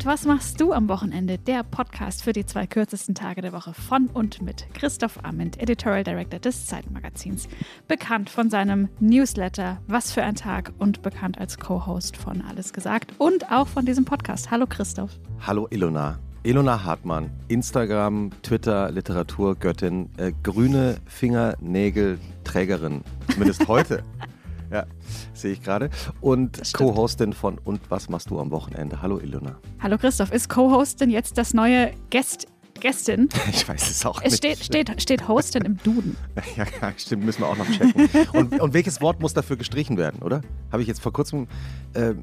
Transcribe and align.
Und 0.00 0.06
was 0.06 0.24
machst 0.24 0.58
du 0.62 0.72
am 0.72 0.88
Wochenende? 0.88 1.36
Der 1.36 1.62
Podcast 1.62 2.24
für 2.24 2.32
die 2.32 2.46
zwei 2.46 2.66
kürzesten 2.66 3.14
Tage 3.14 3.42
der 3.42 3.52
Woche 3.52 3.74
von 3.74 4.06
und 4.06 4.40
mit 4.40 4.66
Christoph 4.72 5.22
Amend, 5.22 5.60
Editorial 5.60 6.04
Director 6.04 6.38
des 6.38 6.64
Zeitmagazins. 6.64 7.48
Bekannt 7.86 8.30
von 8.30 8.48
seinem 8.48 8.88
Newsletter 8.98 9.76
Was 9.88 10.10
für 10.10 10.22
ein 10.22 10.36
Tag 10.36 10.72
und 10.78 11.02
bekannt 11.02 11.38
als 11.38 11.58
Co-Host 11.58 12.16
von 12.16 12.40
Alles 12.40 12.72
gesagt 12.72 13.12
und 13.18 13.52
auch 13.52 13.68
von 13.68 13.84
diesem 13.84 14.06
Podcast. 14.06 14.50
Hallo 14.50 14.64
Christoph. 14.66 15.10
Hallo 15.46 15.68
Ilona. 15.68 16.18
Ilona 16.44 16.82
Hartmann, 16.82 17.28
Instagram, 17.48 18.30
Twitter, 18.42 18.90
Literaturgöttin, 18.90 20.08
äh, 20.16 20.32
grüne 20.42 20.96
Fingernägelträgerin, 21.04 23.04
zumindest 23.28 23.68
heute. 23.68 24.02
ja, 24.72 24.86
sehe 25.34 25.52
ich 25.52 25.62
gerade. 25.62 25.90
Und 26.20 26.60
Co-Hostin 26.72 27.32
von 27.32 27.58
Und 27.58 27.80
was 27.90 28.08
machst 28.08 28.30
du 28.30 28.40
am 28.40 28.50
Wochenende? 28.50 29.02
Hallo 29.02 29.18
Ilona. 29.18 29.58
Hallo 29.80 29.98
Christoph, 29.98 30.32
ist 30.32 30.48
Co-Hostin 30.48 31.10
jetzt 31.10 31.38
das 31.38 31.54
neue 31.54 31.92
Guest 32.10 32.46
Gästin. 32.78 33.28
Ich 33.50 33.68
weiß 33.68 33.90
es 33.90 34.06
auch 34.06 34.22
es 34.22 34.22
nicht. 34.22 34.32
Es 34.32 34.38
steht, 34.38 34.64
steht, 34.64 35.02
steht 35.02 35.28
Hostin 35.28 35.64
im 35.64 35.76
Duden. 35.78 36.16
Ja, 36.56 36.64
ja, 36.80 36.92
stimmt, 36.96 37.24
müssen 37.24 37.42
wir 37.42 37.48
auch 37.48 37.56
noch 37.56 37.66
checken. 37.70 38.08
Und, 38.32 38.58
und 38.58 38.72
welches 38.72 39.00
Wort 39.02 39.20
muss 39.20 39.34
dafür 39.34 39.56
gestrichen 39.56 39.98
werden, 39.98 40.22
oder? 40.22 40.40
Habe 40.72 40.80
ich 40.80 40.88
jetzt 40.88 41.02
vor 41.02 41.12
kurzem 41.12 41.46
äh, 41.92 42.14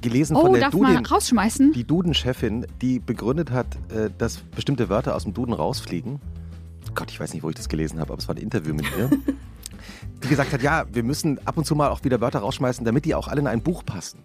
gelesen 0.00 0.34
oh, 0.34 0.42
von 0.42 0.52
der 0.52 0.62
darf 0.62 0.70
Duden. 0.70 0.94
Man 0.94 1.04
rausschmeißen? 1.04 1.72
Die 1.72 1.84
Duden-Chefin, 1.84 2.66
die 2.80 2.98
begründet 2.98 3.50
hat, 3.50 3.66
äh, 3.90 4.10
dass 4.16 4.38
bestimmte 4.38 4.88
Wörter 4.88 5.14
aus 5.14 5.24
dem 5.24 5.34
Duden 5.34 5.52
rausfliegen. 5.52 6.18
Gott, 6.94 7.10
ich 7.10 7.20
weiß 7.20 7.34
nicht, 7.34 7.42
wo 7.42 7.50
ich 7.50 7.56
das 7.56 7.68
gelesen 7.68 8.00
habe, 8.00 8.12
aber 8.12 8.20
es 8.20 8.28
war 8.28 8.34
ein 8.34 8.40
Interview 8.40 8.74
mit 8.74 8.86
ihr. 8.96 9.10
Die 10.22 10.28
gesagt 10.28 10.52
hat, 10.52 10.62
ja, 10.62 10.84
wir 10.92 11.02
müssen 11.02 11.38
ab 11.46 11.56
und 11.56 11.64
zu 11.64 11.74
mal 11.74 11.90
auch 11.90 12.04
wieder 12.04 12.20
Wörter 12.20 12.40
rausschmeißen, 12.40 12.84
damit 12.84 13.04
die 13.04 13.14
auch 13.14 13.28
alle 13.28 13.40
in 13.40 13.46
ein 13.46 13.62
Buch 13.62 13.84
passen. 13.84 14.20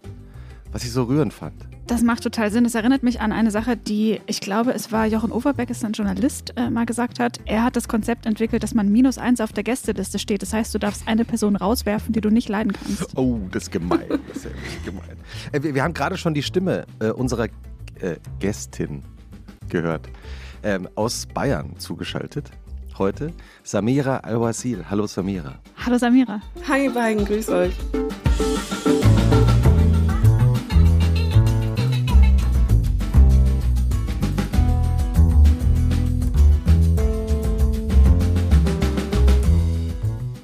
Was 0.71 0.83
ich 0.83 0.91
so 0.91 1.03
rührend 1.03 1.33
fand. 1.33 1.53
Das 1.87 2.01
macht 2.01 2.23
total 2.23 2.49
Sinn. 2.49 2.63
Es 2.63 2.75
erinnert 2.75 3.03
mich 3.03 3.19
an 3.19 3.33
eine 3.33 3.51
Sache, 3.51 3.75
die, 3.75 4.21
ich 4.25 4.39
glaube, 4.39 4.71
es 4.71 4.93
war 4.93 5.05
Jochen 5.05 5.33
Overbeck, 5.33 5.69
ist 5.69 5.83
ein 5.83 5.91
Journalist, 5.91 6.53
äh, 6.55 6.69
mal 6.69 6.85
gesagt 6.85 7.19
hat. 7.19 7.41
Er 7.43 7.65
hat 7.65 7.75
das 7.75 7.89
Konzept 7.89 8.25
entwickelt, 8.25 8.63
dass 8.63 8.73
man 8.73 8.89
minus 8.89 9.17
eins 9.17 9.41
auf 9.41 9.51
der 9.51 9.65
Gästeliste 9.65 10.17
steht. 10.17 10.41
Das 10.41 10.53
heißt, 10.53 10.73
du 10.73 10.79
darfst 10.79 11.05
eine 11.09 11.25
Person 11.25 11.57
rauswerfen, 11.57 12.13
die 12.13 12.21
du 12.21 12.29
nicht 12.29 12.47
leiden 12.47 12.71
kannst. 12.71 13.17
Oh, 13.17 13.41
das 13.51 13.63
ist 13.63 13.71
gemein. 13.71 14.07
Das 14.29 14.37
ist 14.37 14.45
ja 14.45 14.51
gemein. 14.85 15.17
Äh, 15.51 15.61
wir, 15.61 15.75
wir, 15.75 15.83
haben 15.83 15.93
gerade 15.93 16.15
schon 16.15 16.33
die 16.33 16.43
Stimme 16.43 16.85
äh, 16.99 17.09
unserer 17.09 17.47
äh, 17.99 18.15
Gästin 18.39 19.03
gehört. 19.67 20.07
Ähm, 20.63 20.87
aus 20.95 21.25
Bayern 21.25 21.77
zugeschaltet. 21.77 22.51
Heute 23.01 23.33
Samira 23.63 24.17
Al-Wasil. 24.17 24.85
Hallo 24.87 25.07
Samira. 25.07 25.55
Hallo 25.75 25.97
Samira. 25.97 26.39
Hi 26.67 26.87
beiden, 26.87 27.25
grüß 27.25 27.49
euch. 27.49 27.73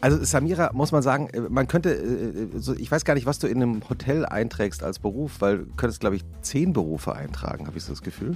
Also 0.02 0.24
Samira, 0.24 0.72
muss 0.74 0.92
man 0.92 1.04
sagen, 1.04 1.28
äh, 1.34 1.42
man 1.42 1.68
könnte, 1.68 1.92
äh, 1.92 2.74
ich 2.80 2.90
weiß 2.90 3.06
gar 3.06 3.14
nicht, 3.14 3.28
was 3.28 3.38
du 3.38 3.46
in 3.46 3.62
einem 3.62 3.88
Hotel 3.88 4.26
einträgst 4.26 4.82
als 4.82 4.98
Beruf, 4.98 5.42
weil 5.42 5.60
du 5.60 5.66
könntest, 5.76 6.00
glaube 6.00 6.16
ich, 6.16 6.24
zehn 6.42 6.74
Berufe 6.74 7.14
eintragen, 7.14 7.68
habe 7.68 7.78
ich 7.78 7.84
so 7.84 7.92
das 7.92 8.02
Gefühl. 8.02 8.36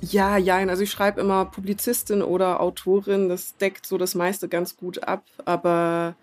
Ja, 0.00 0.36
ja, 0.36 0.56
also 0.56 0.82
ich 0.82 0.90
schreibe 0.90 1.20
immer 1.20 1.44
Publizistin 1.46 2.22
oder 2.22 2.60
Autorin, 2.60 3.28
das 3.28 3.56
deckt 3.56 3.86
so 3.86 3.98
das 3.98 4.14
meiste 4.14 4.48
ganz 4.48 4.76
gut 4.76 5.02
ab, 5.02 5.24
aber 5.44 6.14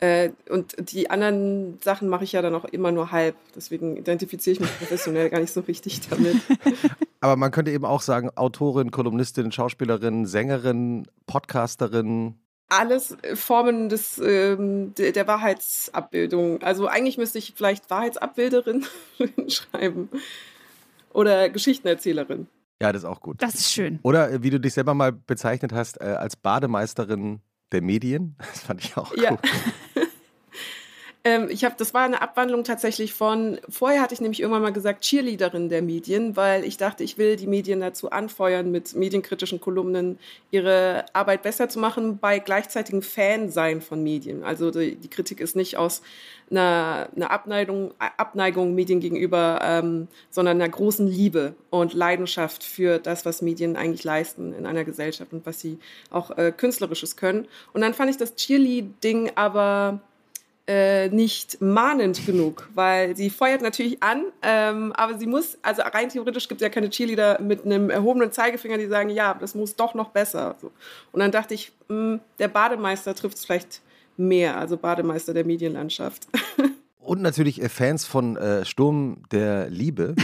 äh, 0.00 0.30
und 0.48 0.76
die 0.92 1.10
anderen 1.10 1.78
Sachen 1.82 2.08
mache 2.08 2.24
ich 2.24 2.32
ja 2.32 2.42
dann 2.42 2.54
auch 2.54 2.64
immer 2.64 2.92
nur 2.92 3.10
halb, 3.10 3.36
deswegen 3.56 3.96
identifiziere 3.96 4.54
ich 4.54 4.60
mich 4.60 4.78
professionell 4.78 5.28
gar 5.30 5.40
nicht 5.40 5.52
so 5.52 5.60
richtig 5.60 6.08
damit. 6.08 6.36
Aber 7.20 7.34
man 7.34 7.50
könnte 7.50 7.72
eben 7.72 7.84
auch 7.84 8.00
sagen, 8.00 8.30
Autorin, 8.36 8.92
Kolumnistin, 8.92 9.50
Schauspielerin, 9.50 10.24
Sängerin, 10.24 11.08
Podcasterin, 11.26 12.36
alles 12.68 13.16
Formen 13.34 13.88
des, 13.88 14.18
ähm, 14.18 14.94
der 14.94 15.26
Wahrheitsabbildung. 15.26 16.62
Also 16.62 16.86
eigentlich 16.86 17.16
müsste 17.16 17.38
ich 17.38 17.54
vielleicht 17.56 17.88
Wahrheitsabbilderin 17.90 18.84
schreiben 19.48 20.10
oder 21.12 21.48
Geschichtenerzählerin. 21.48 22.46
Ja, 22.80 22.92
das 22.92 23.02
ist 23.02 23.08
auch 23.08 23.20
gut. 23.20 23.42
Das 23.42 23.54
ist 23.54 23.72
schön. 23.72 23.98
Oder 24.02 24.30
äh, 24.30 24.42
wie 24.42 24.50
du 24.50 24.60
dich 24.60 24.74
selber 24.74 24.94
mal 24.94 25.12
bezeichnet 25.12 25.72
hast, 25.72 26.00
äh, 26.00 26.04
als 26.04 26.36
Bademeisterin 26.36 27.40
der 27.72 27.82
Medien. 27.82 28.36
Das 28.52 28.60
fand 28.60 28.84
ich 28.84 28.96
auch 28.96 29.14
ja. 29.16 29.36
Ähm, 31.28 31.48
ich 31.50 31.64
habe, 31.64 31.74
das 31.76 31.92
war 31.92 32.04
eine 32.04 32.22
Abwandlung 32.22 32.64
tatsächlich 32.64 33.12
von, 33.12 33.60
vorher 33.68 34.00
hatte 34.00 34.14
ich 34.14 34.20
nämlich 34.20 34.40
irgendwann 34.40 34.62
mal 34.62 34.72
gesagt, 34.72 35.02
Cheerleaderin 35.02 35.68
der 35.68 35.82
Medien, 35.82 36.36
weil 36.36 36.64
ich 36.64 36.78
dachte, 36.78 37.04
ich 37.04 37.18
will 37.18 37.36
die 37.36 37.46
Medien 37.46 37.80
dazu 37.80 38.10
anfeuern, 38.10 38.70
mit 38.70 38.94
medienkritischen 38.94 39.60
Kolumnen 39.60 40.18
ihre 40.50 41.04
Arbeit 41.12 41.42
besser 41.42 41.68
zu 41.68 41.78
machen, 41.80 42.18
bei 42.18 42.38
gleichzeitigem 42.38 43.02
Fan 43.02 43.50
sein 43.50 43.82
von 43.82 44.02
Medien. 44.02 44.42
Also 44.42 44.70
die, 44.70 44.96
die 44.96 45.08
Kritik 45.08 45.40
ist 45.40 45.54
nicht 45.54 45.76
aus 45.76 46.00
einer, 46.50 47.10
einer 47.14 47.30
Abneigung, 47.30 47.92
Abneigung 47.98 48.74
Medien 48.74 49.00
gegenüber, 49.00 49.60
ähm, 49.62 50.08
sondern 50.30 50.56
einer 50.56 50.70
großen 50.70 51.06
Liebe 51.06 51.54
und 51.68 51.92
Leidenschaft 51.92 52.64
für 52.64 52.98
das, 52.98 53.26
was 53.26 53.42
Medien 53.42 53.76
eigentlich 53.76 54.04
leisten 54.04 54.54
in 54.54 54.64
einer 54.64 54.84
Gesellschaft 54.84 55.32
und 55.34 55.44
was 55.44 55.60
sie 55.60 55.78
auch 56.10 56.30
äh, 56.38 56.52
künstlerisches 56.56 57.16
können. 57.16 57.46
Und 57.74 57.82
dann 57.82 57.92
fand 57.92 58.10
ich 58.10 58.16
das 58.16 58.34
Cheerlead-Ding 58.34 59.32
aber 59.34 60.00
äh, 60.68 61.08
nicht 61.08 61.62
mahnend 61.62 62.26
genug, 62.26 62.68
weil 62.74 63.16
sie 63.16 63.30
feuert 63.30 63.62
natürlich 63.62 64.02
an, 64.02 64.24
ähm, 64.42 64.92
aber 64.92 65.18
sie 65.18 65.26
muss, 65.26 65.56
also 65.62 65.80
rein 65.80 66.10
theoretisch 66.10 66.46
gibt 66.46 66.60
es 66.60 66.62
ja 66.62 66.68
keine 66.68 66.90
Cheerleader 66.90 67.40
mit 67.40 67.64
einem 67.64 67.88
erhobenen 67.88 68.32
Zeigefinger, 68.32 68.76
die 68.76 68.86
sagen, 68.86 69.08
ja, 69.08 69.32
das 69.32 69.54
muss 69.54 69.76
doch 69.76 69.94
noch 69.94 70.10
besser. 70.10 70.56
So. 70.60 70.70
Und 71.10 71.20
dann 71.20 71.32
dachte 71.32 71.54
ich, 71.54 71.72
mh, 71.88 71.96
hm, 71.96 72.20
der 72.38 72.48
Bademeister 72.48 73.14
trifft 73.14 73.38
es 73.38 73.46
vielleicht 73.46 73.80
mehr, 74.18 74.58
also 74.58 74.76
Bademeister 74.76 75.32
der 75.32 75.46
Medienlandschaft. 75.46 76.28
Und 77.00 77.22
natürlich 77.22 77.62
äh, 77.62 77.70
Fans 77.70 78.04
von 78.04 78.36
äh, 78.36 78.66
Sturm 78.66 79.22
der 79.30 79.70
Liebe 79.70 80.14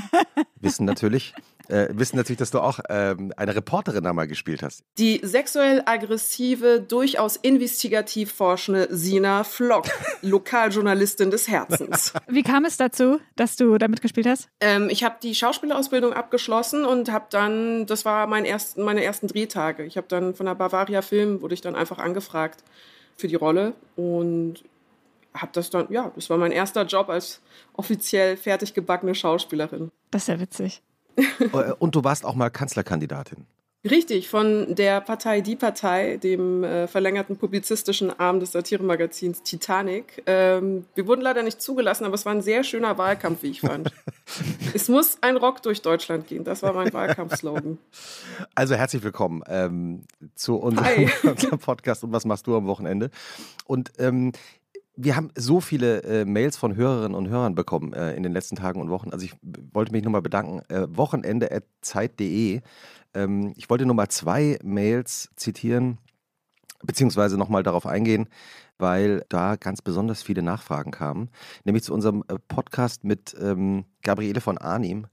wissen 0.60 0.86
natürlich, 0.86 1.34
äh, 1.68 1.88
wissen 1.92 2.16
natürlich, 2.16 2.38
dass 2.38 2.50
du 2.50 2.60
auch 2.60 2.80
ähm, 2.88 3.32
eine 3.36 3.54
Reporterin 3.54 4.06
einmal 4.06 4.26
gespielt 4.26 4.62
hast. 4.62 4.84
Die 4.98 5.20
sexuell 5.22 5.82
aggressive, 5.86 6.80
durchaus 6.80 7.36
investigativ 7.36 8.32
forschende 8.32 8.88
Sina 8.90 9.44
Flock, 9.44 9.86
Lokaljournalistin 10.22 11.30
des 11.30 11.48
Herzens. 11.48 12.12
Wie 12.28 12.42
kam 12.42 12.64
es 12.64 12.76
dazu, 12.76 13.20
dass 13.36 13.56
du 13.56 13.78
damit 13.78 14.02
gespielt 14.02 14.26
hast? 14.26 14.48
Ähm, 14.60 14.88
ich 14.90 15.04
habe 15.04 15.16
die 15.22 15.34
Schauspielausbildung 15.34 16.12
abgeschlossen 16.12 16.84
und 16.84 17.10
habe 17.10 17.26
dann, 17.30 17.86
das 17.86 18.04
war 18.04 18.26
mein 18.26 18.44
erst, 18.44 18.78
meine 18.78 19.02
ersten 19.02 19.28
Drehtage. 19.28 19.84
Ich 19.84 19.96
habe 19.96 20.06
dann 20.08 20.34
von 20.34 20.46
der 20.46 20.54
Bavaria 20.54 21.02
Film, 21.02 21.42
wurde 21.42 21.54
ich 21.54 21.60
dann 21.60 21.74
einfach 21.74 21.98
angefragt 21.98 22.62
für 23.16 23.28
die 23.28 23.36
Rolle 23.36 23.74
und 23.96 24.64
habe 25.34 25.50
das 25.52 25.70
dann, 25.70 25.86
ja, 25.90 26.12
das 26.14 26.30
war 26.30 26.38
mein 26.38 26.52
erster 26.52 26.84
Job 26.84 27.08
als 27.08 27.40
offiziell 27.72 28.36
fertig 28.36 28.74
gebackene 28.74 29.14
Schauspielerin. 29.14 29.90
Das 30.10 30.22
ist 30.22 30.28
ja 30.28 30.40
witzig. 30.40 30.82
Äh, 31.16 31.72
und 31.78 31.94
du 31.94 32.04
warst 32.04 32.24
auch 32.24 32.34
mal 32.34 32.50
Kanzlerkandidatin. 32.50 33.46
Richtig, 33.88 34.30
von 34.30 34.74
der 34.74 35.02
Partei 35.02 35.42
Die 35.42 35.56
Partei, 35.56 36.16
dem 36.16 36.64
äh, 36.64 36.88
verlängerten 36.88 37.36
publizistischen 37.36 38.18
Arm 38.18 38.40
des 38.40 38.52
Satiremagazins 38.52 39.42
Titanic. 39.42 40.22
Ähm, 40.24 40.86
wir 40.94 41.06
wurden 41.06 41.20
leider 41.20 41.42
nicht 41.42 41.60
zugelassen, 41.60 42.06
aber 42.06 42.14
es 42.14 42.24
war 42.24 42.32
ein 42.32 42.40
sehr 42.40 42.64
schöner 42.64 42.96
Wahlkampf, 42.96 43.42
wie 43.42 43.50
ich 43.50 43.60
fand. 43.60 43.92
es 44.74 44.88
muss 44.88 45.18
ein 45.20 45.36
Rock 45.36 45.62
durch 45.62 45.82
Deutschland 45.82 46.26
gehen, 46.28 46.44
das 46.44 46.62
war 46.62 46.72
mein 46.72 46.94
Wahlkampfslogan. 46.94 47.76
Also 48.54 48.74
herzlich 48.74 49.02
willkommen 49.02 49.42
ähm, 49.48 50.04
zu 50.34 50.56
unserem, 50.56 51.10
unserem, 51.22 51.58
Podcast 51.60 52.04
und 52.04 52.12
was 52.12 52.24
machst 52.24 52.46
du 52.46 52.56
am 52.56 52.66
Wochenende? 52.66 53.10
Und 53.66 53.92
ähm, 53.98 54.32
wir 54.96 55.16
haben 55.16 55.30
so 55.36 55.60
viele 55.60 56.02
äh, 56.02 56.24
Mails 56.24 56.56
von 56.56 56.76
Hörerinnen 56.76 57.16
und 57.16 57.28
Hörern 57.28 57.54
bekommen 57.54 57.92
äh, 57.92 58.14
in 58.14 58.22
den 58.22 58.32
letzten 58.32 58.56
Tagen 58.56 58.80
und 58.80 58.90
Wochen. 58.90 59.10
Also 59.10 59.24
ich 59.24 59.34
wollte 59.72 59.92
mich 59.92 60.04
nochmal 60.04 60.22
bedanken. 60.22 60.60
Äh, 60.68 60.86
Wochenende.zeit.de. 60.96 62.60
Ähm, 63.14 63.52
ich 63.56 63.68
wollte 63.70 63.86
nur 63.86 63.94
mal 63.96 64.08
zwei 64.08 64.58
Mails 64.62 65.30
zitieren, 65.36 65.98
beziehungsweise 66.82 67.36
nochmal 67.36 67.64
darauf 67.64 67.86
eingehen, 67.86 68.28
weil 68.78 69.24
da 69.28 69.56
ganz 69.56 69.82
besonders 69.82 70.22
viele 70.22 70.42
Nachfragen 70.42 70.92
kamen. 70.92 71.30
Nämlich 71.64 71.82
zu 71.82 71.92
unserem 71.92 72.22
äh, 72.28 72.36
Podcast 72.46 73.02
mit 73.02 73.34
ähm, 73.40 73.86
Gabriele 74.02 74.40
von 74.40 74.58
Arnim. 74.58 75.06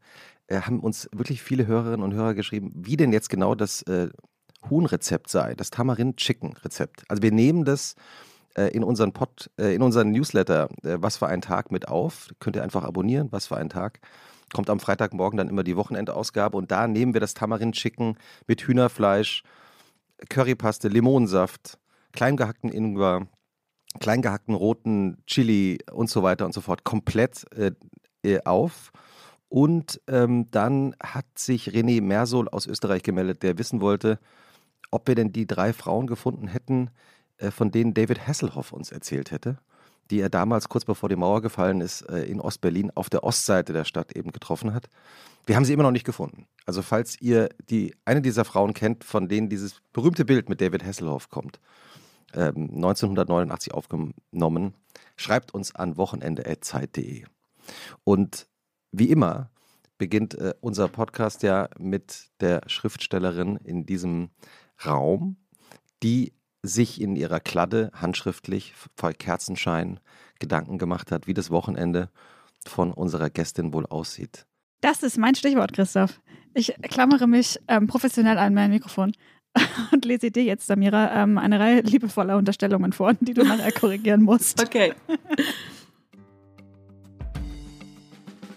Äh, 0.46 0.62
haben 0.62 0.80
uns 0.80 1.10
wirklich 1.12 1.42
viele 1.42 1.66
Hörerinnen 1.66 2.04
und 2.04 2.14
Hörer 2.14 2.36
geschrieben, 2.36 2.72
wie 2.76 2.98
denn 2.98 3.14
jetzt 3.14 3.30
genau 3.30 3.56
das 3.56 3.82
äh, 3.84 4.10
Huhnrezept 4.70 5.30
sei, 5.30 5.56
das 5.56 5.72
Tamarin-Chicken-Rezept. 5.72 7.04
Also 7.08 7.24
wir 7.24 7.32
nehmen 7.32 7.66
das 7.66 7.96
in 8.70 8.84
unseren 8.84 9.14
Pod, 9.14 9.50
äh, 9.58 9.74
in 9.76 9.82
unseren 9.82 10.12
Newsletter 10.12 10.70
äh, 10.84 10.98
Was 11.00 11.18
für 11.18 11.28
ein 11.28 11.42
Tag 11.42 11.72
mit 11.72 11.88
auf. 11.88 12.30
Könnt 12.40 12.56
ihr 12.56 12.64
einfach 12.64 12.84
abonnieren, 12.84 13.32
Was 13.32 13.48
für 13.48 13.58
ein 13.58 13.70
Tag. 13.70 14.00
Kommt 14.54 14.70
am 14.70 14.80
Freitagmorgen 14.80 15.38
dann 15.38 15.50
immer 15.50 15.64
die 15.64 15.78
Wochenendausgabe 15.78 16.58
und 16.58 16.72
da 16.72 16.88
nehmen 16.88 17.14
wir 17.14 17.22
das 17.22 17.34
Tamarind-Chicken 17.34 18.18
mit 18.48 18.62
Hühnerfleisch, 18.62 19.44
Currypaste, 20.30 20.90
Limonensaft, 20.90 21.80
kleingehackten 22.12 22.70
Ingwer, 22.72 23.28
kleingehackten 24.00 24.54
roten 24.54 25.24
Chili 25.26 25.80
und 25.92 26.10
so 26.10 26.24
weiter 26.24 26.46
und 26.46 26.54
so 26.54 26.62
fort 26.62 26.84
komplett 26.84 27.46
äh, 27.56 27.72
auf 28.46 28.92
Und 29.50 30.02
ähm, 30.08 30.50
dann 30.52 30.96
hat 31.02 31.26
sich 31.38 31.70
René 31.70 32.02
Mersol 32.02 32.48
aus 32.50 32.68
Österreich 32.68 33.04
gemeldet, 33.04 33.44
der 33.44 33.58
wissen 33.58 33.82
wollte, 33.82 34.20
ob 34.92 35.08
wir 35.08 35.16
denn 35.16 35.32
die 35.32 35.48
drei 35.48 35.74
Frauen 35.74 36.08
gefunden 36.08 36.48
hätten, 36.48 36.88
äh, 36.88 36.92
von 37.50 37.72
denen 37.72 37.94
David 37.94 38.28
Hasselhoff 38.28 38.72
uns 38.72 38.92
erzählt 38.92 39.32
hätte, 39.32 39.58
die 40.12 40.20
er 40.20 40.30
damals 40.30 40.70
kurz 40.70 40.86
bevor 40.86 41.10
die 41.10 41.16
Mauer 41.16 41.42
gefallen 41.42 41.82
ist, 41.82 42.02
äh, 42.04 42.24
in 42.24 42.42
Ostberlin 42.42 42.92
auf 42.92 43.10
der 43.10 43.24
Ostseite 43.24 43.74
der 43.74 43.86
Stadt 43.86 44.16
eben 44.16 44.32
getroffen 44.32 44.74
hat. 44.74 44.90
Wir 45.46 45.56
haben 45.56 45.66
sie 45.66 45.74
immer 45.74 45.84
noch 45.84 45.92
nicht 45.92 46.06
gefunden. 46.06 46.46
Also 46.66 46.82
falls 46.82 47.20
ihr 47.20 47.50
die 47.70 47.96
eine 48.06 48.22
dieser 48.22 48.46
Frauen 48.46 48.74
kennt, 48.74 49.04
von 49.04 49.28
denen 49.28 49.50
dieses 49.50 49.82
berühmte 49.94 50.26
Bild 50.26 50.50
mit 50.50 50.62
David 50.62 50.84
Hasselhoff 50.84 51.30
kommt, 51.30 51.60
1989 52.34 53.74
ähm, 53.74 53.78
aufgenommen, 53.78 54.74
schreibt 55.16 55.54
uns 55.54 55.76
an 55.76 55.98
wochenende.zeit.de. 55.98 57.26
Und 58.04 58.48
wie 58.92 59.10
immer 59.10 59.50
beginnt 59.98 60.36
äh, 60.36 60.54
unser 60.62 60.88
Podcast 60.88 61.44
ja 61.44 61.70
mit 61.78 62.30
der 62.40 62.62
Schriftstellerin 62.68 63.58
in 63.58 63.86
diesem 63.86 64.30
Raum, 64.86 65.38
die 66.04 66.34
sich 66.64 67.02
in 67.02 67.16
ihrer 67.16 67.40
Kladde 67.40 67.92
handschriftlich 67.94 68.74
vor 68.96 69.14
Kerzenschein 69.14 70.00
Gedanken 70.40 70.78
gemacht 70.78 71.12
hat, 71.12 71.28
wie 71.28 71.34
das 71.34 71.50
Wochenende 71.50 72.10
von 72.66 72.92
unserer 72.92 73.30
Gästin 73.30 73.74
wohl 73.74 73.86
aussieht. 73.86 74.46
Das 74.82 75.04
ist 75.04 75.18
mein 75.18 75.36
Stichwort, 75.36 75.74
Christoph. 75.74 76.20
Ich 76.54 76.74
klammere 76.90 77.28
mich 77.28 77.60
ähm, 77.68 77.88
professionell 77.88 78.38
an 78.38 78.54
mein 78.54 78.72
Mikrofon 78.72 79.14
und 79.92 80.06
lese 80.06 80.32
dir 80.32 80.44
jetzt, 80.44 80.68
Samira, 80.68 81.24
ähm, 81.24 81.38
eine 81.38 81.60
Reihe 81.60 81.82
liebevoller 81.82 82.38
Unterstellungen 82.38 82.94
vor, 82.94 83.14
die 83.20 83.34
du 83.34 83.44
nachher 83.44 83.72
korrigieren 83.80 84.24
musst. 84.24 84.62
Okay. 84.62 84.94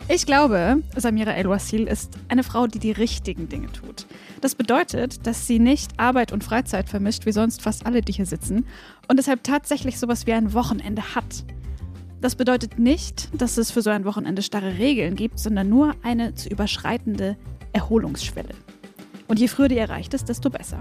Ich 0.07 0.27
glaube, 0.27 0.83
Samira 0.95 1.33
El-Wasil 1.33 1.87
ist 1.87 2.19
eine 2.29 2.43
Frau, 2.43 2.67
die 2.67 2.79
die 2.79 2.93
richtigen 2.93 3.49
Dinge 3.49 3.73
tut. 3.73 4.07
Das 4.43 4.55
bedeutet, 4.55 5.27
dass 5.27 5.47
sie 5.47 5.59
nicht 5.59 5.99
Arbeit 5.99 6.31
und 6.31 6.45
Freizeit 6.45 6.91
vermischt, 6.91 7.25
wie 7.25 7.33
sonst 7.33 7.63
fast 7.63 7.87
alle, 7.87 8.03
die 8.03 8.13
hier 8.13 8.27
sitzen, 8.27 8.67
und 9.09 9.19
deshalb 9.19 9.43
tatsächlich 9.43 9.99
sowas 9.99 10.27
wie 10.27 10.35
ein 10.35 10.53
Wochenende 10.53 11.15
hat. 11.15 11.45
Das 12.21 12.37
bedeutet 12.37 12.79
nicht, 12.79 13.31
dass 13.41 13.57
es 13.57 13.71
für 13.71 13.81
so 13.81 13.89
ein 13.89 14.05
Wochenende 14.05 14.43
starre 14.43 14.77
Regeln 14.79 15.15
gibt, 15.17 15.39
sondern 15.39 15.71
nur 15.71 15.95
eine 16.03 16.35
zu 16.35 16.51
überschreitende 16.51 17.39
Erholungsschwelle. 17.73 18.55
Und 19.27 19.41
je 19.41 19.49
früher 19.49 19.69
die 19.69 19.79
erreicht 19.79 20.13
ist, 20.13 20.29
desto 20.29 20.51
besser. 20.51 20.81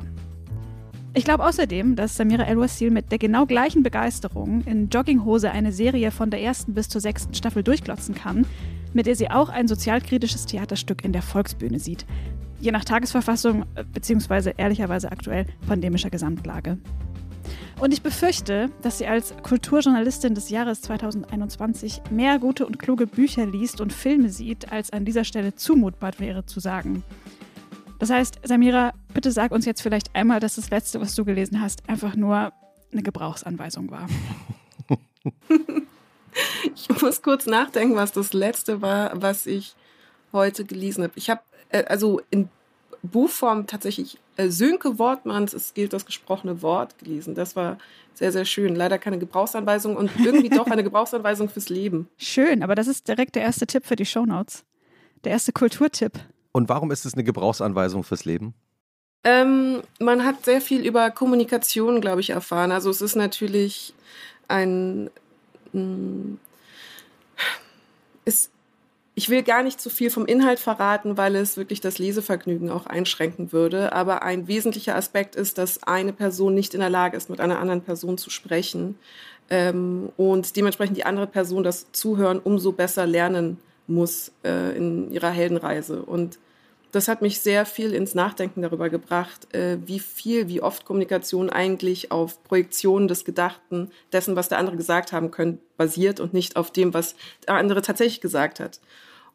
Ich 1.14 1.24
glaube 1.24 1.46
außerdem, 1.46 1.96
dass 1.96 2.18
Samira 2.18 2.44
El-Wasil 2.44 2.92
mit 2.92 3.12
der 3.12 3.19
genau 3.19 3.46
gleichen 3.46 3.84
Begeisterung 3.84 4.64
in 4.66 4.90
Jogginghose 4.90 5.50
eine 5.50 5.72
Serie 5.72 6.12
von 6.12 6.30
der 6.30 6.42
ersten 6.42 6.74
bis 6.74 6.90
zur 6.90 7.02
sechsten 7.02 7.34
Staffel 7.36 7.64
durchglotzen 7.64 8.16
kann, 8.16 8.46
mit 8.94 9.06
der 9.06 9.16
sie 9.16 9.30
auch 9.30 9.50
ein 9.50 9.68
sozialkritisches 9.68 10.45
Theaterstück 10.45 11.04
in 11.04 11.13
der 11.13 11.22
Volksbühne 11.22 11.80
sieht. 11.80 12.06
Je 12.60 12.72
nach 12.72 12.86
Tagesverfassung, 12.86 13.66
äh, 13.75 13.84
beziehungsweise 13.84 14.54
ehrlicherweise 14.57 15.12
aktuell 15.12 15.45
pandemischer 15.68 16.10
Gesamtlage. 16.10 16.78
Und 17.80 17.92
ich 17.92 18.01
befürchte, 18.01 18.69
dass 18.81 19.00
sie 19.00 19.07
als 19.07 19.34
Kulturjournalistin 19.44 20.36
des 20.36 20.50
Jahres 20.50 20.81
2021 20.81 22.01
mehr 22.12 22.40
gute 22.40 22.66
und 22.66 22.80
kluge 22.80 23.07
Bücher 23.07 23.45
liest 23.45 23.81
und 23.81 23.92
Filme 23.92 24.30
sieht, 24.30 24.72
als 24.72 24.92
an 24.92 25.06
dieser 25.06 25.25
Stelle 25.25 25.56
zumutbar 25.56 26.13
wäre 26.19 26.45
zu 26.45 26.60
sagen. 26.60 27.04
Das 28.00 28.10
heißt, 28.10 28.40
Samira, 28.44 28.94
bitte 29.13 29.31
sag 29.31 29.51
uns 29.51 29.66
jetzt 29.66 29.81
vielleicht 29.81 30.16
einmal, 30.16 30.40
dass 30.40 30.56
das 30.56 30.69
Letzte, 30.69 31.01
was 31.01 31.16
du 31.16 31.25
gelesen 31.25 31.62
hast, 31.62 31.90
einfach 31.90 32.16
nur 32.16 32.54
eine 32.92 33.04
Gebrauchsanweisung 33.04 33.92
war. 33.92 34.07
ich 36.75 37.01
muss 37.01 37.21
kurz 37.21 37.45
nachdenken, 37.45 37.95
was 37.95 38.12
das 38.12 38.33
Letzte 38.33 38.81
war, 38.81 39.12
was 39.21 39.45
ich 39.45 39.75
heute 40.31 40.65
gelesen 40.65 41.03
habe. 41.03 41.13
Ich 41.15 41.30
habe 41.30 41.41
äh, 41.69 41.83
also 41.85 42.21
in 42.30 42.50
Buchform 43.03 43.68
tatsächlich 43.68 44.18
äh, 44.38 44.50
Sönke 44.50 44.97
Wortmanns 44.97 45.53
Es 45.53 45.74
gilt 45.74 45.94
das 45.94 46.06
gesprochene 46.06 46.62
Wort 46.62 46.97
gelesen. 46.97 47.35
Das 47.35 47.56
war 47.56 47.77
sehr, 48.13 48.31
sehr 48.31 48.45
schön. 48.45 48.75
Leider 48.75 48.97
keine 48.97 49.19
Gebrauchsanweisung 49.19 49.95
und 49.95 50.12
irgendwie 50.24 50.50
doch 50.50 50.68
eine 50.68 50.83
Gebrauchsanweisung 50.83 51.50
fürs 51.50 51.69
Leben. 51.69 52.07
Schön, 52.18 52.63
aber 52.63 52.75
das 52.75 52.88
ist 52.88 53.07
direkt 53.07 53.35
der 53.35 53.41
erste 53.41 53.68
Tipp 53.68 53.85
für 53.85 53.95
die 53.95 54.06
Shownotes. 54.06 54.63
Der 55.24 55.31
erste 55.31 55.51
Kulturtipp. 55.51 56.13
Und 56.51 56.69
warum 56.69 56.91
ist 56.91 57.06
es 57.06 57.13
eine 57.13 57.24
Gebrauchsanweisung 57.24 58.03
fürs 58.03 58.25
Leben? 58.25 58.53
Ähm, 59.24 59.81
man 60.00 60.25
hat 60.25 60.45
sehr 60.45 60.62
viel 60.62 60.85
über 60.85 61.09
Kommunikation, 61.09 62.01
glaube 62.01 62.21
ich, 62.21 62.30
erfahren. 62.30 62.71
Also 62.71 62.89
es 62.89 63.01
ist 63.01 63.15
natürlich 63.15 63.94
ein... 64.47 65.09
Mm, 65.74 66.36
es 68.25 68.50
ich 69.16 69.30
will 69.30 69.44
gar 69.44 69.62
nicht 69.62 69.80
zu 69.80 69.90
viel 69.90 70.10
vom 70.10 70.25
Inhalt 70.25 70.60
verraten, 70.60 71.18
weil 71.18 71.36
es 71.36 71.56
wirklich 71.56 71.81
das 71.81 72.00
Lesevergnügen 72.00 72.72
auch 72.72 72.88
einschränken 72.88 73.52
würde. 73.52 73.94
Aber 73.94 74.24
ein 74.24 74.48
wesentlicher 74.48 74.96
Aspekt 74.96 75.36
ist, 75.36 75.60
dass 75.60 75.84
eine 75.84 76.14
Person 76.14 76.56
nicht 76.56 76.74
in 76.74 76.80
der 76.80 76.90
Lage 76.90 77.16
ist, 77.16 77.30
mit 77.30 77.40
einer 77.40 77.60
anderen 77.60 77.81
Person 77.81 78.18
zu 78.18 78.31
sprechen 78.31 78.98
ähm, 79.50 80.10
und 80.18 80.56
dementsprechend 80.56 80.98
die 80.98 81.06
andere 81.06 81.28
Person 81.28 81.64
das 81.64 81.92
Zuhören 81.92 82.40
umso 82.40 82.72
besser 82.72 83.06
lernen 83.06 83.60
muss 83.86 84.31
äh, 84.44 84.76
in 84.76 85.12
ihrer 85.12 85.30
Heldenreise. 85.30 86.02
Und 86.02 86.40
das 86.94 87.07
hat 87.07 87.24
mich 87.24 87.42
sehr 87.42 87.66
viel 87.66 87.94
ins 87.94 88.13
Nachdenken 88.13 88.62
darüber 88.62 88.90
gebracht, 88.90 89.54
äh, 89.54 89.78
wie 89.84 90.00
viel, 90.00 90.48
wie 90.48 90.62
oft 90.62 90.86
Kommunikation 90.86 91.50
eigentlich 91.50 92.12
auf 92.12 92.44
Projektionen 92.44 93.07
des 93.07 93.25
Gedachten, 93.25 93.90
dessen, 94.12 94.36
was 94.36 94.48
der 94.48 94.60
andere 94.60 94.78
gesagt 94.78 95.12
haben 95.12 95.31
könnte, 95.31 95.60
basiert 95.75 96.19
und 96.19 96.34
nicht 96.34 96.56
auf 96.56 96.72
dem, 96.72 96.94
was 96.94 97.16
der 97.48 97.56
andere 97.56 97.81
tatsächlich 97.81 98.22
gesagt 98.22 98.60
hat. 98.60 98.80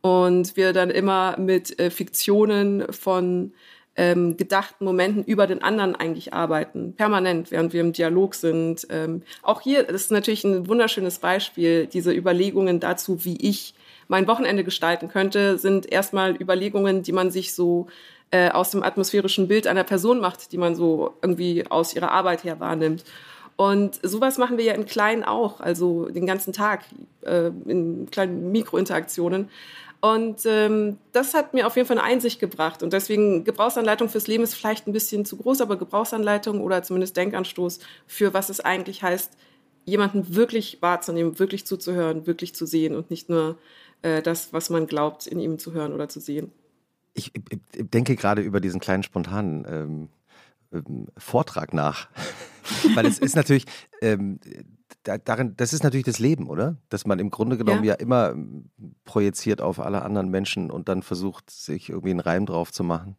Und 0.01 0.57
wir 0.57 0.73
dann 0.73 0.89
immer 0.89 1.37
mit 1.37 1.79
äh, 1.81 1.91
Fiktionen 1.91 2.93
von 2.93 3.53
ähm, 3.97 4.37
gedachten 4.37 4.85
Momenten 4.85 5.25
über 5.25 5.49
den 5.49 5.61
anderen 5.61 5.97
eigentlich 5.97 6.33
arbeiten, 6.33 6.95
permanent, 6.95 7.51
während 7.51 7.73
wir 7.73 7.81
im 7.81 7.93
Dialog 7.93 8.37
sind. 8.37 8.87
Ähm, 8.91 9.23
auch 9.43 9.63
hier, 9.63 9.89
ist 9.89 10.13
natürlich 10.13 10.45
ein 10.45 10.69
wunderschönes 10.69 11.19
Beispiel, 11.19 11.87
diese 11.87 12.13
Überlegungen 12.13 12.79
dazu, 12.79 13.25
wie 13.25 13.37
ich 13.37 13.75
mein 14.09 14.27
Wochenende 14.27 14.65
gestalten 14.65 15.09
könnte, 15.09 15.59
sind 15.59 15.91
erstmal 15.91 16.35
Überlegungen, 16.41 17.03
die 17.03 17.13
man 17.13 17.31
sich 17.31 17.55
so 17.55 17.87
äh, 18.31 18.51
aus 18.51 18.71
dem 18.71 18.83
atmosphärischen 18.83 19.49
Bild 19.49 19.67
einer 19.67 19.85
Person 19.85 20.21
macht, 20.21 20.53
die 20.53 20.59
man 20.59 20.75
so 20.75 21.15
irgendwie 21.23 21.65
aus 21.71 21.95
ihrer 21.95 22.11
Arbeit 22.11 22.45
her 22.45 22.61
wahrnimmt. 22.61 23.05
Und 23.57 23.99
sowas 24.03 24.39
machen 24.39 24.57
wir 24.57 24.65
ja 24.65 24.75
im 24.75 24.87
Kleinen 24.87 25.25
auch, 25.25 25.61
also 25.61 26.09
den 26.09 26.27
ganzen 26.27 26.53
Tag 26.53 26.85
äh, 27.23 27.51
in 27.67 28.09
kleinen 28.11 28.53
Mikrointeraktionen. 28.53 29.49
Und 30.01 30.47
ähm, 30.47 30.99
das 31.11 31.35
hat 31.35 31.55
mir 31.55 31.67
auf 31.67 31.75
jeden 31.75 31.89
Fall 31.89 31.99
eine 31.99 32.07
Einsicht 32.07 32.39
gebracht. 32.39 32.85
Und 32.85 32.93
deswegen 32.93 33.43
Gebrauchsanleitung 33.43 34.09
fürs 34.09 34.29
Leben 34.29 34.45
ist 34.45 34.55
vielleicht 34.55 34.87
ein 34.87 34.93
bisschen 34.93 35.25
zu 35.25 35.37
groß, 35.37 35.61
aber 35.61 35.77
Gebrauchsanleitung 35.77 36.61
oder 36.61 36.85
zumindest 36.85 37.17
Denkanstoß 37.17 37.81
für 38.07 38.33
was 38.33 38.49
es 38.49 38.61
eigentlich 38.61 39.03
heißt, 39.03 39.33
jemanden 39.85 40.37
wirklich 40.37 40.79
wahrzunehmen, 40.81 41.39
wirklich 41.39 41.67
zuzuhören, 41.67 42.27
wirklich 42.27 42.55
zu 42.55 42.67
sehen 42.67 42.95
und 42.95 43.11
nicht 43.11 43.29
nur 43.29 43.59
äh, 44.03 44.23
das, 44.23 44.53
was 44.53 44.71
man 44.71 44.87
glaubt, 44.87 45.27
in 45.27 45.41
ihm 45.41 45.59
zu 45.59 45.73
hören 45.73 45.93
oder 45.93 46.09
zu 46.09 46.21
sehen. 46.21 46.53
Ich, 47.15 47.33
ich 47.35 47.91
denke 47.91 48.17
gerade 48.17 48.43
über 48.43 48.61
diesen 48.61 48.81
kleinen 48.81 49.03
spontanen 49.03 49.67
ähm, 49.69 50.09
ähm, 50.73 51.09
Vortrag 51.17 51.73
nach, 51.73 52.09
weil 52.95 53.07
es 53.07 53.19
ist 53.19 53.35
natürlich 53.35 53.65
ähm, 54.01 54.39
da, 55.03 55.19
darin, 55.19 55.55
das 55.57 55.73
ist 55.73 55.83
natürlich 55.83 56.05
das 56.05 56.19
Leben, 56.19 56.49
oder? 56.49 56.77
Dass 56.91 57.07
man 57.07 57.19
im 57.19 57.31
Grunde 57.31 57.57
genommen 57.57 57.85
ja. 57.85 57.95
ja. 57.95 58.01
immer 58.01 58.31
ähm, 58.31 58.71
projiziert 59.05 59.61
auf 59.61 59.81
alle 59.81 60.03
anderen 60.03 60.29
Menschen 60.29 60.71
und 60.71 60.89
dann 60.89 61.03
versucht, 61.03 61.51
sich 61.51 61.89
irgendwie 61.89 62.11
einen 62.11 62.21
Reim 62.21 62.47
drauf 62.47 62.73
zu 62.73 62.85
machen 62.85 63.17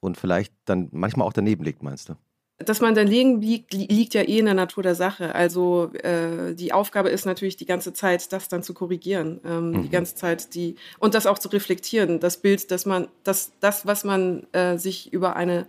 und 0.00 0.16
vielleicht 0.16 0.52
dann 0.64 0.88
manchmal 0.92 1.26
auch 1.26 1.32
daneben 1.32 1.64
liegt, 1.64 1.82
meinst 1.82 2.08
du? 2.08 2.14
Dass 2.58 2.80
man 2.80 2.94
daneben 2.94 3.42
liegt, 3.42 3.74
liegt 3.74 4.14
ja 4.14 4.22
eh 4.22 4.38
in 4.38 4.46
der 4.46 4.54
Natur 4.54 4.82
der 4.82 4.94
Sache. 4.94 5.34
Also 5.34 5.92
äh, 6.02 6.54
die 6.54 6.72
Aufgabe 6.72 7.10
ist 7.10 7.26
natürlich 7.26 7.56
die 7.56 7.66
ganze 7.66 7.92
Zeit, 7.92 8.32
das 8.32 8.48
dann 8.48 8.62
zu 8.62 8.72
korrigieren, 8.72 9.40
ähm, 9.44 9.70
mhm. 9.70 9.82
die 9.82 9.90
ganze 9.90 10.14
Zeit 10.14 10.54
die 10.54 10.76
und 10.98 11.14
das 11.14 11.26
auch 11.26 11.38
zu 11.38 11.48
reflektieren. 11.48 12.18
Das 12.18 12.38
Bild, 12.38 12.70
dass 12.70 12.86
man, 12.86 13.08
dass 13.24 13.52
das, 13.60 13.84
was 13.84 14.04
man 14.04 14.46
äh, 14.52 14.78
sich 14.78 15.12
über 15.12 15.36
eine 15.36 15.66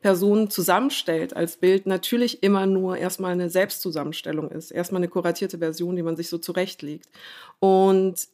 Person 0.00 0.48
zusammenstellt 0.48 1.36
als 1.36 1.58
Bild, 1.58 1.84
natürlich 1.84 2.42
immer 2.42 2.64
nur 2.64 2.96
erstmal 2.96 3.32
eine 3.32 3.50
Selbstzusammenstellung 3.50 4.50
ist, 4.50 4.70
erstmal 4.70 5.00
eine 5.00 5.08
kuratierte 5.08 5.58
Version, 5.58 5.94
die 5.94 6.02
man 6.02 6.16
sich 6.16 6.30
so 6.30 6.38
zurechtlegt. 6.38 7.06
Und 7.58 8.28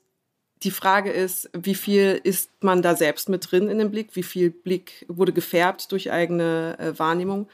die 0.62 0.70
Frage 0.70 1.10
ist, 1.10 1.50
wie 1.52 1.74
viel 1.74 2.20
ist 2.22 2.50
man 2.62 2.82
da 2.82 2.94
selbst 2.94 3.28
mit 3.28 3.50
drin 3.50 3.68
in 3.68 3.78
dem 3.78 3.90
Blick? 3.90 4.10
Wie 4.14 4.22
viel 4.22 4.50
Blick 4.50 5.04
wurde 5.08 5.32
gefärbt 5.32 5.90
durch 5.90 6.12
eigene 6.12 6.76
äh, 6.78 6.98
Wahrnehmung? 6.98 7.48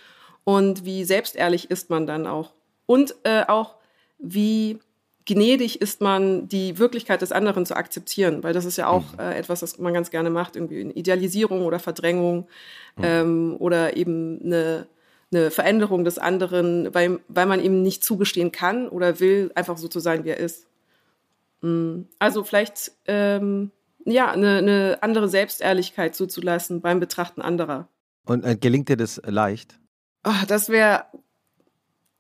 Und 0.45 0.85
wie 0.85 1.05
selbstehrlich 1.05 1.71
ist 1.71 1.91
man 1.91 2.07
dann 2.07 2.27
auch. 2.27 2.53
Und 2.87 3.15
äh, 3.25 3.45
auch, 3.47 3.77
wie 4.19 4.79
gnädig 5.25 5.81
ist 5.81 6.01
man, 6.01 6.49
die 6.49 6.79
Wirklichkeit 6.79 7.23
des 7.23 7.33
anderen 7.33 7.65
zu 7.65 7.77
akzeptieren, 7.77 8.43
weil 8.43 8.53
das 8.53 8.65
ist 8.65 8.77
ja 8.77 8.89
auch 8.89 9.13
mhm. 9.13 9.21
äh, 9.21 9.35
etwas, 9.39 9.63
was 9.63 9.79
man 9.79 9.95
ganz 9.95 10.11
gerne 10.11 10.31
macht, 10.31 10.57
irgendwie 10.57 10.81
in 10.81 10.91
Idealisierung 10.91 11.65
oder 11.65 11.79
Verdrängung 11.79 12.49
mhm. 12.97 13.05
ähm, 13.05 13.57
oder 13.59 13.97
eben 13.97 14.41
eine, 14.45 14.87
eine 15.33 15.51
Veränderung 15.51 16.05
des 16.05 16.19
anderen, 16.19 16.93
weil, 16.93 17.21
weil 17.29 17.47
man 17.47 17.63
ihm 17.63 17.83
nicht 17.83 18.03
zugestehen 18.03 18.53
kann 18.53 18.89
oder 18.89 19.21
will, 19.21 19.53
einfach 19.55 19.77
so 19.77 19.89
zu 19.89 20.01
sein, 20.01 20.25
wie 20.25 20.31
er 20.31 20.39
ist. 20.39 20.67
Mhm. 21.61 22.09
Also 22.19 22.43
vielleicht 22.43 22.93
ähm, 23.07 23.71
ja, 24.05 24.33
eine, 24.33 24.59
eine 24.59 24.99
andere 25.03 25.29
Selbstehrlichkeit 25.29 26.17
zuzulassen 26.17 26.81
beim 26.81 26.99
Betrachten 26.99 27.43
anderer. 27.43 27.89
Und 28.25 28.45
äh, 28.45 28.57
gelingt 28.57 28.89
dir 28.89 28.97
das 28.97 29.21
leicht? 29.25 29.79
Oh, 30.25 30.45
das 30.47 30.69
wäre 30.69 31.05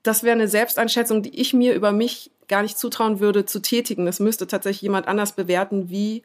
das 0.03 0.23
wäre 0.23 0.35
eine 0.35 0.49
Selbsteinschätzung, 0.49 1.23
die 1.23 1.41
ich 1.41 1.55
mir 1.55 1.75
über 1.75 1.93
mich 1.93 2.31
gar 2.49 2.63
nicht 2.63 2.79
zutrauen 2.79 3.21
würde 3.21 3.45
zu 3.45 3.63
tätigen. 3.63 4.05
Das 4.05 4.21
müsste 4.21 4.47
tatsächlich 4.47 4.83
jemand 4.83 5.07
anders 5.07 5.33
bewerten, 5.33 5.91
wie, 5.91 6.23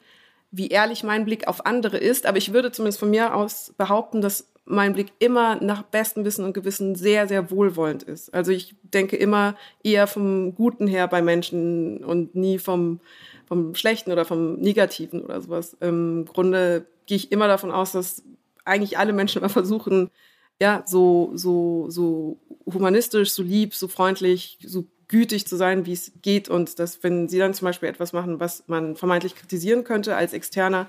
wie 0.50 0.68
ehrlich 0.68 1.04
mein 1.04 1.24
Blick 1.24 1.46
auf 1.46 1.64
andere 1.64 1.96
ist. 1.96 2.26
Aber 2.26 2.38
ich 2.38 2.52
würde 2.52 2.72
zumindest 2.72 2.98
von 2.98 3.10
mir 3.10 3.34
aus 3.34 3.72
behaupten, 3.78 4.20
dass 4.20 4.48
mein 4.64 4.92
Blick 4.92 5.12
immer 5.18 5.62
nach 5.62 5.82
bestem 5.82 6.24
Wissen 6.24 6.44
und 6.44 6.52
Gewissen 6.52 6.94
sehr, 6.94 7.26
sehr 7.28 7.50
wohlwollend 7.50 8.02
ist. 8.02 8.34
Also 8.34 8.52
ich 8.52 8.74
denke 8.82 9.16
immer 9.16 9.56
eher 9.82 10.06
vom 10.06 10.54
Guten 10.54 10.86
her 10.86 11.08
bei 11.08 11.22
Menschen 11.22 12.04
und 12.04 12.34
nie 12.34 12.58
vom, 12.58 13.00
vom 13.46 13.74
Schlechten 13.74 14.12
oder 14.12 14.26
vom 14.26 14.56
Negativen 14.56 15.22
oder 15.22 15.40
sowas. 15.40 15.74
Im 15.80 16.26
Grunde 16.26 16.84
gehe 17.06 17.16
ich 17.16 17.32
immer 17.32 17.48
davon 17.48 17.70
aus, 17.70 17.92
dass 17.92 18.22
eigentlich 18.66 18.98
alle 18.98 19.14
Menschen 19.14 19.38
immer 19.38 19.48
versuchen, 19.48 20.10
ja, 20.60 20.82
so, 20.86 21.30
so, 21.34 21.86
so 21.88 22.38
humanistisch, 22.66 23.30
so 23.30 23.42
lieb, 23.42 23.74
so 23.74 23.88
freundlich, 23.88 24.58
so 24.64 24.86
gütig 25.08 25.46
zu 25.46 25.56
sein, 25.56 25.86
wie 25.86 25.92
es 25.92 26.12
geht. 26.22 26.48
Und 26.48 26.78
dass, 26.78 27.02
wenn 27.02 27.28
sie 27.28 27.38
dann 27.38 27.54
zum 27.54 27.66
Beispiel 27.66 27.88
etwas 27.88 28.12
machen, 28.12 28.40
was 28.40 28.64
man 28.66 28.96
vermeintlich 28.96 29.34
kritisieren 29.34 29.84
könnte 29.84 30.16
als 30.16 30.32
Externer, 30.32 30.88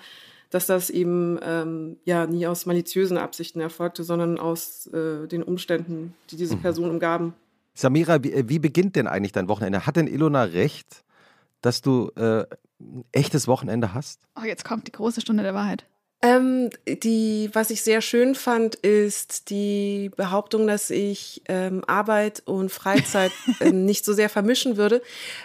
dass 0.49 0.65
das 0.65 0.89
eben 0.89 1.39
ähm, 1.43 1.97
ja 2.05 2.25
nie 2.25 2.47
aus 2.47 2.65
maliziösen 2.65 3.17
Absichten 3.17 3.61
erfolgte, 3.61 4.03
sondern 4.03 4.39
aus 4.39 4.87
äh, 4.87 5.27
den 5.27 5.43
Umständen, 5.43 6.15
die 6.31 6.37
diese 6.37 6.55
mhm. 6.55 6.61
Person 6.61 6.89
umgaben. 6.89 7.33
Samira, 7.75 8.23
wie, 8.23 8.33
äh, 8.33 8.49
wie, 8.49 8.59
beginnt 8.59 8.95
denn 8.95 9.07
eigentlich 9.07 9.31
dein 9.31 9.47
Wochenende? 9.47 9.85
Hat 9.85 9.95
denn 9.95 10.07
Ilona 10.07 10.43
recht, 10.43 11.03
dass 11.61 11.81
du 11.81 12.11
äh, 12.15 12.45
ein 12.79 13.05
echtes 13.11 13.47
Wochenende 13.47 13.93
hast? 13.93 14.21
Oh, 14.35 14.45
jetzt 14.45 14.65
kommt 14.65 14.87
die 14.87 14.91
große 14.91 15.21
Stunde 15.21 15.43
der 15.43 15.53
Wahrheit. 15.53 15.85
Ähm, 16.21 16.69
die, 16.85 17.49
was 17.53 17.69
ich 17.69 17.81
sehr 17.81 18.01
schön 18.01 18.35
fand, 18.35 18.75
ist 18.75 19.49
die 19.49 20.11
Behauptung, 20.17 20.67
dass 20.67 20.89
ich 20.89 21.43
ähm, 21.47 21.81
Arbeit 21.87 22.43
und 22.45 22.71
Freizeit 22.71 23.31
äh, 23.61 23.71
nicht 23.71 24.03
so 24.03 24.13
sehr 24.13 24.29
vermischen 24.29 24.75
würde. 24.75 25.01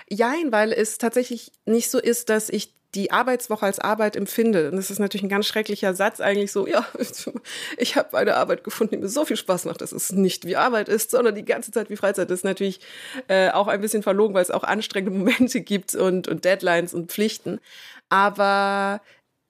Jein, 0.09 0.51
weil 0.51 0.73
es 0.73 0.99
tatsächlich 0.99 1.53
nicht 1.65 1.91
so 1.91 2.01
ist, 2.01 2.29
dass 2.29 2.49
ich 2.49 2.75
die 2.95 3.11
Arbeitswoche 3.11 3.67
als 3.67 3.79
Arbeit 3.79 4.17
empfinde. 4.17 4.71
Und 4.71 4.77
das 4.77 4.91
ist 4.91 4.99
natürlich 4.99 5.25
ein 5.25 5.29
ganz 5.29 5.47
schrecklicher 5.47 5.95
Satz, 5.95 6.21
eigentlich 6.21 6.53
so, 6.53 6.67
ja, 6.67 6.87
ich 7.77 7.97
habe 7.97 8.17
eine 8.17 8.37
Arbeit 8.37 8.65
gefunden, 8.65 8.97
die 8.97 9.03
mir 9.03 9.09
so 9.09 9.25
viel 9.25 9.37
Spaß 9.37 9.67
macht, 9.67 9.81
dass 9.81 9.93
es 9.93 10.13
nicht 10.13 10.45
wie 10.45 10.57
Arbeit 10.57 10.89
ist, 10.89 11.11
sondern 11.11 11.35
die 11.35 11.45
ganze 11.45 11.71
Zeit 11.71 11.91
wie 11.91 11.97
Freizeit. 11.97 12.31
Das 12.31 12.41
ist 12.41 12.45
natürlich 12.45 12.81
äh, 13.29 13.51
auch 13.51 13.69
ein 13.69 13.81
bisschen 13.81 14.03
verlogen, 14.03 14.35
weil 14.35 14.43
es 14.43 14.51
auch 14.51 14.65
anstrengende 14.65 15.17
Momente 15.19 15.61
gibt 15.61 15.95
und, 15.95 16.29
und 16.29 16.45
Deadlines 16.45 16.95
und 16.95 17.13
Pflichten. 17.13 17.61
Aber 18.09 19.01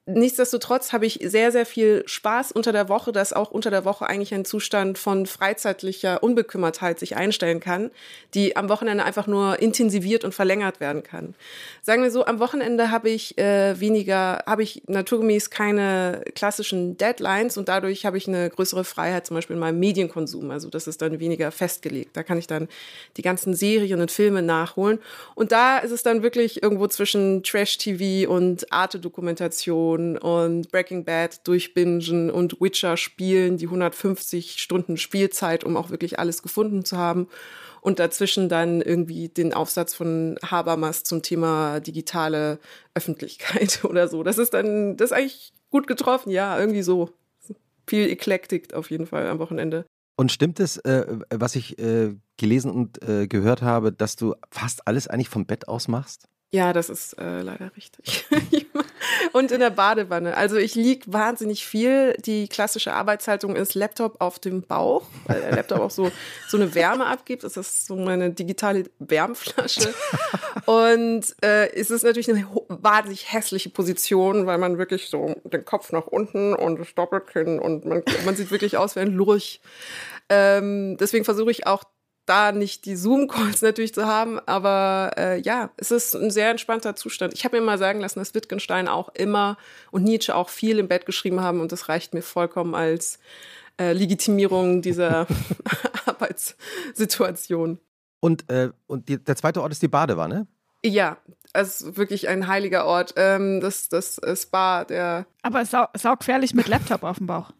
Nichtsdestotrotz 0.07 0.93
habe 0.93 1.07
ich 1.07 1.19
sehr, 1.23 1.51
sehr 1.51 1.65
viel 1.65 2.03
Spaß 2.05 2.51
unter 2.51 2.71
der 2.71 2.89
Woche, 2.89 3.11
dass 3.11 3.33
auch 3.33 3.49
unter 3.49 3.71
der 3.71 3.85
Woche 3.85 4.05
eigentlich 4.05 4.35
ein 4.35 4.45
Zustand 4.45 4.99
von 4.99 5.25
freizeitlicher 5.25 6.21
Unbekümmertheit 6.21 6.99
sich 6.99 7.15
einstellen 7.15 7.59
kann, 7.59 7.89
die 8.35 8.55
am 8.55 8.69
Wochenende 8.69 9.03
einfach 9.03 9.25
nur 9.25 9.59
intensiviert 9.59 10.23
und 10.23 10.35
verlängert 10.35 10.79
werden 10.79 11.01
kann. 11.01 11.33
Sagen 11.81 12.03
wir 12.03 12.11
so, 12.11 12.23
am 12.23 12.39
Wochenende 12.39 12.91
habe 12.91 13.09
ich 13.09 13.39
äh, 13.39 13.79
weniger, 13.79 14.43
habe 14.45 14.61
ich 14.61 14.83
naturgemäß 14.85 15.49
keine 15.49 16.21
klassischen 16.35 16.97
Deadlines 16.97 17.57
und 17.57 17.67
dadurch 17.67 18.05
habe 18.05 18.19
ich 18.19 18.27
eine 18.27 18.51
größere 18.51 18.83
Freiheit, 18.83 19.25
zum 19.25 19.33
Beispiel 19.33 19.55
in 19.55 19.59
meinem 19.59 19.79
Medienkonsum. 19.79 20.51
Also 20.51 20.69
das 20.69 20.85
ist 20.85 21.01
dann 21.01 21.19
weniger 21.19 21.49
festgelegt. 21.49 22.15
Da 22.15 22.21
kann 22.21 22.37
ich 22.37 22.45
dann 22.45 22.67
die 23.17 23.23
ganzen 23.23 23.55
Serien 23.55 24.01
und 24.01 24.11
Filme 24.11 24.43
nachholen. 24.43 24.99
Und 25.33 25.51
da 25.51 25.79
ist 25.79 25.89
es 25.89 26.03
dann 26.03 26.21
wirklich 26.21 26.61
irgendwo 26.61 26.85
zwischen 26.85 27.41
Trash-TV 27.41 28.31
und 28.31 28.71
Arte-Dokumentation 28.71 29.94
Thrones 29.95 30.19
und 30.21 30.71
Breaking 30.71 31.05
Bad 31.05 31.47
durchbingen 31.47 32.29
und 32.29 32.59
Witcher 32.61 32.97
spielen, 32.97 33.57
die 33.57 33.65
150 33.65 34.61
Stunden 34.61 34.97
Spielzeit, 34.97 35.63
um 35.63 35.77
auch 35.77 35.89
wirklich 35.89 36.19
alles 36.19 36.41
gefunden 36.41 36.85
zu 36.85 36.97
haben. 36.97 37.27
Und 37.81 37.99
dazwischen 37.99 38.49
dann 38.49 38.81
irgendwie 38.81 39.29
den 39.29 39.53
Aufsatz 39.53 39.93
von 39.93 40.37
Habermas 40.43 41.03
zum 41.03 41.21
Thema 41.21 41.79
digitale 41.79 42.59
Öffentlichkeit 42.95 43.83
oder 43.83 44.07
so. 44.07 44.23
Das 44.23 44.37
ist 44.37 44.53
dann, 44.53 44.97
das 44.97 45.11
ist 45.11 45.17
eigentlich 45.17 45.53
gut 45.69 45.85
getroffen, 45.87 46.31
ja, 46.31 46.59
irgendwie 46.59 46.81
so. 46.81 47.11
Viel 47.87 48.09
Eklektik 48.09 48.73
auf 48.73 48.89
jeden 48.89 49.05
Fall 49.05 49.27
am 49.27 49.37
Wochenende. 49.37 49.85
Und 50.15 50.31
stimmt 50.31 50.59
es, 50.59 50.77
äh, 50.77 51.19
was 51.29 51.55
ich 51.55 51.77
äh, 51.77 52.15
gelesen 52.37 52.71
und 52.71 53.03
äh, 53.07 53.27
gehört 53.27 53.61
habe, 53.61 53.91
dass 53.91 54.15
du 54.15 54.33
fast 54.49 54.87
alles 54.87 55.07
eigentlich 55.07 55.29
vom 55.29 55.45
Bett 55.45 55.67
aus 55.67 55.87
machst? 55.87 56.27
Ja, 56.51 56.73
das 56.73 56.89
ist 56.89 57.13
äh, 57.19 57.41
leider 57.41 57.75
richtig. 57.75 58.25
und 59.33 59.51
in 59.51 59.59
der 59.59 59.69
Badewanne. 59.69 60.35
Also 60.35 60.57
ich 60.57 60.75
liege 60.75 61.11
wahnsinnig 61.11 61.65
viel. 61.65 62.13
Die 62.25 62.47
klassische 62.47 62.93
Arbeitshaltung 62.93 63.55
ist 63.55 63.75
Laptop 63.75 64.21
auf 64.21 64.39
dem 64.39 64.61
Bauch, 64.61 65.03
weil 65.27 65.41
der 65.41 65.51
Laptop 65.51 65.79
auch 65.79 65.91
so, 65.91 66.11
so 66.47 66.57
eine 66.57 66.73
Wärme 66.75 67.05
abgibt. 67.05 67.43
Das 67.43 67.57
ist 67.57 67.87
so 67.87 67.95
meine 67.95 68.31
digitale 68.31 68.85
Wärmflasche. 68.99 69.93
und 70.65 71.23
äh, 71.41 71.71
es 71.73 71.91
ist 71.91 72.03
natürlich 72.03 72.29
eine 72.29 72.47
wahnsinnig 72.67 73.31
hässliche 73.31 73.69
Position, 73.69 74.45
weil 74.45 74.57
man 74.57 74.77
wirklich 74.77 75.09
so 75.09 75.35
den 75.43 75.65
Kopf 75.65 75.91
nach 75.91 76.07
unten 76.07 76.53
und 76.53 76.79
das 76.79 76.93
Doppelkinn 76.95 77.59
und 77.59 77.85
man, 77.85 78.03
man 78.25 78.35
sieht 78.35 78.51
wirklich 78.51 78.77
aus 78.77 78.95
wie 78.95 79.01
ein 79.01 79.11
Lurch. 79.11 79.61
Ähm, 80.29 80.97
deswegen 80.97 81.23
versuche 81.23 81.51
ich 81.51 81.67
auch 81.67 81.83
da 82.25 82.51
nicht 82.51 82.85
die 82.85 82.95
Zoom-Calls 82.95 83.61
natürlich 83.61 83.93
zu 83.93 84.05
haben, 84.05 84.39
aber 84.45 85.11
äh, 85.17 85.39
ja, 85.41 85.69
es 85.77 85.91
ist 85.91 86.15
ein 86.15 86.31
sehr 86.31 86.49
entspannter 86.51 86.95
Zustand. 86.95 87.33
Ich 87.33 87.45
habe 87.45 87.59
mir 87.59 87.65
mal 87.65 87.77
sagen 87.77 87.99
lassen, 87.99 88.19
dass 88.19 88.33
Wittgenstein 88.33 88.87
auch 88.87 89.09
immer 89.09 89.57
und 89.91 90.03
Nietzsche 90.03 90.35
auch 90.35 90.49
viel 90.49 90.79
im 90.79 90.87
Bett 90.87 91.05
geschrieben 91.05 91.41
haben 91.41 91.61
und 91.61 91.71
das 91.71 91.89
reicht 91.89 92.13
mir 92.13 92.21
vollkommen 92.21 92.75
als 92.75 93.19
äh, 93.79 93.93
Legitimierung 93.93 94.81
dieser 94.81 95.27
Arbeitssituation. 96.05 97.79
Und, 98.19 98.49
äh, 98.49 98.69
und 98.87 99.09
die, 99.09 99.23
der 99.23 99.35
zweite 99.35 99.61
Ort 99.61 99.71
ist 99.71 99.81
die 99.81 99.87
Badewanne? 99.87 100.47
Ja, 100.83 101.17
also 101.53 101.97
wirklich 101.97 102.27
ein 102.27 102.47
heiliger 102.47 102.85
Ort. 102.85 103.13
Ähm, 103.17 103.59
das, 103.59 103.89
das 103.89 104.19
Spa, 104.35 104.83
der. 104.85 105.25
Aber 105.41 105.65
sau 105.65 105.85
saugefährlich 105.95 106.53
mit 106.53 106.67
Laptop 106.67 107.03
auf 107.03 107.17
dem 107.17 107.27
Bauch. 107.27 107.51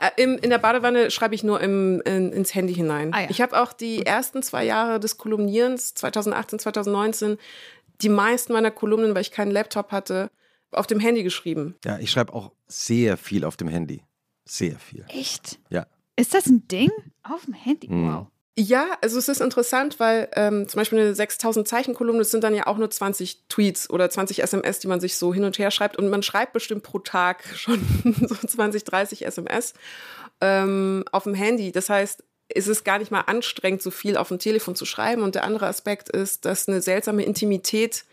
Äh, 0.00 0.22
im, 0.22 0.38
in 0.38 0.50
der 0.50 0.58
Badewanne 0.58 1.10
schreibe 1.10 1.34
ich 1.34 1.44
nur 1.44 1.60
im, 1.60 2.00
in, 2.04 2.32
ins 2.32 2.54
Handy 2.54 2.74
hinein. 2.74 3.12
Ah, 3.12 3.22
ja. 3.22 3.30
Ich 3.30 3.40
habe 3.40 3.60
auch 3.60 3.72
die 3.72 4.04
ersten 4.04 4.42
zwei 4.42 4.64
Jahre 4.64 5.00
des 5.00 5.18
Kolumnierens, 5.18 5.94
2018, 5.94 6.58
2019, 6.58 7.38
die 8.00 8.08
meisten 8.08 8.52
meiner 8.52 8.70
Kolumnen, 8.70 9.14
weil 9.14 9.22
ich 9.22 9.30
keinen 9.30 9.50
Laptop 9.50 9.92
hatte, 9.92 10.30
auf 10.70 10.86
dem 10.86 11.00
Handy 11.00 11.22
geschrieben. 11.22 11.76
Ja, 11.84 11.98
ich 11.98 12.10
schreibe 12.10 12.32
auch 12.34 12.52
sehr 12.66 13.16
viel 13.16 13.44
auf 13.44 13.56
dem 13.56 13.68
Handy. 13.68 14.02
Sehr 14.44 14.78
viel. 14.78 15.04
Echt? 15.08 15.58
Ja. 15.70 15.86
Ist 16.16 16.34
das 16.34 16.46
ein 16.46 16.66
Ding? 16.68 16.90
Auf 17.22 17.44
dem 17.44 17.54
Handy? 17.54 17.88
Mhm. 17.88 18.12
Wow. 18.12 18.26
Ja, 18.60 18.98
also 19.02 19.20
es 19.20 19.28
ist 19.28 19.40
interessant, 19.40 20.00
weil 20.00 20.28
ähm, 20.34 20.66
zum 20.66 20.80
Beispiel 20.80 20.98
eine 20.98 21.14
6000 21.14 21.68
Zeichen 21.68 21.94
Kolumne, 21.94 22.18
das 22.18 22.32
sind 22.32 22.42
dann 22.42 22.56
ja 22.56 22.66
auch 22.66 22.76
nur 22.76 22.90
20 22.90 23.44
Tweets 23.48 23.88
oder 23.88 24.10
20 24.10 24.42
SMS, 24.42 24.80
die 24.80 24.88
man 24.88 24.98
sich 24.98 25.16
so 25.16 25.32
hin 25.32 25.44
und 25.44 25.60
her 25.60 25.70
schreibt 25.70 25.96
und 25.96 26.10
man 26.10 26.24
schreibt 26.24 26.54
bestimmt 26.54 26.82
pro 26.82 26.98
Tag 26.98 27.44
schon 27.54 27.80
so 28.20 28.34
20, 28.34 28.82
30 28.82 29.24
SMS 29.26 29.74
ähm, 30.40 31.04
auf 31.12 31.22
dem 31.22 31.34
Handy. 31.34 31.70
Das 31.70 31.88
heißt, 31.88 32.24
es 32.48 32.66
ist 32.66 32.82
gar 32.82 32.98
nicht 32.98 33.12
mal 33.12 33.20
anstrengend, 33.20 33.80
so 33.80 33.92
viel 33.92 34.16
auf 34.16 34.26
dem 34.26 34.40
Telefon 34.40 34.74
zu 34.74 34.86
schreiben. 34.86 35.22
Und 35.22 35.36
der 35.36 35.44
andere 35.44 35.68
Aspekt 35.68 36.08
ist, 36.08 36.44
dass 36.44 36.66
eine 36.66 36.80
seltsame 36.80 37.22
Intimität 37.22 38.06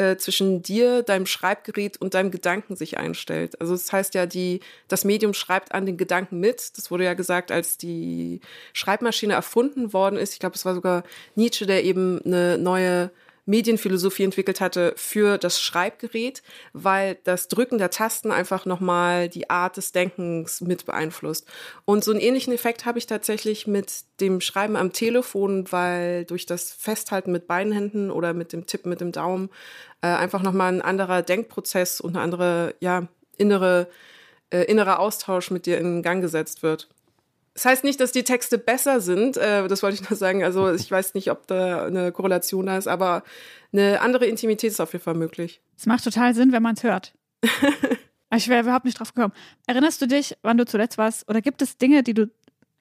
äh, 0.00 0.16
zwischen 0.16 0.62
dir, 0.62 1.02
deinem 1.02 1.26
Schreibgerät 1.26 2.00
und 2.00 2.14
deinem 2.14 2.30
Gedanken 2.30 2.74
sich 2.74 2.96
einstellt. 2.96 3.60
Also 3.60 3.74
das 3.74 3.92
heißt 3.92 4.14
ja, 4.14 4.24
die, 4.24 4.60
das 4.88 5.04
Medium 5.04 5.34
schreibt 5.34 5.72
an 5.72 5.84
den 5.84 5.98
Gedanken 5.98 6.40
mit. 6.40 6.78
Das 6.78 6.90
wurde 6.90 7.04
ja 7.04 7.12
gesagt, 7.12 7.52
als 7.52 7.76
die 7.76 8.40
Schreibmaschine 8.72 9.34
erfunden 9.34 9.92
worden 9.92 10.16
ist. 10.18 10.32
Ich 10.32 10.38
glaube, 10.38 10.56
es 10.56 10.64
war 10.64 10.74
sogar 10.74 11.04
Nietzsche, 11.34 11.66
der 11.66 11.84
eben 11.84 12.18
eine 12.24 12.56
neue 12.56 13.10
Medienphilosophie 13.50 14.22
entwickelt 14.24 14.60
hatte 14.60 14.94
für 14.96 15.36
das 15.36 15.60
Schreibgerät, 15.60 16.42
weil 16.72 17.18
das 17.24 17.48
Drücken 17.48 17.78
der 17.78 17.90
Tasten 17.90 18.30
einfach 18.30 18.64
nochmal 18.64 19.28
die 19.28 19.50
Art 19.50 19.76
des 19.76 19.92
Denkens 19.92 20.60
mit 20.60 20.86
beeinflusst. 20.86 21.46
Und 21.84 22.04
so 22.04 22.12
einen 22.12 22.20
ähnlichen 22.20 22.52
Effekt 22.52 22.86
habe 22.86 22.98
ich 22.98 23.06
tatsächlich 23.06 23.66
mit 23.66 24.04
dem 24.20 24.40
Schreiben 24.40 24.76
am 24.76 24.92
Telefon, 24.92 25.70
weil 25.70 26.24
durch 26.24 26.46
das 26.46 26.72
Festhalten 26.72 27.32
mit 27.32 27.46
beiden 27.46 27.72
Händen 27.72 28.10
oder 28.10 28.32
mit 28.32 28.52
dem 28.52 28.66
Tippen 28.66 28.88
mit 28.88 29.00
dem 29.00 29.12
Daumen 29.12 29.50
äh, 30.00 30.06
einfach 30.06 30.42
nochmal 30.42 30.72
ein 30.72 30.82
anderer 30.82 31.22
Denkprozess 31.22 32.00
und 32.00 32.16
eine 32.16 32.22
andere, 32.22 32.74
ja, 32.80 33.08
innere, 33.36 33.88
äh, 34.50 34.62
innerer 34.64 35.00
Austausch 35.00 35.50
mit 35.50 35.66
dir 35.66 35.78
in 35.78 36.02
Gang 36.02 36.22
gesetzt 36.22 36.62
wird. 36.62 36.88
Das 37.60 37.66
heißt 37.66 37.84
nicht, 37.84 38.00
dass 38.00 38.10
die 38.10 38.24
Texte 38.24 38.56
besser 38.56 39.02
sind, 39.02 39.36
äh, 39.36 39.68
das 39.68 39.82
wollte 39.82 40.00
ich 40.00 40.08
nur 40.08 40.16
sagen. 40.16 40.42
Also 40.42 40.72
ich 40.72 40.90
weiß 40.90 41.12
nicht, 41.12 41.30
ob 41.30 41.46
da 41.46 41.84
eine 41.84 42.10
Korrelation 42.10 42.64
da 42.64 42.78
ist, 42.78 42.88
aber 42.88 43.22
eine 43.70 44.00
andere 44.00 44.24
Intimität 44.24 44.70
ist 44.70 44.80
auf 44.80 44.94
jeden 44.94 45.04
Fall 45.04 45.12
möglich. 45.12 45.60
Es 45.76 45.84
macht 45.84 46.02
total 46.02 46.34
Sinn, 46.34 46.52
wenn 46.52 46.62
man 46.62 46.76
es 46.76 46.84
hört. 46.84 47.12
ich 48.34 48.48
wäre 48.48 48.62
überhaupt 48.62 48.86
nicht 48.86 48.98
drauf 48.98 49.12
gekommen. 49.12 49.34
Erinnerst 49.66 50.00
du 50.00 50.06
dich, 50.06 50.38
wann 50.40 50.56
du 50.56 50.64
zuletzt 50.64 50.96
warst? 50.96 51.28
Oder 51.28 51.42
gibt 51.42 51.60
es 51.60 51.76
Dinge, 51.76 52.02
die 52.02 52.14
du 52.14 52.30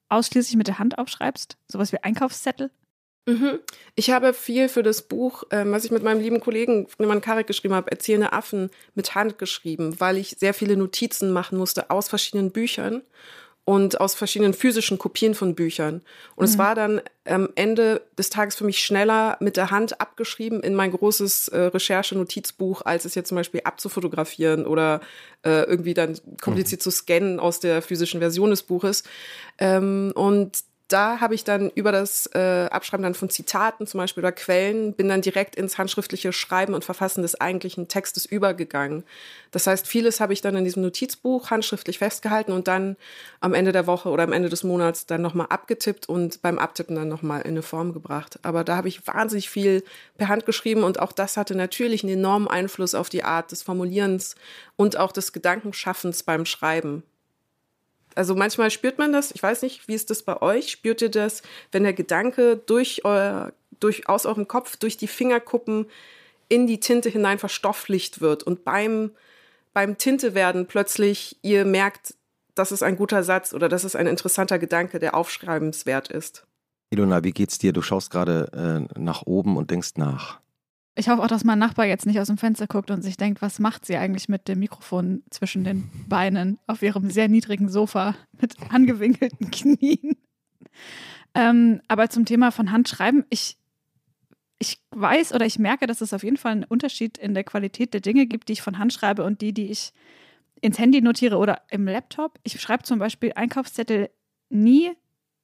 ausschließlich 0.08 0.56
mit 0.56 0.68
der 0.68 0.80
Hand 0.80 0.98
aufschreibst? 0.98 1.58
Sowas 1.68 1.92
wie 1.92 1.98
Einkaufszettel? 1.98 2.72
Mhm. 3.26 3.60
Ich 3.96 4.12
habe 4.12 4.34
viel 4.34 4.70
für 4.70 4.82
das 4.82 5.02
Buch, 5.02 5.44
ähm, 5.52 5.74
was 5.74 5.84
ich 5.84 5.92
mit 5.92 6.04
meinem 6.04 6.22
lieben 6.22 6.40
Kollegen 6.40 6.88
Friedemann 6.88 7.20
Karek 7.20 7.48
geschrieben 7.48 7.74
habe, 7.74 7.92
Erzählende 7.92 8.32
Affen, 8.32 8.70
mit 8.96 9.14
Hand 9.14 9.40
geschrieben, 9.40 10.00
weil 10.00 10.16
ich 10.16 10.38
sehr 10.40 10.54
viele 10.54 10.78
Notizen 10.78 11.32
machen 11.32 11.58
musste 11.58 11.90
aus 11.90 12.08
verschiedenen 12.08 12.52
Büchern 12.52 13.02
und 13.66 14.00
aus 14.02 14.16
verschiedenen 14.16 14.54
physischen 14.54 14.98
Kopien 14.98 15.36
von 15.36 15.54
Büchern. 15.54 16.02
Und 16.36 16.46
mhm. 16.46 16.52
es 16.52 16.58
war 16.58 16.74
dann 16.74 17.02
am 17.26 17.50
Ende 17.56 18.02
des 18.18 18.30
Tages 18.30 18.56
für 18.56 18.64
mich 18.64 18.84
schneller 18.84 19.38
mit 19.40 19.58
der 19.58 19.70
Hand 19.70 20.02
abgeschrieben 20.02 20.62
in 20.62 20.74
mein 20.74 20.92
großes 20.92 21.50
äh, 21.50 21.60
Recherche-Notizbuch, 21.66 22.82
als 22.82 23.06
es 23.06 23.14
jetzt 23.14 23.30
zum 23.30 23.36
Beispiel 23.36 23.62
abzufotografieren 23.64 24.66
oder 24.66 25.02
äh, 25.44 25.64
irgendwie 25.64 25.94
dann 25.94 26.18
kompliziert 26.42 26.82
mhm. 26.82 26.84
zu 26.84 26.92
scannen 26.92 27.40
aus 27.40 27.60
der 27.60 27.82
physischen 27.82 28.20
Version 28.20 28.50
des 28.50 28.64
Buches. 28.64 29.04
Ähm, 29.60 30.14
und 30.16 30.64
da 30.90 31.22
habe 31.22 31.36
ich 31.36 31.44
dann 31.44 31.70
über 31.70 31.92
das 31.92 32.28
äh, 32.34 32.68
Abschreiben 32.72 33.04
dann 33.04 33.14
von 33.14 33.30
Zitaten 33.30 33.86
zum 33.86 34.00
Beispiel 34.00 34.24
oder 34.24 34.32
Quellen, 34.32 34.94
bin 34.94 35.08
dann 35.08 35.22
direkt 35.22 35.56
ins 35.56 35.78
handschriftliche 35.78 36.34
Schreiben 36.34 36.74
und 36.74 36.84
Verfassen 36.84 37.22
des 37.22 37.40
eigentlichen 37.40 37.88
Textes 37.88 38.26
übergegangen. 38.26 39.04
Das 39.52 39.68
heißt, 39.68 39.88
vieles 39.88 40.20
habe 40.20 40.34
ich 40.34 40.42
dann 40.42 40.56
in 40.56 40.64
diesem 40.64 40.82
Notizbuch 40.82 41.52
handschriftlich 41.52 42.00
festgehalten 42.00 42.52
und 42.52 42.68
dann 42.68 42.98
am 43.40 43.54
Ende 43.54 43.72
der 43.72 43.86
Woche 43.86 44.10
oder 44.10 44.24
am 44.24 44.34
Ende 44.34 44.50
des 44.50 44.64
Monats 44.64 45.06
dann 45.06 45.22
nochmal 45.22 45.48
abgetippt 45.50 46.10
und 46.10 46.42
beim 46.42 46.58
Abtippen 46.58 46.96
dann 46.96 47.08
nochmal 47.08 47.42
in 47.42 47.52
eine 47.52 47.62
Form 47.62 47.94
gebracht. 47.94 48.40
Aber 48.42 48.64
da 48.64 48.76
habe 48.76 48.88
ich 48.88 49.06
wahnsinnig 49.06 49.50
viel 49.50 49.84
per 50.18 50.28
Hand 50.28 50.48
geschrieben 50.48 50.84
und 50.84 51.00
auch 51.00 51.12
das 51.12 51.38
hatte 51.38 51.54
natürlich 51.54 52.04
einen 52.04 52.14
enormen 52.14 52.48
Einfluss 52.48 52.96
auf 52.96 53.10
die 53.10 53.24
Art 53.24 53.52
des 53.52 53.62
Formulierens 53.62 54.36
und 54.76 54.98
auch 54.98 55.12
des 55.12 55.34
Gedankenschaffens 55.34 56.24
beim 56.24 56.46
Schreiben. 56.46 57.04
Also 58.20 58.36
manchmal 58.36 58.70
spürt 58.70 58.98
man 58.98 59.14
das, 59.14 59.32
ich 59.32 59.42
weiß 59.42 59.62
nicht, 59.62 59.88
wie 59.88 59.94
ist 59.94 60.10
das 60.10 60.24
bei 60.24 60.42
euch? 60.42 60.72
Spürt 60.72 61.02
ihr 61.02 61.10
das, 61.10 61.42
wenn 61.72 61.84
der 61.84 61.94
Gedanke 61.94 62.58
durch 62.58 63.06
euer, 63.06 63.54
durch, 63.80 64.10
aus 64.10 64.26
eurem 64.26 64.46
Kopf, 64.46 64.76
durch 64.76 64.98
die 64.98 65.08
Fingerkuppen 65.08 65.86
in 66.50 66.68
die 66.68 66.82
Tinte 66.82 67.08
hinein 67.08 67.40
verstofflicht 67.40 68.20
wird 68.20 68.44
und 68.44 68.66
beim, 68.66 69.12
beim 69.72 69.98
Tintewerden 69.98 70.68
plötzlich 70.68 71.38
ihr 71.44 71.64
merkt, 71.64 72.14
das 72.56 72.74
ist 72.74 72.84
ein 72.84 72.98
guter 72.98 73.24
Satz 73.24 73.54
oder 73.54 73.70
das 73.70 73.86
ist 73.86 73.96
ein 73.96 74.06
interessanter 74.06 74.60
Gedanke, 74.60 75.00
der 75.00 75.16
aufschreibenswert 75.16 76.10
ist. 76.10 76.46
Ilona, 76.90 77.24
wie 77.24 77.32
geht's 77.32 77.58
dir? 77.58 77.72
Du 77.72 77.82
schaust 77.82 78.12
gerade 78.12 78.52
äh, 78.52 79.00
nach 79.00 79.22
oben 79.28 79.56
und 79.56 79.72
denkst 79.72 79.92
nach. 79.96 80.42
Ich 81.00 81.08
hoffe 81.08 81.24
auch, 81.24 81.28
dass 81.28 81.46
mein 81.46 81.60
Nachbar 81.60 81.86
jetzt 81.86 82.06
nicht 82.06 82.20
aus 82.20 82.28
dem 82.28 82.38
Fenster 82.38 82.68
guckt 82.68 82.92
und 82.92 83.02
sich 83.02 83.16
denkt, 83.16 83.42
was 83.42 83.60
macht 83.60 83.86
sie 83.86 83.96
eigentlich 83.96 84.28
mit 84.28 84.50
dem 84.50 84.60
Mikrofon 84.60 85.24
zwischen 85.30 85.64
den 85.64 85.90
Beinen 86.10 86.60
auf 86.68 86.82
ihrem 86.82 87.10
sehr 87.10 87.30
niedrigen 87.30 87.70
Sofa 87.70 88.16
mit 88.42 88.56
angewinkelten 88.70 89.50
Knien. 89.50 90.18
Ähm, 91.34 91.82
aber 91.88 92.10
zum 92.10 92.26
Thema 92.26 92.52
von 92.52 92.74
Handschreiben, 92.74 93.24
ich, 93.30 93.56
ich 94.58 94.82
weiß 94.92 95.34
oder 95.34 95.46
ich 95.46 95.58
merke, 95.58 95.88
dass 95.88 96.02
es 96.02 96.12
auf 96.12 96.24
jeden 96.24 96.36
Fall 96.36 96.52
einen 96.52 96.64
Unterschied 96.66 97.18
in 97.18 97.34
der 97.34 97.46
Qualität 97.46 97.94
der 97.94 98.02
Dinge 98.02 98.26
gibt, 98.26 98.50
die 98.50 98.54
ich 98.54 98.62
von 98.62 98.78
Hand 98.78 98.92
schreibe 98.92 99.24
und 99.24 99.40
die, 99.40 99.54
die 99.54 99.72
ich 99.72 99.94
ins 100.60 100.80
Handy 100.80 101.00
notiere 101.00 101.38
oder 101.38 101.62
im 101.70 101.88
Laptop. 101.88 102.38
Ich 102.44 102.60
schreibe 102.60 102.84
zum 102.84 103.00
Beispiel 103.00 103.32
Einkaufszettel 103.38 104.10
nie 104.50 104.92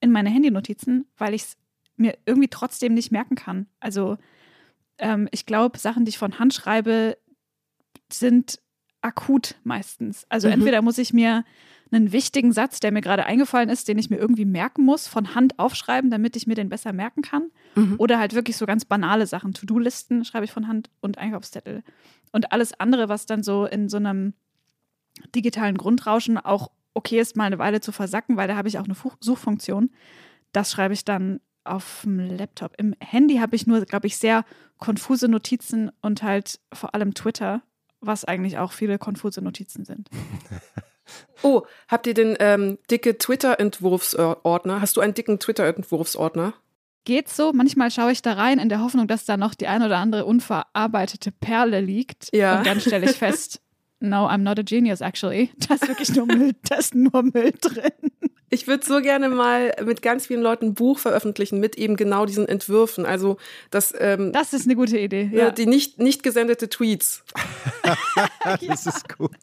in 0.01 0.11
meine 0.11 0.29
Handynotizen, 0.29 1.07
weil 1.15 1.33
ich 1.33 1.43
es 1.43 1.57
mir 1.95 2.17
irgendwie 2.25 2.49
trotzdem 2.49 2.93
nicht 2.93 3.13
merken 3.13 3.35
kann. 3.35 3.67
Also 3.79 4.17
ähm, 4.97 5.27
ich 5.31 5.45
glaube, 5.45 5.77
Sachen, 5.77 6.05
die 6.05 6.09
ich 6.09 6.17
von 6.17 6.39
Hand 6.39 6.53
schreibe, 6.53 7.17
sind 8.11 8.59
akut 9.01 9.55
meistens. 9.63 10.25
Also 10.29 10.47
mhm. 10.47 10.55
entweder 10.55 10.81
muss 10.81 10.97
ich 10.97 11.13
mir 11.13 11.43
einen 11.91 12.11
wichtigen 12.11 12.51
Satz, 12.51 12.79
der 12.79 12.91
mir 12.91 13.01
gerade 13.01 13.25
eingefallen 13.25 13.69
ist, 13.69 13.87
den 13.87 13.97
ich 13.97 14.09
mir 14.09 14.17
irgendwie 14.17 14.45
merken 14.45 14.83
muss, 14.83 15.07
von 15.07 15.35
Hand 15.35 15.59
aufschreiben, 15.59 16.09
damit 16.09 16.35
ich 16.35 16.47
mir 16.47 16.55
den 16.55 16.69
besser 16.69 16.93
merken 16.93 17.21
kann. 17.21 17.51
Mhm. 17.75 17.95
Oder 17.99 18.19
halt 18.19 18.33
wirklich 18.33 18.57
so 18.57 18.65
ganz 18.65 18.85
banale 18.85 19.27
Sachen. 19.27 19.53
To-Do-Listen 19.53 20.25
schreibe 20.25 20.45
ich 20.45 20.51
von 20.51 20.67
Hand 20.67 20.89
und 21.01 21.17
Einkaufszettel. 21.17 21.83
Und 22.31 22.51
alles 22.51 22.79
andere, 22.79 23.07
was 23.07 23.27
dann 23.27 23.43
so 23.43 23.65
in 23.65 23.87
so 23.87 23.97
einem 23.97 24.33
digitalen 25.35 25.77
Grundrauschen 25.77 26.37
auch 26.37 26.71
okay 26.93 27.19
ist, 27.19 27.35
mal 27.35 27.45
eine 27.45 27.59
Weile 27.59 27.81
zu 27.81 27.91
versacken, 27.91 28.37
weil 28.37 28.47
da 28.47 28.55
habe 28.55 28.67
ich 28.67 28.79
auch 28.79 28.85
eine 28.85 28.95
Suchfunktion. 29.19 29.91
Das 30.51 30.71
schreibe 30.71 30.93
ich 30.93 31.05
dann 31.05 31.39
auf 31.65 32.01
dem 32.03 32.19
Laptop. 32.19 32.73
Im 32.77 32.95
Handy 32.99 33.37
habe 33.37 33.55
ich 33.55 33.67
nur, 33.67 33.81
glaube 33.85 34.07
ich, 34.07 34.17
sehr 34.17 34.45
konfuse 34.77 35.27
Notizen 35.27 35.91
und 36.01 36.23
halt 36.23 36.59
vor 36.73 36.93
allem 36.93 37.13
Twitter, 37.13 37.61
was 38.01 38.25
eigentlich 38.25 38.57
auch 38.57 38.71
viele 38.71 38.97
konfuse 38.97 39.41
Notizen 39.41 39.85
sind. 39.85 40.09
oh, 41.43 41.63
habt 41.87 42.07
ihr 42.07 42.13
den 42.13 42.35
ähm, 42.39 42.77
dicke 42.89 43.17
Twitter-Entwurfsordner? 43.17 44.81
Hast 44.81 44.97
du 44.97 45.01
einen 45.01 45.13
dicken 45.13 45.39
Twitter-Entwurfsordner? 45.39 46.53
Geht 47.05 47.29
so. 47.29 47.53
Manchmal 47.53 47.91
schaue 47.91 48.11
ich 48.11 48.21
da 48.21 48.33
rein 48.33 48.57
in 48.57 48.69
der 48.69 48.81
Hoffnung, 48.81 49.07
dass 49.07 49.25
da 49.25 49.37
noch 49.37 49.53
die 49.53 49.67
ein 49.67 49.83
oder 49.83 49.97
andere 49.97 50.25
unverarbeitete 50.25 51.31
Perle 51.31 51.79
liegt. 51.79 52.29
Ja. 52.33 52.57
Und 52.57 52.65
dann 52.65 52.81
stelle 52.81 53.09
ich 53.09 53.15
fest, 53.17 53.61
no, 53.99 54.27
I'm 54.27 54.39
not 54.39 54.57
a 54.59 54.63
genius 54.63 55.01
actually. 55.01 55.51
Da 55.67 55.75
ist 55.75 55.87
wirklich 55.87 56.15
nur 56.15 56.25
Müll, 56.25 56.53
da 56.67 56.75
ist 56.75 56.95
nur 56.95 57.21
Müll 57.21 57.53
drin. 57.61 57.91
Ich 58.55 58.67
würde 58.67 58.85
so 58.85 59.01
gerne 59.01 59.27
mal 59.27 59.73
mit 59.83 60.01
ganz 60.01 60.27
vielen 60.27 60.41
Leuten 60.41 60.67
ein 60.67 60.73
Buch 60.75 60.97
veröffentlichen 60.97 61.59
mit 61.59 61.75
eben 61.77 61.97
genau 61.97 62.25
diesen 62.25 62.47
Entwürfen. 62.47 63.05
Also 63.05 63.35
das. 63.69 63.93
Ähm, 63.99 64.31
das 64.31 64.53
ist 64.53 64.65
eine 64.65 64.77
gute 64.77 64.97
Idee. 64.97 65.29
Ja. 65.33 65.51
Die 65.51 65.65
nicht, 65.65 65.99
nicht 65.99 66.23
gesendete 66.23 66.69
Tweets. 66.69 67.25
das 68.65 68.85
ist 68.85 69.17
gut. 69.17 69.35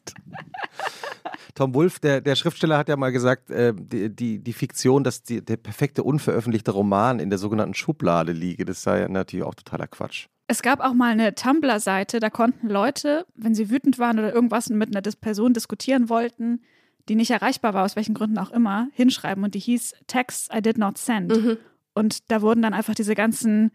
Tom 1.53 1.75
Wolf, 1.75 1.99
der, 1.99 2.21
der 2.21 2.35
Schriftsteller, 2.35 2.75
hat 2.75 2.89
ja 2.89 2.97
mal 2.97 3.11
gesagt, 3.11 3.51
äh, 3.51 3.75
die, 3.77 4.09
die, 4.09 4.39
die 4.39 4.53
Fiktion, 4.53 5.03
dass 5.03 5.21
die, 5.21 5.45
der 5.45 5.57
perfekte 5.57 6.01
unveröffentlichte 6.01 6.71
Roman 6.71 7.19
in 7.19 7.29
der 7.29 7.37
sogenannten 7.37 7.75
Schublade 7.75 8.31
liege, 8.31 8.65
das 8.65 8.81
sei 8.81 9.01
ja 9.01 9.07
natürlich 9.07 9.45
auch 9.45 9.53
totaler 9.53 9.85
Quatsch. 9.85 10.25
Es 10.47 10.63
gab 10.63 10.79
auch 10.79 10.93
mal 10.93 11.11
eine 11.11 11.35
Tumblr-Seite, 11.35 12.19
da 12.19 12.31
konnten 12.31 12.67
Leute, 12.67 13.27
wenn 13.35 13.53
sie 13.53 13.69
wütend 13.69 13.99
waren 13.99 14.17
oder 14.17 14.33
irgendwas 14.33 14.69
mit 14.69 14.95
einer 14.95 15.03
Person 15.21 15.53
diskutieren 15.53 16.09
wollten, 16.09 16.61
die 17.09 17.15
nicht 17.15 17.31
erreichbar 17.31 17.73
war, 17.73 17.83
aus 17.83 17.95
welchen 17.95 18.13
Gründen 18.13 18.37
auch 18.37 18.51
immer, 18.51 18.87
hinschreiben. 18.93 19.43
Und 19.43 19.55
die 19.55 19.59
hieß 19.59 19.93
Texts 20.07 20.49
I 20.55 20.61
did 20.61 20.77
not 20.77 20.97
send. 20.97 21.35
Mhm. 21.35 21.57
Und 21.93 22.31
da 22.31 22.41
wurden 22.41 22.61
dann 22.61 22.73
einfach 22.73 22.95
diese 22.95 23.15
ganzen 23.15 23.71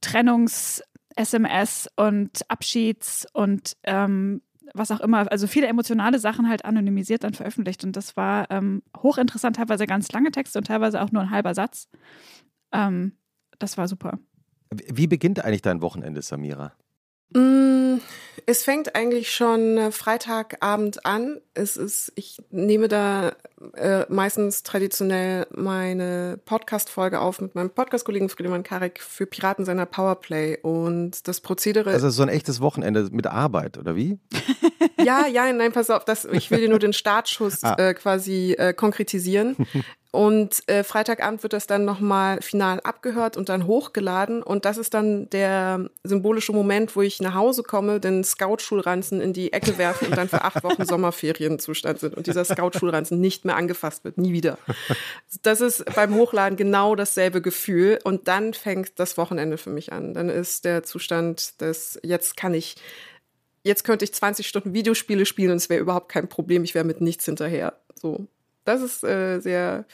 Trennungs-SMS 0.00 1.88
und 1.96 2.50
Abschieds 2.50 3.26
und 3.32 3.76
ähm, 3.84 4.42
was 4.74 4.90
auch 4.90 5.00
immer, 5.00 5.30
also 5.30 5.46
viele 5.46 5.68
emotionale 5.68 6.18
Sachen 6.18 6.48
halt 6.48 6.64
anonymisiert 6.64 7.24
dann 7.24 7.34
veröffentlicht. 7.34 7.84
Und 7.84 7.96
das 7.96 8.16
war 8.16 8.50
ähm, 8.50 8.82
hochinteressant, 8.96 9.56
teilweise 9.56 9.86
ganz 9.86 10.10
lange 10.12 10.30
Texte 10.30 10.58
und 10.58 10.66
teilweise 10.66 11.00
auch 11.02 11.12
nur 11.12 11.22
ein 11.22 11.30
halber 11.30 11.54
Satz. 11.54 11.88
Ähm, 12.72 13.12
das 13.58 13.78
war 13.78 13.88
super. 13.88 14.18
Wie 14.70 15.06
beginnt 15.06 15.44
eigentlich 15.44 15.62
dein 15.62 15.80
Wochenende, 15.80 16.20
Samira? 16.20 16.72
Mm, 17.32 17.85
es 18.46 18.62
fängt 18.62 18.94
eigentlich 18.94 19.32
schon 19.32 19.76
äh, 19.76 19.90
Freitagabend 19.90 21.04
an. 21.04 21.40
Es 21.54 21.76
ist, 21.76 22.12
ich 22.14 22.38
nehme 22.50 22.88
da 22.88 23.32
äh, 23.74 24.04
meistens 24.08 24.62
traditionell 24.62 25.46
meine 25.50 26.38
Podcast-Folge 26.44 27.20
auf 27.20 27.40
mit 27.40 27.54
meinem 27.54 27.70
Podcast-Kollegen 27.70 28.28
Friedemann 28.28 28.62
Karek 28.62 29.00
für 29.00 29.26
Piraten 29.26 29.64
seiner 29.64 29.86
Powerplay. 29.86 30.58
Und 30.62 31.26
das 31.26 31.40
Prozedere. 31.40 31.90
Also 31.90 32.10
so 32.10 32.22
ein 32.22 32.28
echtes 32.28 32.60
Wochenende 32.60 33.08
mit 33.10 33.26
Arbeit, 33.26 33.78
oder 33.78 33.96
wie? 33.96 34.18
ja, 35.02 35.26
ja, 35.26 35.52
nein, 35.52 35.72
pass 35.72 35.90
auf, 35.90 36.04
das, 36.04 36.24
ich 36.24 36.50
will 36.50 36.60
dir 36.60 36.68
nur 36.68 36.78
den 36.78 36.92
Startschuss 36.92 37.62
ah. 37.64 37.74
äh, 37.78 37.94
quasi 37.94 38.52
äh, 38.52 38.72
konkretisieren. 38.74 39.56
Und 40.16 40.66
äh, 40.66 40.82
Freitagabend 40.82 41.42
wird 41.42 41.52
das 41.52 41.66
dann 41.66 41.84
nochmal 41.84 42.40
final 42.40 42.80
abgehört 42.80 43.36
und 43.36 43.50
dann 43.50 43.66
hochgeladen. 43.66 44.42
Und 44.42 44.64
das 44.64 44.78
ist 44.78 44.94
dann 44.94 45.28
der 45.28 45.90
symbolische 46.04 46.52
Moment, 46.52 46.96
wo 46.96 47.02
ich 47.02 47.20
nach 47.20 47.34
Hause 47.34 47.62
komme, 47.62 48.00
den 48.00 48.24
Scout-Schulranzen 48.24 49.20
in 49.20 49.34
die 49.34 49.52
Ecke 49.52 49.76
werfe 49.76 50.06
und 50.06 50.16
dann 50.16 50.30
für 50.30 50.40
acht 50.40 50.64
Wochen 50.64 50.84
Sommerferienzustand 50.86 52.00
sind 52.00 52.16
und 52.16 52.26
dieser 52.26 52.46
Scout-Schulranzen 52.46 53.20
nicht 53.20 53.44
mehr 53.44 53.56
angefasst 53.56 54.04
wird, 54.04 54.16
nie 54.16 54.32
wieder. 54.32 54.56
Das 55.42 55.60
ist 55.60 55.84
beim 55.94 56.14
Hochladen 56.14 56.56
genau 56.56 56.94
dasselbe 56.94 57.42
Gefühl. 57.42 57.98
Und 58.02 58.26
dann 58.26 58.54
fängt 58.54 58.98
das 58.98 59.18
Wochenende 59.18 59.58
für 59.58 59.68
mich 59.68 59.92
an. 59.92 60.14
Dann 60.14 60.30
ist 60.30 60.64
der 60.64 60.82
Zustand 60.82 61.60
des, 61.60 62.00
jetzt 62.02 62.38
kann 62.38 62.54
ich 62.54 62.76
jetzt 63.64 63.84
könnte 63.84 64.06
ich 64.06 64.14
20 64.14 64.48
Stunden 64.48 64.72
Videospiele 64.72 65.26
spielen 65.26 65.50
und 65.50 65.56
es 65.58 65.68
wäre 65.68 65.82
überhaupt 65.82 66.08
kein 66.08 66.28
Problem, 66.28 66.64
ich 66.64 66.74
wäre 66.74 66.86
mit 66.86 67.02
nichts 67.02 67.26
hinterher. 67.26 67.74
So. 67.94 68.28
Das 68.66 68.82
ist 68.82 69.04
äh, 69.04 69.40
sehr 69.40 69.86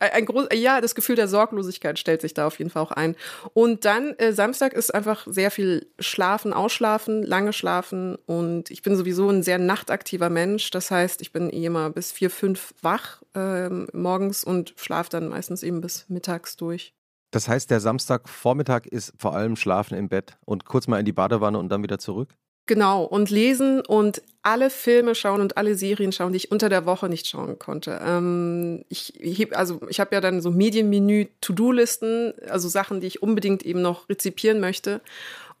ein 0.00 0.26
groß, 0.26 0.48
ja, 0.52 0.80
das 0.80 0.94
Gefühl 0.94 1.16
der 1.16 1.28
Sorglosigkeit 1.28 1.98
stellt 1.98 2.20
sich 2.20 2.34
da 2.34 2.46
auf 2.46 2.58
jeden 2.58 2.70
Fall 2.70 2.82
auch 2.82 2.90
ein. 2.90 3.16
Und 3.52 3.84
dann 3.84 4.14
äh, 4.18 4.32
Samstag 4.32 4.72
ist 4.72 4.94
einfach 4.94 5.26
sehr 5.28 5.50
viel 5.50 5.86
Schlafen, 5.98 6.52
Ausschlafen, 6.52 7.22
lange 7.22 7.52
Schlafen 7.52 8.16
und 8.26 8.70
ich 8.70 8.82
bin 8.82 8.96
sowieso 8.96 9.28
ein 9.28 9.42
sehr 9.42 9.58
nachtaktiver 9.58 10.30
Mensch. 10.30 10.70
Das 10.70 10.90
heißt, 10.90 11.20
ich 11.20 11.32
bin 11.32 11.50
eh 11.50 11.66
immer 11.66 11.90
bis 11.90 12.12
vier, 12.12 12.30
fünf 12.30 12.74
wach 12.82 13.22
äh, 13.34 13.68
morgens 13.68 14.44
und 14.44 14.74
schlafe 14.76 15.10
dann 15.10 15.28
meistens 15.28 15.62
eben 15.62 15.80
bis 15.80 16.06
mittags 16.08 16.56
durch. 16.56 16.94
Das 17.30 17.48
heißt, 17.48 17.70
der 17.70 17.80
Samstagvormittag 17.80 18.86
ist 18.86 19.12
vor 19.18 19.34
allem 19.34 19.56
Schlafen 19.56 19.96
im 19.96 20.08
Bett 20.08 20.36
und 20.44 20.64
kurz 20.64 20.86
mal 20.86 21.00
in 21.00 21.04
die 21.04 21.12
Badewanne 21.12 21.58
und 21.58 21.68
dann 21.68 21.82
wieder 21.82 21.98
zurück? 21.98 22.36
Genau, 22.66 23.04
und 23.04 23.30
lesen 23.30 23.80
und 23.82 24.22
alle 24.42 24.70
Filme 24.70 25.14
schauen 25.14 25.40
und 25.40 25.56
alle 25.56 25.74
Serien 25.74 26.12
schauen, 26.12 26.32
die 26.32 26.38
ich 26.38 26.50
unter 26.50 26.68
der 26.68 26.86
Woche 26.86 27.08
nicht 27.08 27.26
schauen 27.26 27.58
konnte. 27.58 28.00
Ähm, 28.02 28.84
ich 28.88 29.12
heb, 29.20 29.56
also 29.56 29.80
ich 29.88 30.00
habe 30.00 30.14
ja 30.14 30.20
dann 30.20 30.40
so 30.40 30.50
Medienmenü, 30.50 31.26
To-Do-Listen, 31.40 32.32
also 32.48 32.68
Sachen, 32.68 33.00
die 33.00 33.06
ich 33.06 33.22
unbedingt 33.22 33.64
eben 33.64 33.82
noch 33.82 34.08
rezipieren 34.08 34.60
möchte. 34.60 35.00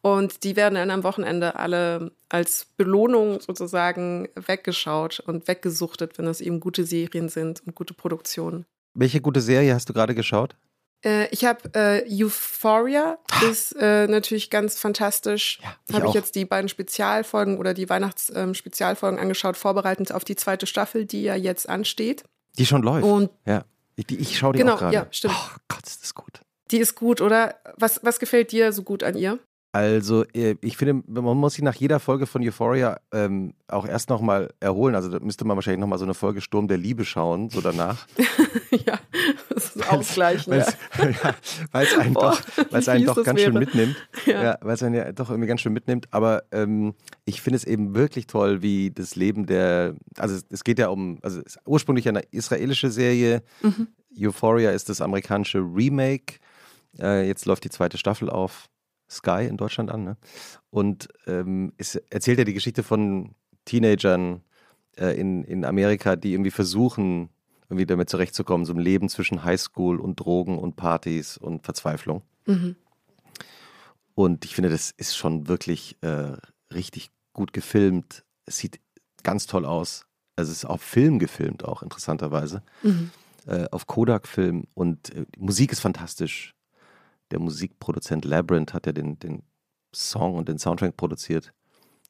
Und 0.00 0.44
die 0.44 0.54
werden 0.54 0.74
dann 0.74 0.90
am 0.90 1.02
Wochenende 1.02 1.56
alle 1.56 2.10
als 2.28 2.66
Belohnung 2.76 3.40
sozusagen 3.40 4.28
weggeschaut 4.34 5.20
und 5.20 5.48
weggesuchtet, 5.48 6.18
wenn 6.18 6.26
es 6.26 6.42
eben 6.42 6.60
gute 6.60 6.84
Serien 6.84 7.30
sind 7.30 7.62
und 7.66 7.74
gute 7.74 7.94
Produktionen. 7.94 8.66
Welche 8.92 9.22
gute 9.22 9.40
Serie 9.40 9.74
hast 9.74 9.88
du 9.88 9.94
gerade 9.94 10.14
geschaut? 10.14 10.56
Äh, 11.04 11.28
ich 11.28 11.44
habe 11.44 11.60
äh, 11.74 12.04
Euphoria, 12.08 13.18
ah. 13.30 13.44
ist 13.44 13.76
äh, 13.78 14.06
natürlich 14.06 14.50
ganz 14.50 14.78
fantastisch. 14.78 15.60
Ja, 15.62 15.96
habe 15.96 16.08
ich 16.08 16.14
jetzt 16.14 16.34
die 16.34 16.44
beiden 16.44 16.68
Spezialfolgen 16.68 17.58
oder 17.58 17.74
die 17.74 17.88
Weihnachtsspezialfolgen 17.88 19.18
ähm, 19.18 19.22
angeschaut, 19.22 19.56
vorbereitend 19.56 20.12
auf 20.12 20.24
die 20.24 20.36
zweite 20.36 20.66
Staffel, 20.66 21.04
die 21.04 21.22
ja 21.22 21.34
jetzt 21.34 21.68
ansteht. 21.68 22.24
Die 22.58 22.66
schon 22.66 22.82
läuft. 22.82 23.06
Und 23.06 23.30
ja. 23.46 23.64
Ich, 23.96 24.10
ich 24.10 24.38
schaue 24.38 24.52
die 24.52 24.58
genau, 24.58 24.74
auch 24.74 24.78
gerade. 24.78 24.94
Ja, 24.94 25.06
stimmt. 25.10 25.34
Oh 25.36 25.56
Gott, 25.68 25.86
ist 25.86 26.02
das 26.02 26.14
gut. 26.14 26.40
Die 26.70 26.78
ist 26.78 26.94
gut, 26.96 27.20
oder? 27.20 27.56
Was, 27.76 28.00
was 28.02 28.18
gefällt 28.18 28.50
dir 28.50 28.72
so 28.72 28.82
gut 28.82 29.02
an 29.02 29.16
ihr? 29.16 29.38
Also, 29.74 30.24
äh, 30.34 30.54
ich 30.60 30.76
finde, 30.76 31.02
man 31.08 31.36
muss 31.36 31.54
sich 31.54 31.64
nach 31.64 31.74
jeder 31.74 31.98
Folge 31.98 32.26
von 32.26 32.46
Euphoria 32.46 33.00
ähm, 33.12 33.54
auch 33.66 33.84
erst 33.88 34.08
nochmal 34.08 34.54
erholen. 34.60 34.94
Also, 34.94 35.08
da 35.08 35.18
müsste 35.18 35.44
man 35.44 35.56
wahrscheinlich 35.56 35.80
nochmal 35.80 35.98
so 35.98 36.04
eine 36.04 36.14
Folge 36.14 36.40
Sturm 36.40 36.68
der 36.68 36.78
Liebe 36.78 37.04
schauen, 37.04 37.50
so 37.50 37.60
danach. 37.60 38.06
ja, 38.70 39.00
das 39.48 39.74
ist 39.74 39.90
ausgleichen. 39.90 40.52
Weil 40.52 40.60
es 40.60 40.76
ja, 41.92 41.98
einen 41.98 42.14
Boah, 42.14 42.38
doch, 42.56 42.66
weil's 42.70 42.88
einen 42.88 43.04
doch 43.04 43.16
ganz 43.24 43.40
wäre. 43.40 43.50
schön 43.50 43.58
mitnimmt. 43.58 43.96
Ja, 44.26 44.44
ja 44.44 44.58
weil 44.60 44.74
es 44.74 44.82
einen 44.84 44.94
ja 44.94 45.10
doch 45.10 45.30
irgendwie 45.30 45.48
ganz 45.48 45.60
schön 45.60 45.72
mitnimmt. 45.72 46.06
Aber 46.12 46.44
ähm, 46.52 46.94
ich 47.24 47.42
finde 47.42 47.56
es 47.56 47.64
eben 47.64 47.96
wirklich 47.96 48.28
toll, 48.28 48.62
wie 48.62 48.92
das 48.92 49.16
Leben 49.16 49.46
der. 49.46 49.96
Also, 50.18 50.36
es, 50.36 50.46
es 50.50 50.62
geht 50.62 50.78
ja 50.78 50.86
um. 50.86 51.18
Also, 51.22 51.40
es 51.40 51.56
ist 51.56 51.58
ursprünglich 51.66 52.08
eine 52.08 52.20
israelische 52.30 52.92
Serie. 52.92 53.42
Mhm. 53.60 53.88
Euphoria 54.16 54.70
ist 54.70 54.88
das 54.88 55.00
amerikanische 55.00 55.58
Remake. 55.58 56.36
Äh, 57.00 57.26
jetzt 57.26 57.44
läuft 57.44 57.64
die 57.64 57.70
zweite 57.70 57.98
Staffel 57.98 58.30
auf. 58.30 58.68
Sky 59.14 59.46
in 59.48 59.56
Deutschland 59.56 59.90
an. 59.90 60.04
Ne? 60.04 60.16
Und 60.70 61.08
ähm, 61.26 61.72
es 61.78 61.94
erzählt 61.94 62.38
ja 62.38 62.44
die 62.44 62.54
Geschichte 62.54 62.82
von 62.82 63.34
Teenagern 63.64 64.42
äh, 64.96 65.18
in, 65.18 65.44
in 65.44 65.64
Amerika, 65.64 66.16
die 66.16 66.32
irgendwie 66.32 66.50
versuchen, 66.50 67.30
irgendwie 67.68 67.86
damit 67.86 68.10
zurechtzukommen, 68.10 68.66
so 68.66 68.72
ein 68.72 68.78
Leben 68.78 69.08
zwischen 69.08 69.44
Highschool 69.44 70.00
und 70.00 70.20
Drogen 70.20 70.58
und 70.58 70.76
Partys 70.76 71.36
und 71.36 71.64
Verzweiflung. 71.64 72.22
Mhm. 72.46 72.76
Und 74.14 74.44
ich 74.44 74.54
finde, 74.54 74.70
das 74.70 74.90
ist 74.90 75.16
schon 75.16 75.48
wirklich 75.48 75.96
äh, 76.02 76.36
richtig 76.72 77.10
gut 77.32 77.52
gefilmt. 77.52 78.24
Es 78.46 78.58
sieht 78.58 78.80
ganz 79.22 79.46
toll 79.46 79.64
aus. 79.64 80.06
Also 80.36 80.52
es 80.52 80.58
ist 80.58 80.64
auf 80.64 80.82
Film 80.82 81.18
gefilmt 81.18 81.64
auch, 81.64 81.82
interessanterweise. 81.82 82.62
Mhm. 82.82 83.10
Äh, 83.46 83.66
auf 83.70 83.86
Kodak-Film. 83.86 84.64
Und 84.74 85.10
äh, 85.10 85.26
die 85.34 85.40
Musik 85.40 85.72
ist 85.72 85.80
fantastisch 85.80 86.53
der 87.34 87.40
Musikproduzent 87.40 88.24
Labyrinth 88.24 88.74
hat 88.74 88.86
ja 88.86 88.92
den, 88.92 89.18
den 89.18 89.42
Song 89.92 90.36
und 90.36 90.48
den 90.48 90.58
Soundtrack 90.58 90.96
produziert. 90.96 91.52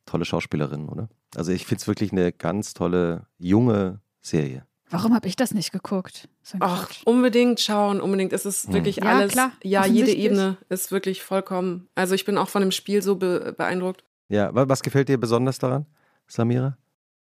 Tolle 0.04 0.26
Schauspielerin, 0.26 0.87
oder? 0.87 1.08
Also 1.34 1.50
ich 1.50 1.64
finde 1.64 1.80
es 1.80 1.88
wirklich 1.88 2.12
eine 2.12 2.30
ganz 2.30 2.74
tolle, 2.74 3.26
junge 3.38 4.00
Serie. 4.20 4.66
Warum 4.90 5.14
habe 5.14 5.26
ich 5.26 5.34
das 5.34 5.54
nicht 5.54 5.72
geguckt? 5.72 6.28
Ach, 6.60 6.90
unbedingt 7.06 7.58
schauen, 7.58 8.02
unbedingt. 8.02 8.34
Es 8.34 8.44
ist 8.44 8.66
hm. 8.66 8.74
wirklich 8.74 8.96
ja, 8.96 9.04
alles. 9.04 9.32
Klar, 9.32 9.52
ja, 9.62 9.87
jede 9.87 10.12
Ebene 10.12 10.58
ist 10.68 10.92
wirklich 10.92 11.22
vollkommen. 11.22 11.88
Also 11.94 12.14
ich 12.14 12.26
bin 12.26 12.37
auch 12.37 12.50
von 12.50 12.60
dem 12.60 12.70
Spiel 12.70 13.00
so 13.00 13.16
be 13.16 13.54
beeindruckt. 13.56 14.04
Ja, 14.28 14.50
was 14.52 14.82
gefällt 14.82 15.08
dir 15.08 15.18
besonders 15.18 15.58
daran, 15.58 15.87
Samira? 16.26 16.76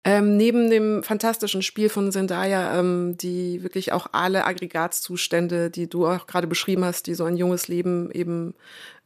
Ähm, 0.03 0.39
neben 0.39 0.71
dem 0.71 1.03
fantastischen 1.03 1.61
Spiel 1.61 1.91
von 1.91 2.11
Zendaya, 2.11 2.79
ähm, 2.79 3.19
die 3.19 3.63
wirklich 3.63 3.93
auch 3.93 4.07
alle 4.13 4.47
Aggregatzustände, 4.47 5.69
die 5.71 5.91
du 5.91 6.07
auch 6.07 6.27
gerade 6.27 6.47
beschrieben 6.47 6.87
hast, 6.87 7.07
die 7.07 7.15
so 7.15 7.25
ein 7.25 7.37
junges 7.37 7.69
Leben 7.69 8.11
eben 8.11 8.55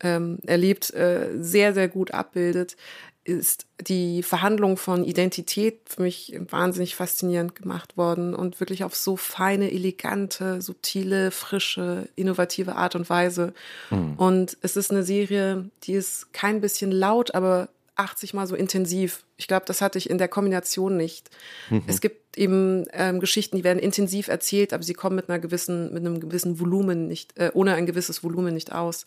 ähm, 0.00 0.38
erlebt, 0.46 0.94
äh, 0.94 1.30
sehr, 1.40 1.74
sehr 1.74 1.88
gut 1.88 2.12
abbildet, 2.12 2.76
ist 3.24 3.66
die 3.80 4.22
Verhandlung 4.22 4.76
von 4.76 5.02
Identität 5.02 5.80
für 5.86 6.02
mich 6.02 6.38
wahnsinnig 6.50 6.94
faszinierend 6.94 7.54
gemacht 7.54 7.96
worden 7.96 8.34
und 8.34 8.60
wirklich 8.60 8.84
auf 8.84 8.94
so 8.94 9.16
feine, 9.16 9.72
elegante, 9.72 10.60
subtile, 10.60 11.30
frische, 11.30 12.08
innovative 12.16 12.76
Art 12.76 12.94
und 12.94 13.08
Weise. 13.08 13.54
Mhm. 13.90 14.14
Und 14.16 14.58
es 14.60 14.76
ist 14.76 14.90
eine 14.90 15.02
Serie, 15.02 15.70
die 15.84 15.94
ist 15.94 16.32
kein 16.32 16.60
bisschen 16.60 16.92
laut, 16.92 17.34
aber 17.34 17.68
80 17.96 18.34
Mal 18.34 18.46
so 18.46 18.56
intensiv. 18.56 19.24
Ich 19.36 19.46
glaube, 19.46 19.66
das 19.66 19.80
hatte 19.80 19.98
ich 19.98 20.10
in 20.10 20.18
der 20.18 20.28
Kombination 20.28 20.96
nicht. 20.96 21.30
Mhm. 21.70 21.84
Es 21.86 22.00
gibt 22.00 22.36
eben 22.36 22.86
ähm, 22.92 23.20
Geschichten, 23.20 23.56
die 23.56 23.64
werden 23.64 23.78
intensiv 23.78 24.28
erzählt, 24.28 24.72
aber 24.72 24.82
sie 24.82 24.94
kommen 24.94 25.16
mit 25.16 25.28
einer 25.28 25.38
gewissen, 25.38 25.92
mit 25.92 26.04
einem 26.04 26.20
gewissen 26.20 26.58
Volumen 26.58 27.06
nicht, 27.06 27.38
äh, 27.38 27.50
ohne 27.54 27.74
ein 27.74 27.86
gewisses 27.86 28.24
Volumen 28.24 28.54
nicht 28.54 28.72
aus. 28.72 29.04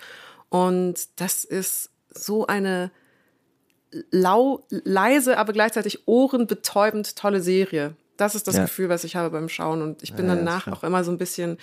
Und 0.50 0.96
das 1.18 1.44
ist 1.44 1.90
so 2.10 2.48
eine 2.48 2.92
lau, 4.12 4.66
leise, 4.70 5.38
aber 5.38 5.54
gleichzeitig 5.54 6.08
ohrenbetäubend 6.08 7.16
tolle 7.16 7.42
Serie. 7.42 7.96
Das 8.18 8.36
ist 8.36 8.48
das 8.48 8.56
ja. 8.56 8.64
Gefühl, 8.64 8.90
was 8.90 9.04
ich 9.04 9.16
habe 9.16 9.30
beim 9.30 9.50
Schauen. 9.50 9.82
Und 9.82 10.04
ich 10.04 10.14
bin 10.14 10.28
ja, 10.28 10.36
danach 10.36 10.68
auch 10.68 10.84
immer 10.84 11.04
so 11.04 11.12
ein 11.12 11.18
bisschen 11.18 11.58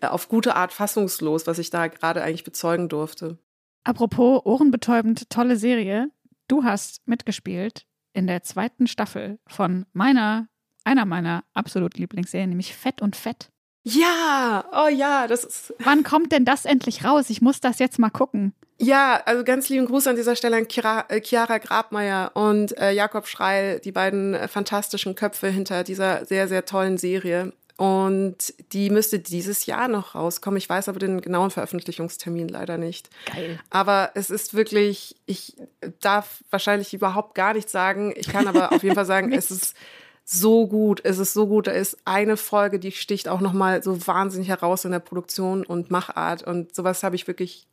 auf 0.00 0.28
gute 0.28 0.56
Art 0.56 0.72
fassungslos, 0.72 1.46
was 1.46 1.58
ich 1.58 1.70
da 1.70 1.86
gerade 1.86 2.22
eigentlich 2.22 2.44
bezeugen 2.44 2.88
durfte. 2.88 3.38
Apropos 3.84 4.40
ohrenbetäubend 4.44 5.28
tolle 5.30 5.56
Serie. 5.56 6.08
Du 6.48 6.64
hast 6.64 7.06
mitgespielt 7.06 7.86
in 8.14 8.26
der 8.26 8.42
zweiten 8.42 8.86
Staffel 8.86 9.38
von 9.46 9.86
meiner, 9.92 10.48
einer 10.84 11.04
meiner 11.04 11.44
absolut 11.52 11.98
Lieblingsserien, 11.98 12.48
nämlich 12.48 12.74
Fett 12.74 13.02
und 13.02 13.14
Fett. 13.14 13.50
Ja, 13.82 14.64
oh 14.72 14.88
ja, 14.88 15.26
das 15.26 15.44
ist. 15.44 15.74
Wann 15.78 16.02
kommt 16.04 16.32
denn 16.32 16.46
das 16.46 16.64
endlich 16.64 17.04
raus? 17.04 17.28
Ich 17.28 17.42
muss 17.42 17.60
das 17.60 17.78
jetzt 17.78 17.98
mal 17.98 18.08
gucken. 18.08 18.54
Ja, 18.78 19.22
also 19.26 19.44
ganz 19.44 19.68
lieben 19.68 19.86
Gruß 19.86 20.06
an 20.06 20.16
dieser 20.16 20.34
Stelle 20.34 20.56
an 20.56 20.66
Chiara, 20.68 21.04
äh, 21.08 21.20
Chiara 21.20 21.58
Grabmeier 21.58 22.32
und 22.34 22.76
äh, 22.78 22.92
Jakob 22.92 23.28
Schreil, 23.28 23.80
die 23.80 23.92
beiden 23.92 24.34
äh, 24.34 24.48
fantastischen 24.48 25.14
Köpfe 25.14 25.48
hinter 25.48 25.84
dieser 25.84 26.24
sehr, 26.24 26.48
sehr 26.48 26.64
tollen 26.64 26.96
Serie. 26.96 27.52
Und 27.76 28.54
die 28.72 28.88
müsste 28.88 29.18
dieses 29.18 29.66
Jahr 29.66 29.88
noch 29.88 30.14
rauskommen. 30.14 30.58
Ich 30.58 30.68
weiß 30.68 30.88
aber 30.88 31.00
den 31.00 31.20
genauen 31.20 31.50
Veröffentlichungstermin 31.50 32.48
leider 32.48 32.78
nicht. 32.78 33.10
Geil. 33.26 33.58
Aber 33.70 34.12
es 34.14 34.30
ist 34.30 34.54
wirklich, 34.54 35.16
ich 35.26 35.56
darf 36.00 36.44
wahrscheinlich 36.50 36.94
überhaupt 36.94 37.34
gar 37.34 37.54
nichts 37.54 37.72
sagen. 37.72 38.12
Ich 38.16 38.28
kann 38.28 38.46
aber 38.46 38.72
auf 38.72 38.82
jeden 38.84 38.94
Fall 38.94 39.06
sagen, 39.06 39.32
es 39.32 39.50
ist 39.50 39.76
so 40.24 40.68
gut. 40.68 41.00
Es 41.04 41.18
ist 41.18 41.34
so 41.34 41.48
gut. 41.48 41.66
Da 41.66 41.72
ist 41.72 41.98
eine 42.04 42.36
Folge, 42.36 42.78
die 42.78 42.92
sticht 42.92 43.28
auch 43.28 43.40
nochmal 43.40 43.82
so 43.82 44.06
wahnsinnig 44.06 44.48
heraus 44.48 44.84
in 44.84 44.92
der 44.92 45.00
Produktion 45.00 45.66
und 45.66 45.90
Machart. 45.90 46.44
Und 46.44 46.74
sowas 46.74 47.02
habe 47.02 47.16
ich 47.16 47.26
wirklich 47.26 47.66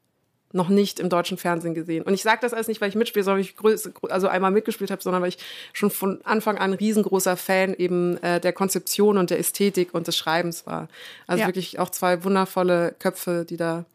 noch 0.54 0.70
nicht 0.70 1.00
im 1.00 1.10
deutschen 1.10 1.38
Fernsehen 1.38 1.74
gesehen. 1.74 2.04
Und 2.04 2.14
ich 2.14 2.24
sage 2.24 2.40
das 2.42 2.54
alles 2.54 2.68
nicht, 2.68 2.82
weil 2.82 2.90
ich 2.90 2.96
mitspiele, 2.96 3.24
sondern 3.24 3.46
weil 3.58 3.76
ich 3.76 4.12
also 4.12 4.28
einmal 4.28 4.52
mitgespielt 4.52 4.92
habe, 4.92 5.02
sondern 5.02 5.22
weil 5.22 5.30
ich 5.30 5.38
schon 5.74 5.90
von 5.90 6.20
Anfang 6.24 6.58
an 6.58 6.74
riesengroßer 6.74 7.38
Fan 7.38 7.74
eben 7.74 8.18
äh, 8.18 8.40
der 8.40 8.54
Konzeption 8.54 9.18
und 9.18 9.30
der 9.30 9.40
Ästhetik 9.40 9.94
und 9.94 10.08
des 10.08 10.18
Schreibens 10.18 10.66
war. 10.66 10.88
Also 11.28 11.42
ja. 11.42 11.48
wirklich 11.48 11.80
auch 11.80 11.90
zwei 11.90 12.24
wundervolle 12.24 12.96
Köpfe, 13.00 13.46
die 13.50 13.58
da 13.58 13.86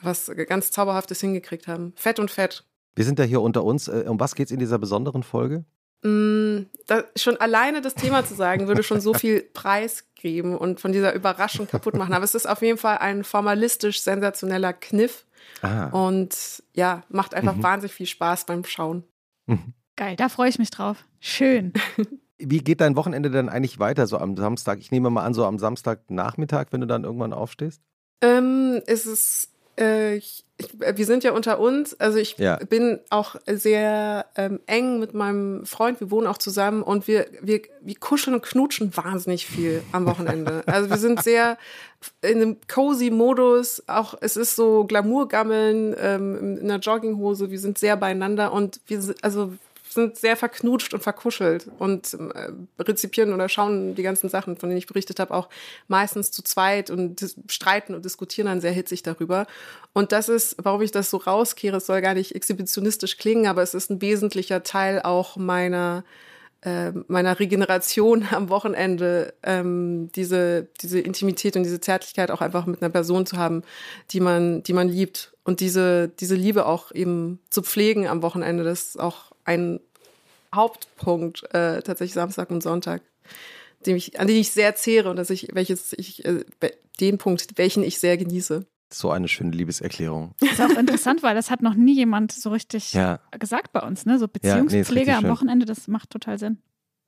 was 0.00 0.30
ganz 0.46 0.70
Zauberhaftes 0.70 1.20
hingekriegt 1.20 1.66
haben. 1.66 1.92
Fett 1.96 2.18
und 2.18 2.30
fett. 2.30 2.64
Wir 2.94 3.04
sind 3.04 3.18
ja 3.18 3.24
hier 3.24 3.40
unter 3.40 3.64
uns. 3.64 3.88
Äh, 3.88 4.04
um 4.08 4.18
was 4.20 4.34
geht 4.34 4.46
es 4.46 4.52
in 4.52 4.58
dieser 4.58 4.78
besonderen 4.78 5.22
Folge? 5.22 5.64
Mm, 6.02 6.66
da, 6.86 7.04
schon 7.16 7.36
alleine 7.38 7.80
das 7.80 7.94
Thema 7.94 8.24
zu 8.24 8.34
sagen, 8.34 8.68
würde 8.68 8.82
schon 8.82 9.00
so 9.00 9.14
viel 9.14 9.40
Preis 9.52 10.04
geben 10.14 10.56
und 10.56 10.80
von 10.80 10.92
dieser 10.92 11.14
Überraschung 11.14 11.66
kaputt 11.66 11.94
machen. 11.94 12.12
Aber 12.12 12.24
es 12.24 12.34
ist 12.34 12.48
auf 12.48 12.62
jeden 12.62 12.78
Fall 12.78 12.98
ein 12.98 13.24
formalistisch 13.24 14.02
sensationeller 14.02 14.72
Kniff, 14.72 15.24
Ah. 15.62 15.86
Und 15.88 16.62
ja, 16.74 17.02
macht 17.08 17.34
einfach 17.34 17.56
mhm. 17.56 17.62
wahnsinnig 17.62 17.94
viel 17.94 18.06
Spaß 18.06 18.46
beim 18.46 18.64
Schauen. 18.64 19.04
Mhm. 19.46 19.74
Geil, 19.96 20.16
da 20.16 20.28
freue 20.28 20.48
ich 20.48 20.58
mich 20.58 20.70
drauf. 20.70 21.04
Schön. 21.20 21.72
Wie 22.38 22.58
geht 22.58 22.80
dein 22.80 22.94
Wochenende 22.94 23.30
denn 23.30 23.48
eigentlich 23.48 23.80
weiter, 23.80 24.06
so 24.06 24.18
am 24.18 24.36
Samstag? 24.36 24.78
Ich 24.78 24.92
nehme 24.92 25.10
mal 25.10 25.24
an, 25.24 25.34
so 25.34 25.44
am 25.44 25.58
Samstagnachmittag, 25.58 26.66
wenn 26.70 26.80
du 26.80 26.86
dann 26.86 27.02
irgendwann 27.02 27.32
aufstehst? 27.32 27.82
Ähm, 28.20 28.80
es 28.86 29.06
ist 29.06 29.52
äh, 29.78 30.16
ich, 30.16 30.44
ich, 30.56 30.68
wir 30.78 31.06
sind 31.06 31.24
ja 31.24 31.32
unter 31.32 31.60
uns. 31.60 31.98
Also 32.00 32.18
ich 32.18 32.36
ja. 32.38 32.56
bin 32.56 32.98
auch 33.10 33.36
sehr 33.46 34.26
ähm, 34.36 34.60
eng 34.66 34.98
mit 34.98 35.14
meinem 35.14 35.64
Freund. 35.64 36.00
Wir 36.00 36.10
wohnen 36.10 36.26
auch 36.26 36.38
zusammen 36.38 36.82
und 36.82 37.06
wir, 37.06 37.26
wir, 37.40 37.62
wir 37.80 37.94
kuscheln 37.94 38.34
und 38.34 38.42
knutschen 38.42 38.96
wahnsinnig 38.96 39.46
viel 39.46 39.82
am 39.92 40.06
Wochenende. 40.06 40.62
also 40.66 40.90
wir 40.90 40.98
sind 40.98 41.22
sehr 41.22 41.58
in 42.22 42.42
einem 42.42 42.56
cozy 42.66 43.10
Modus. 43.10 43.82
Auch 43.86 44.14
es 44.20 44.36
ist 44.36 44.56
so 44.56 44.84
Glamourgammeln 44.84 45.94
ähm, 45.98 46.58
in 46.58 46.70
einer 46.70 46.80
Jogginghose. 46.80 47.50
Wir 47.50 47.58
sind 47.60 47.78
sehr 47.78 47.96
beieinander 47.96 48.52
und 48.52 48.80
wir, 48.86 49.00
also 49.22 49.52
sind 49.92 50.16
sehr 50.16 50.36
verknutscht 50.36 50.94
und 50.94 51.02
verkuschelt 51.02 51.66
und 51.78 52.14
äh, 52.14 52.52
rezipieren 52.82 53.32
oder 53.32 53.48
schauen 53.48 53.94
die 53.94 54.02
ganzen 54.02 54.28
Sachen, 54.28 54.56
von 54.56 54.68
denen 54.68 54.78
ich 54.78 54.86
berichtet 54.86 55.20
habe, 55.20 55.34
auch 55.34 55.48
meistens 55.86 56.30
zu 56.30 56.42
zweit 56.42 56.90
und 56.90 57.34
streiten 57.48 57.94
und 57.94 58.04
diskutieren 58.04 58.46
dann 58.46 58.60
sehr 58.60 58.72
hitzig 58.72 59.02
darüber. 59.02 59.46
Und 59.92 60.12
das 60.12 60.28
ist, 60.28 60.56
warum 60.62 60.82
ich 60.82 60.90
das 60.90 61.10
so 61.10 61.16
rauskehre, 61.16 61.78
es 61.78 61.86
soll 61.86 62.00
gar 62.00 62.14
nicht 62.14 62.34
exhibitionistisch 62.34 63.16
klingen, 63.18 63.46
aber 63.46 63.62
es 63.62 63.74
ist 63.74 63.90
ein 63.90 64.00
wesentlicher 64.00 64.62
Teil 64.62 65.00
auch 65.02 65.36
meiner 65.36 66.04
äh, 66.62 66.90
meiner 67.06 67.38
Regeneration 67.38 68.26
am 68.32 68.48
Wochenende 68.48 69.34
ähm, 69.44 70.10
diese, 70.16 70.66
diese 70.80 70.98
Intimität 70.98 71.56
und 71.56 71.62
diese 71.62 71.80
Zärtlichkeit 71.80 72.32
auch 72.32 72.40
einfach 72.40 72.66
mit 72.66 72.82
einer 72.82 72.90
Person 72.90 73.26
zu 73.26 73.36
haben, 73.36 73.62
die 74.10 74.20
man, 74.20 74.64
die 74.64 74.72
man 74.72 74.88
liebt. 74.88 75.32
Und 75.48 75.60
diese, 75.60 76.10
diese 76.10 76.34
Liebe 76.34 76.66
auch 76.66 76.92
eben 76.92 77.38
zu 77.48 77.62
pflegen 77.62 78.06
am 78.06 78.20
Wochenende, 78.20 78.64
das 78.64 78.88
ist 78.88 79.00
auch 79.00 79.32
ein 79.46 79.80
Hauptpunkt, 80.54 81.42
äh, 81.54 81.80
tatsächlich 81.80 82.12
Samstag 82.12 82.50
und 82.50 82.62
Sonntag, 82.62 83.00
dem 83.86 83.96
ich, 83.96 84.20
an 84.20 84.26
den 84.26 84.36
ich 84.36 84.50
sehr 84.50 84.74
zehre 84.74 85.08
und 85.08 85.16
dass 85.16 85.30
ich, 85.30 85.48
welches 85.54 85.94
ich, 85.94 86.22
äh, 86.26 86.44
den 87.00 87.16
Punkt, 87.16 87.56
welchen 87.56 87.82
ich 87.82 87.98
sehr 87.98 88.18
genieße. 88.18 88.66
So 88.92 89.10
eine 89.10 89.26
schöne 89.26 89.52
Liebeserklärung. 89.52 90.34
Das 90.40 90.52
ist 90.52 90.60
auch 90.60 90.78
interessant, 90.78 91.22
weil 91.22 91.34
das 91.34 91.50
hat 91.50 91.62
noch 91.62 91.74
nie 91.74 91.94
jemand 91.94 92.30
so 92.32 92.50
richtig 92.50 92.92
ja. 92.92 93.18
gesagt 93.38 93.72
bei 93.72 93.80
uns, 93.80 94.04
ne? 94.04 94.18
So 94.18 94.28
Beziehungspflege 94.28 95.12
ja, 95.12 95.20
nee, 95.22 95.28
am 95.28 95.32
Wochenende, 95.32 95.64
das 95.64 95.88
macht 95.88 96.10
total 96.10 96.38
Sinn. 96.38 96.58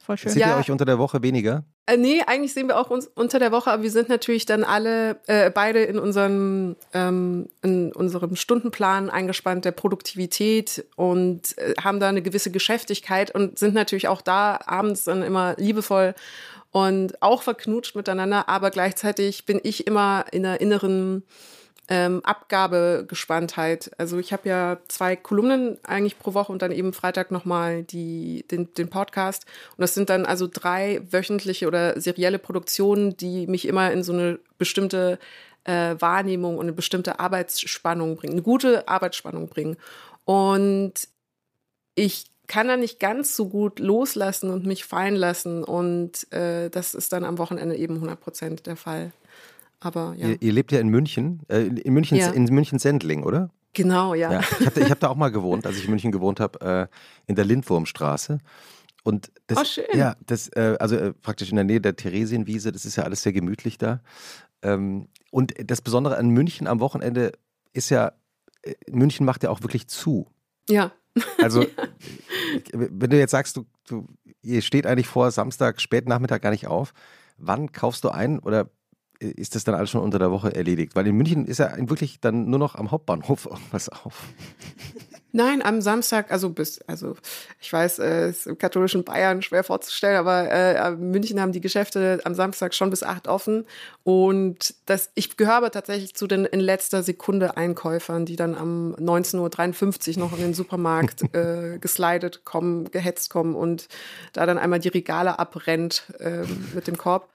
Voll 0.03 0.17
schön. 0.17 0.33
Seht 0.33 0.41
ja. 0.41 0.55
ihr 0.55 0.59
euch 0.59 0.71
unter 0.71 0.87
der 0.87 0.99
Woche 0.99 1.23
weniger? 1.23 1.65
Äh, 1.85 1.99
nee, 1.99 2.23
eigentlich 2.27 2.55
sehen 2.55 2.69
wir 2.69 2.79
auch 2.79 2.89
uns 2.89 3.07
unter 3.07 3.39
der 3.39 3.53
Woche, 3.53 3.71
aber 3.71 3.83
wir 3.83 3.91
sind 3.91 4.09
natürlich 4.09 4.47
dann 4.47 4.65
alle 4.65 5.21
äh, 5.27 5.51
beide 5.51 5.83
in 5.83 5.99
unserem, 5.99 6.77
ähm, 6.95 7.51
in 7.63 7.93
unserem 7.93 8.35
Stundenplan 8.35 9.11
eingespannt 9.11 9.67
der 9.67 9.73
Produktivität 9.73 10.87
und 10.97 11.57
äh, 11.59 11.75
haben 11.83 12.01
da 12.01 12.09
eine 12.09 12.23
gewisse 12.23 12.51
Geschäftigkeit 12.51 13.35
und 13.35 13.59
sind 13.59 13.75
natürlich 13.75 14.09
auch 14.09 14.23
da 14.23 14.59
abends 14.65 15.05
dann 15.05 15.23
immer 15.23 15.55
liebevoll 15.59 16.15
und 16.71 17.21
auch 17.21 17.43
verknutscht 17.43 17.95
miteinander, 17.95 18.49
aber 18.49 18.71
gleichzeitig 18.71 19.45
bin 19.45 19.61
ich 19.63 19.87
immer 19.87 20.25
in 20.33 20.45
der 20.45 20.63
inneren 20.63 21.25
ähm, 21.91 22.21
Abgabegespanntheit. 22.25 23.91
Also 23.99 24.19
ich 24.19 24.33
habe 24.33 24.49
ja 24.49 24.79
zwei 24.87 25.17
Kolumnen 25.17 25.77
eigentlich 25.83 26.21
pro 26.21 26.35
Woche 26.35 26.53
und 26.53 26.63
dann 26.63 26.71
eben 26.71 26.93
Freitag 26.93 27.33
nochmal 27.33 27.83
die, 27.83 28.45
den, 28.49 28.73
den 28.75 28.89
Podcast. 28.89 29.45
Und 29.73 29.83
das 29.83 29.95
sind 29.95 30.09
dann 30.09 30.25
also 30.25 30.49
drei 30.51 31.03
wöchentliche 31.11 31.67
oder 31.67 32.01
serielle 32.01 32.39
Produktionen, 32.39 33.17
die 33.17 33.49
mich 33.49 33.67
immer 33.67 33.91
in 33.91 34.05
so 34.05 34.13
eine 34.13 34.39
bestimmte 34.57 35.19
äh, 35.65 35.97
Wahrnehmung 35.99 36.59
und 36.59 36.67
eine 36.67 36.73
bestimmte 36.73 37.19
Arbeitsspannung 37.19 38.17
bringen, 38.17 38.35
eine 38.35 38.43
gute 38.43 38.87
Arbeitsspannung 38.87 39.49
bringen. 39.49 39.77
Und 40.25 40.93
ich 41.97 42.27
kann 42.47 42.69
da 42.69 42.77
nicht 42.77 43.01
ganz 43.01 43.35
so 43.35 43.49
gut 43.49 43.81
loslassen 43.81 44.51
und 44.51 44.65
mich 44.65 44.85
fallen 44.85 45.17
lassen. 45.17 45.65
Und 45.65 46.33
äh, 46.33 46.71
das 46.71 46.95
ist 46.95 47.13
dann 47.13 47.25
am 47.25 47.39
Wochenende 47.39 47.75
eben 47.75 47.95
100 47.95 48.21
Prozent 48.21 48.67
der 48.67 48.77
Fall. 48.77 49.13
Aber 49.81 50.15
ja. 50.17 50.29
Ihr, 50.29 50.43
ihr 50.43 50.53
lebt 50.53 50.73
ja 50.73 50.79
in 50.79 50.89
München, 50.89 51.41
äh, 51.49 51.63
in 51.63 51.93
München, 51.95 52.19
ja. 52.19 52.31
in 52.31 52.45
München 52.45 52.79
Sendling, 52.79 53.25
oder? 53.25 53.51
Genau, 53.73 54.15
ja. 54.15 54.33
ja 54.33 54.41
ich 54.41 54.67
habe 54.67 54.91
hab 54.91 55.01
da 55.01 55.09
auch 55.09 55.17
mal 55.17 55.31
gewohnt, 55.31 55.67
als 55.67 55.77
ich 55.77 55.85
in 55.85 55.91
München 55.91 56.13
gewohnt 56.13 56.41
habe, 56.41 56.89
äh, 56.91 56.97
in 57.27 57.37
der 57.37 57.45
Lindwurmstraße. 57.45 58.39
Und 59.03 59.31
das, 59.47 59.59
oh, 59.59 59.65
schön. 59.65 59.85
ja, 59.95 60.17
das, 60.27 60.49
äh, 60.49 60.77
also 60.79 60.97
äh, 60.97 61.15
praktisch 61.15 61.51
in 61.51 61.57
der 61.57 61.65
Nähe 61.65 61.81
der 61.81 61.97
Theresienwiese, 61.97 62.73
das 62.73 62.85
ist 62.85 62.97
ja 62.97 63.05
alles 63.05 63.23
sehr 63.23 63.33
gemütlich 63.33 63.79
da. 63.79 64.03
Ähm, 64.63 65.09
und 65.31 65.55
das 65.65 65.81
Besondere 65.81 66.19
an 66.19 66.29
München 66.29 66.67
am 66.67 66.81
Wochenende 66.81 67.33
ist 67.73 67.91
ja, 67.91 68.13
äh, 68.63 68.75
München 68.91 69.25
macht 69.25 69.43
ja 69.43 69.51
auch 69.51 69.63
wirklich 69.63 69.89
zu. 69.89 70.27
Ja. 70.69 70.93
Also, 71.39 71.63
ja. 71.63 71.69
wenn 72.73 73.11
du 73.11 73.19
jetzt 73.19 73.31
sagst, 73.31 73.57
du, 73.57 73.65
du, 73.87 74.07
ihr 74.43 74.61
steht 74.61 74.87
eigentlich 74.87 75.09
vor 75.09 75.31
Samstag, 75.31 75.81
Spätnachmittag 75.81 76.43
gar 76.43 76.51
nicht 76.51 76.67
auf, 76.67 76.93
wann 77.39 77.73
kaufst 77.73 78.05
du 78.05 78.11
ein 78.11 78.39
oder 78.39 78.69
ist 79.21 79.55
das 79.55 79.65
dann 79.65 79.75
alles 79.75 79.91
schon 79.91 80.03
unter 80.03 80.19
der 80.19 80.31
Woche 80.31 80.55
erledigt? 80.55 80.97
Weil 80.97 81.07
in 81.07 81.17
München 81.17 81.47
ist 81.47 81.59
ja 81.59 81.73
wirklich 81.89 82.21
dann 82.21 82.49
nur 82.49 82.59
noch 82.59 82.75
am 82.75 82.91
Hauptbahnhof 82.91 83.47
irgendwas 83.47 83.89
auf. 83.89 84.25
Nein, 85.33 85.63
am 85.63 85.81
Samstag, 85.81 86.33
also 86.33 86.51
bis, 86.51 86.81
also 86.89 87.15
ich 87.61 87.73
weiß, 87.73 88.01
es 88.01 88.05
äh, 88.05 88.31
ist 88.31 88.47
im 88.49 88.59
katholischen 88.59 89.05
Bayern 89.05 89.43
schwer 89.43 89.63
vorzustellen, 89.63 90.17
aber 90.17 90.51
äh, 90.51 90.89
in 90.89 91.11
München 91.13 91.41
haben 91.41 91.53
die 91.53 91.61
Geschäfte 91.61 92.21
am 92.25 92.35
Samstag 92.35 92.75
schon 92.75 92.91
bis 92.91 93.05
acht 93.05 93.29
offen. 93.29 93.65
Und 94.03 94.75
das, 94.87 95.11
ich 95.15 95.37
gehöre 95.37 95.71
tatsächlich 95.71 96.17
zu 96.17 96.27
den 96.27 96.47
in 96.47 96.59
letzter 96.59 97.05
Sekunde 97.05 97.57
Einkäufern, 97.57 98.27
die 98.27 98.35
dann 98.35 98.57
am 98.57 98.95
19.53 98.97 100.17
Uhr 100.17 100.19
noch 100.19 100.33
in 100.33 100.41
den 100.41 100.55
Supermarkt 100.55 101.23
äh, 101.35 101.79
geslidet 101.79 102.45
kommen, 102.45 102.91
gehetzt 102.91 103.31
kommen 103.31 103.55
und 103.55 103.87
da 104.33 104.47
dann 104.47 104.59
einmal 104.59 104.81
die 104.81 104.89
Regale 104.89 105.39
abrennt 105.39 106.13
äh, 106.19 106.43
mit 106.75 106.89
dem 106.89 106.97
Korb. 106.99 107.29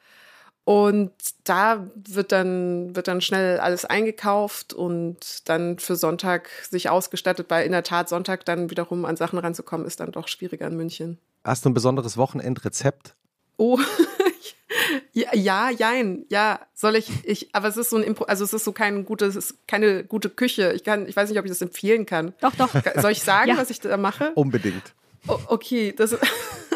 Und 0.65 1.11
da 1.43 1.87
wird 1.93 2.31
dann, 2.31 2.95
wird 2.95 3.07
dann 3.07 3.21
schnell 3.21 3.59
alles 3.59 3.85
eingekauft 3.85 4.73
und 4.73 5.47
dann 5.47 5.77
für 5.77 5.95
Sonntag 5.95 6.49
sich 6.67 6.89
ausgestattet, 6.89 7.45
weil 7.49 7.67
in 7.67 7.71
der 7.71 7.83
Tat 7.83 8.09
Sonntag 8.09 8.45
dann 8.45 8.71
wiederum 8.71 9.05
an 9.05 9.15
Sachen 9.15 9.37
ranzukommen, 9.37 9.85
ist 9.85 9.99
dann 9.99 10.11
doch 10.11 10.27
schwieriger 10.27 10.65
in 10.65 10.75
München. 10.75 11.19
Hast 11.43 11.65
du 11.65 11.69
ein 11.69 11.75
besonderes 11.75 12.17
Wochenendrezept? 12.17 13.13
Oh, 13.57 13.79
ja, 15.13 15.35
ja, 15.35 15.69
jein, 15.69 16.25
ja, 16.29 16.59
soll 16.73 16.95
ich, 16.95 17.11
ich, 17.25 17.53
aber 17.53 17.67
es 17.67 17.77
ist 17.77 17.91
so 17.91 17.97
ein, 17.97 18.03
Impro 18.03 18.25
also 18.25 18.43
es 18.43 18.51
ist 18.51 18.65
so 18.65 18.71
kein 18.71 19.05
gutes, 19.05 19.35
es 19.35 19.51
ist 19.51 19.67
keine 19.67 20.03
gute 20.03 20.31
Küche. 20.31 20.73
Ich 20.73 20.83
kann, 20.83 21.07
ich 21.07 21.15
weiß 21.15 21.29
nicht, 21.29 21.37
ob 21.37 21.45
ich 21.45 21.51
das 21.51 21.61
empfehlen 21.61 22.07
kann. 22.07 22.33
Doch, 22.41 22.55
doch. 22.55 22.73
Soll 22.95 23.11
ich 23.11 23.21
sagen, 23.21 23.51
ja. 23.51 23.57
was 23.57 23.69
ich 23.69 23.81
da 23.81 23.97
mache? 23.97 24.31
Unbedingt. 24.33 24.95
Oh, 25.27 25.39
okay, 25.47 25.91
das, 25.91 26.15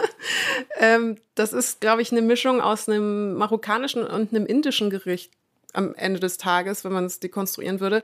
ähm, 0.78 1.18
das 1.36 1.54
ist, 1.54 1.82
glaube 1.82 2.02
ich, 2.02 2.12
eine 2.12 2.22
Mischung 2.22 2.62
aus 2.62 2.88
einem 2.88 3.36
marokkanischen 3.36 4.04
und 4.04 4.34
einem 4.34 4.46
indischen 4.46 4.90
Gericht 4.90 5.32
am 5.74 5.94
Ende 5.96 6.20
des 6.20 6.38
Tages, 6.38 6.84
wenn 6.84 6.92
man 6.92 7.06
es 7.06 7.20
dekonstruieren 7.20 7.80
würde. 7.80 8.04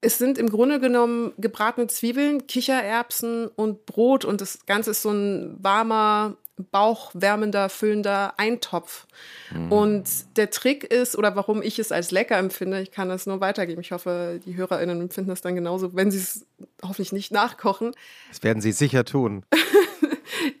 Es 0.00 0.18
sind 0.18 0.38
im 0.38 0.48
Grunde 0.48 0.78
genommen 0.78 1.32
gebratene 1.38 1.88
Zwiebeln, 1.88 2.46
Kichererbsen 2.46 3.48
und 3.48 3.86
Brot 3.86 4.24
und 4.24 4.40
das 4.40 4.66
Ganze 4.66 4.92
ist 4.92 5.02
so 5.02 5.10
ein 5.10 5.56
warmer, 5.58 6.36
bauchwärmender, 6.70 7.68
füllender 7.68 8.34
Eintopf. 8.36 9.06
Mhm. 9.52 9.72
Und 9.72 10.08
der 10.36 10.50
Trick 10.50 10.84
ist, 10.84 11.16
oder 11.16 11.36
warum 11.36 11.62
ich 11.62 11.78
es 11.78 11.92
als 11.92 12.10
lecker 12.10 12.36
empfinde, 12.36 12.80
ich 12.80 12.90
kann 12.90 13.08
das 13.08 13.26
nur 13.26 13.40
weitergeben. 13.40 13.80
Ich 13.80 13.92
hoffe, 13.92 14.40
die 14.44 14.56
HörerInnen 14.56 15.00
empfinden 15.00 15.30
das 15.30 15.40
dann 15.40 15.54
genauso, 15.54 15.94
wenn 15.94 16.10
sie 16.10 16.18
es 16.18 16.46
hoffentlich 16.82 17.12
nicht 17.12 17.32
nachkochen. 17.32 17.92
Das 18.28 18.42
werden 18.42 18.60
sie 18.60 18.72
sicher 18.72 19.04
tun. 19.04 19.44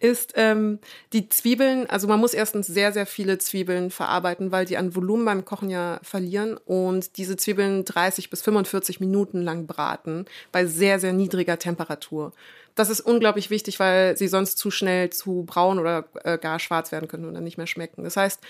ist 0.00 0.32
ähm, 0.36 0.78
die 1.12 1.28
Zwiebeln, 1.28 1.88
also 1.88 2.08
man 2.08 2.20
muss 2.20 2.34
erstens 2.34 2.66
sehr, 2.66 2.92
sehr 2.92 3.06
viele 3.06 3.38
Zwiebeln 3.38 3.90
verarbeiten, 3.90 4.52
weil 4.52 4.64
die 4.64 4.76
an 4.76 4.94
Volumen 4.94 5.24
beim 5.24 5.44
Kochen 5.44 5.70
ja 5.70 6.00
verlieren 6.02 6.56
und 6.56 7.16
diese 7.16 7.36
Zwiebeln 7.36 7.84
30 7.84 8.30
bis 8.30 8.42
45 8.42 9.00
Minuten 9.00 9.42
lang 9.42 9.66
braten 9.66 10.26
bei 10.52 10.66
sehr, 10.66 11.00
sehr 11.00 11.12
niedriger 11.12 11.58
Temperatur. 11.58 12.32
Das 12.78 12.90
ist 12.90 13.00
unglaublich 13.00 13.50
wichtig, 13.50 13.80
weil 13.80 14.16
sie 14.16 14.28
sonst 14.28 14.56
zu 14.56 14.70
schnell 14.70 15.10
zu 15.10 15.42
braun 15.44 15.80
oder 15.80 16.04
äh, 16.22 16.38
gar 16.38 16.60
schwarz 16.60 16.92
werden 16.92 17.08
können 17.08 17.24
und 17.24 17.34
dann 17.34 17.42
nicht 17.42 17.58
mehr 17.58 17.66
schmecken. 17.66 18.04
Das 18.04 18.16
heißt, 18.16 18.40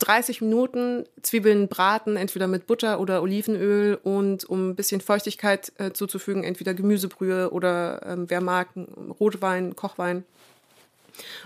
30 0.00 0.40
Minuten 0.40 1.04
Zwiebeln 1.22 1.68
braten, 1.68 2.16
entweder 2.16 2.48
mit 2.48 2.66
Butter 2.66 2.98
oder 2.98 3.22
Olivenöl 3.22 3.96
und 4.02 4.44
um 4.44 4.70
ein 4.70 4.74
bisschen 4.74 5.00
Feuchtigkeit 5.00 5.72
äh, 5.78 5.92
zuzufügen, 5.92 6.42
entweder 6.42 6.74
Gemüsebrühe 6.74 7.50
oder 7.50 8.04
ähm, 8.04 8.28
wer 8.28 8.40
mag, 8.40 8.70
Rotwein, 9.20 9.76
Kochwein. 9.76 10.24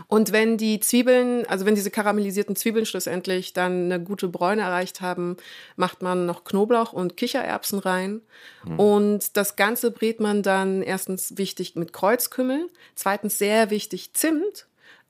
Und 0.07 0.33
wenn 0.33 0.57
die 0.57 0.81
Zwiebeln, 0.81 1.47
also 1.47 1.67
wenn 1.67 1.75
diese 1.75 1.91
karamellisierten 1.91 2.57
Zwiebeln 2.57 2.87
schlussendlich 2.87 3.53
dann 3.53 3.85
eine 3.85 4.03
gute 4.03 4.29
Bräune 4.29 4.63
erreicht 4.63 5.01
haben, 5.01 5.37
macht 5.77 6.03
man 6.03 6.27
noch 6.27 6.45
Knoblauch 6.45 6.93
und 6.93 7.17
Kichererbsen 7.17 7.79
rein. 7.79 8.21
Mhm. 8.65 8.79
Und 8.79 9.37
das 9.37 9.57
Ganze 9.57 9.91
brät 9.91 10.21
man 10.21 10.43
dann 10.43 10.83
erstens 10.83 11.37
wichtig 11.39 11.77
mit 11.77 11.93
Kreuzkümmel, 11.93 12.69
zweitens 12.95 13.39
sehr 13.39 13.71
wichtig 13.71 14.15
Zimt, 14.15 14.67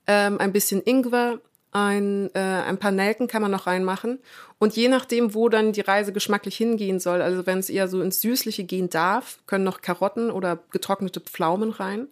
ähm, 0.07 0.39
ein 0.39 0.51
bisschen 0.51 0.81
Ingwer, 0.83 1.39
ein, 1.71 2.29
äh, 2.35 2.39
ein 2.39 2.77
paar 2.77 2.91
Nelken 2.91 3.27
kann 3.27 3.41
man 3.41 3.51
noch 3.51 3.65
reinmachen. 3.65 4.19
Und 4.59 4.75
je 4.75 4.89
nachdem, 4.89 5.33
wo 5.33 5.49
dann 5.49 5.71
die 5.71 5.81
Reise 5.81 6.11
geschmacklich 6.13 6.57
hingehen 6.57 6.99
soll, 6.99 7.21
also 7.21 7.45
wenn 7.45 7.59
es 7.59 7.69
eher 7.69 7.87
so 7.87 8.01
ins 8.01 8.21
Süßliche 8.21 8.65
gehen 8.65 8.89
darf, 8.89 9.39
können 9.47 9.63
noch 9.63 9.81
Karotten 9.81 10.31
oder 10.31 10.59
getrocknete 10.71 11.21
Pflaumen 11.21 11.71
rein. 11.71 12.07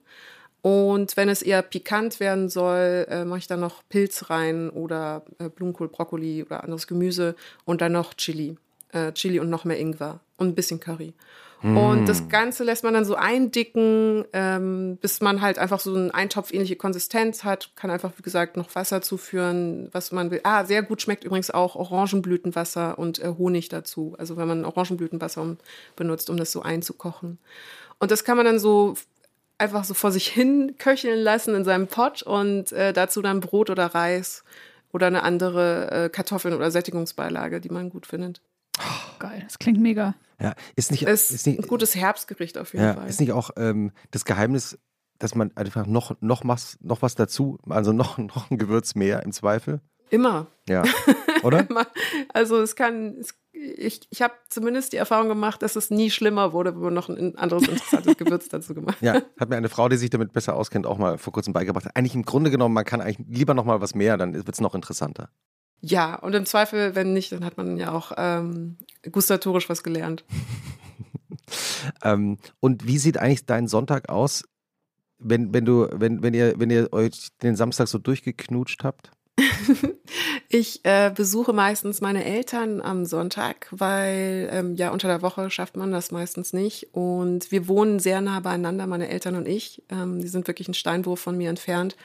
Und 0.61 1.15
wenn 1.15 1.29
es 1.29 1.41
eher 1.41 1.61
pikant 1.61 2.19
werden 2.19 2.49
soll, 2.49 3.07
äh, 3.09 3.23
mache 3.23 3.39
ich 3.39 3.47
dann 3.47 3.61
noch 3.61 3.81
Pilz 3.87 4.29
rein 4.29 4.69
oder 4.69 5.23
äh, 5.39 5.49
Blumenkohl, 5.49 5.87
Brokkoli 5.87 6.43
oder 6.43 6.63
anderes 6.63 6.87
Gemüse 6.87 7.35
und 7.65 7.81
dann 7.81 7.93
noch 7.93 8.13
Chili. 8.13 8.57
Äh, 8.91 9.13
Chili 9.13 9.39
und 9.39 9.49
noch 9.49 9.65
mehr 9.65 9.79
Ingwer 9.79 10.19
und 10.37 10.49
ein 10.49 10.55
bisschen 10.55 10.79
Curry. 10.79 11.13
Mm. 11.61 11.77
Und 11.77 12.09
das 12.09 12.27
Ganze 12.29 12.63
lässt 12.63 12.83
man 12.83 12.93
dann 12.93 13.05
so 13.05 13.15
eindicken, 13.15 14.25
ähm, 14.33 14.97
bis 15.01 15.21
man 15.21 15.41
halt 15.41 15.59
einfach 15.59 15.79
so 15.79 15.93
eine 15.93 16.13
eintopfähnliche 16.13 16.75
Konsistenz 16.75 17.43
hat. 17.43 17.71
Kann 17.75 17.91
einfach, 17.91 18.13
wie 18.17 18.21
gesagt, 18.23 18.57
noch 18.57 18.73
Wasser 18.75 19.01
zuführen, 19.01 19.89
was 19.91 20.11
man 20.11 20.31
will. 20.31 20.41
Ah, 20.43 20.65
sehr 20.65 20.81
gut 20.81 21.01
schmeckt 21.01 21.23
übrigens 21.23 21.51
auch 21.51 21.75
Orangenblütenwasser 21.75 22.97
und 22.97 23.19
äh, 23.19 23.33
Honig 23.37 23.69
dazu. 23.69 24.15
Also 24.17 24.37
wenn 24.37 24.47
man 24.47 24.65
Orangenblütenwasser 24.65 25.57
benutzt, 25.95 26.29
um 26.29 26.37
das 26.37 26.51
so 26.51 26.61
einzukochen. 26.61 27.37
Und 27.99 28.11
das 28.11 28.23
kann 28.23 28.37
man 28.37 28.45
dann 28.45 28.59
so 28.59 28.95
einfach 29.59 29.83
so 29.83 29.93
vor 29.93 30.11
sich 30.11 30.27
hin 30.27 30.75
köcheln 30.77 31.19
lassen 31.19 31.53
in 31.55 31.63
seinem 31.63 31.87
Pott 31.87 32.21
und 32.23 32.71
äh, 32.71 32.93
dazu 32.93 33.21
dann 33.21 33.39
Brot 33.39 33.69
oder 33.69 33.87
Reis 33.87 34.43
oder 34.91 35.07
eine 35.07 35.23
andere 35.23 35.91
äh, 35.91 36.09
Kartoffeln 36.09 36.53
oder 36.53 36.71
Sättigungsbeilage, 36.71 37.61
die 37.61 37.69
man 37.69 37.89
gut 37.89 38.05
findet. 38.05 38.41
Geil, 39.19 39.41
das 39.43 39.59
klingt 39.59 39.79
mega. 39.79 40.15
Ja, 40.39 40.53
ist 40.75 40.91
nicht, 40.91 41.03
Ist, 41.03 41.31
ist 41.31 41.45
nicht 41.45 41.59
ein 41.59 41.67
gutes 41.67 41.95
Herbstgericht 41.95 42.57
auf 42.57 42.73
jeden 42.73 42.85
ja, 42.85 42.93
Fall. 42.93 43.09
ist 43.09 43.19
nicht 43.19 43.33
auch 43.33 43.51
ähm, 43.57 43.91
das 44.11 44.23
Geheimnis, 44.23 44.79
dass 45.17 45.35
man 45.35 45.51
einfach 45.55 45.85
noch, 45.85 46.15
noch, 46.21 46.43
was, 46.45 46.77
noch 46.81 47.01
was 47.01 47.15
dazu, 47.15 47.59
also 47.67 47.91
noch, 47.91 48.17
noch 48.17 48.49
ein 48.49 48.57
Gewürz 48.57 48.95
mehr 48.95 49.23
im 49.23 49.33
Zweifel? 49.33 49.81
Immer. 50.09 50.47
Ja, 50.67 50.83
oder? 51.43 51.69
Immer. 51.69 51.87
Also 52.33 52.61
es 52.61 52.75
kann, 52.75 53.17
es, 53.19 53.35
ich, 53.59 54.01
ich 54.09 54.21
habe 54.21 54.33
zumindest 54.49 54.93
die 54.93 54.97
Erfahrung 54.97 55.27
gemacht, 55.27 55.61
dass 55.61 55.75
es 55.75 55.89
nie 55.89 56.09
schlimmer 56.09 56.53
wurde, 56.53 56.75
wenn 56.75 56.81
man 56.81 56.93
noch 56.93 57.09
ein 57.09 57.37
anderes 57.37 57.67
interessantes 57.67 58.17
Gewürz 58.17 58.49
dazu 58.49 58.73
gemacht 58.73 58.97
hat. 59.01 59.01
Ja, 59.01 59.21
hat 59.39 59.49
mir 59.49 59.57
eine 59.57 59.69
Frau, 59.69 59.89
die 59.89 59.97
sich 59.97 60.09
damit 60.09 60.33
besser 60.33 60.55
auskennt, 60.55 60.85
auch 60.85 60.97
mal 60.97 61.17
vor 61.17 61.33
kurzem 61.33 61.53
beigebracht. 61.53 61.87
Eigentlich 61.93 62.15
im 62.15 62.23
Grunde 62.23 62.51
genommen, 62.51 62.73
man 62.73 62.85
kann 62.85 63.01
eigentlich 63.01 63.27
lieber 63.27 63.53
noch 63.53 63.65
mal 63.65 63.81
was 63.81 63.95
mehr, 63.95 64.17
dann 64.17 64.33
wird 64.33 64.49
es 64.49 64.61
noch 64.61 64.75
interessanter. 64.75 65.29
Ja, 65.81 66.15
und 66.15 66.35
im 66.35 66.45
Zweifel, 66.45 66.95
wenn 66.95 67.13
nicht, 67.13 67.31
dann 67.31 67.45
hat 67.45 67.57
man 67.57 67.77
ja 67.77 67.91
auch 67.91 68.11
ähm, 68.17 68.77
gustatorisch 69.11 69.69
was 69.69 69.83
gelernt. 69.83 70.23
Ähm, 72.03 72.37
und 72.59 72.85
wie 72.85 72.99
sieht 72.99 73.17
eigentlich 73.17 73.45
dein 73.47 73.67
Sonntag 73.67 74.09
aus, 74.09 74.43
wenn, 75.17 75.53
wenn 75.53 75.65
du, 75.65 75.87
wenn, 75.91 76.21
wenn 76.21 76.33
ihr, 76.33 76.53
wenn 76.57 76.69
ihr 76.69 76.93
euch 76.93 77.29
den 77.41 77.55
Samstag 77.55 77.87
so 77.87 77.97
durchgeknutscht 77.97 78.83
habt? 78.83 79.11
Ich 80.51 80.83
äh, 80.83 81.11
besuche 81.13 81.53
meistens 81.53 82.01
meine 82.01 82.25
Eltern 82.25 82.81
am 82.81 83.05
Sonntag, 83.05 83.67
weil 83.69 84.49
ähm, 84.51 84.75
ja 84.75 84.89
unter 84.89 85.07
der 85.07 85.21
Woche 85.21 85.51
schafft 85.51 85.77
man 85.77 85.91
das 85.91 86.09
meistens 86.09 86.53
nicht. 86.53 86.87
Und 86.91 87.51
wir 87.51 87.67
wohnen 87.67 87.99
sehr 87.99 88.19
nah 88.19 88.39
beieinander, 88.39 88.87
meine 88.87 89.09
Eltern 89.09 89.35
und 89.35 89.47
ich. 89.47 89.83
Ähm, 89.89 90.19
die 90.19 90.27
sind 90.27 90.47
wirklich 90.47 90.67
einen 90.67 90.73
Steinwurf 90.73 91.19
von 91.19 91.37
mir 91.37 91.51
entfernt. 91.51 91.95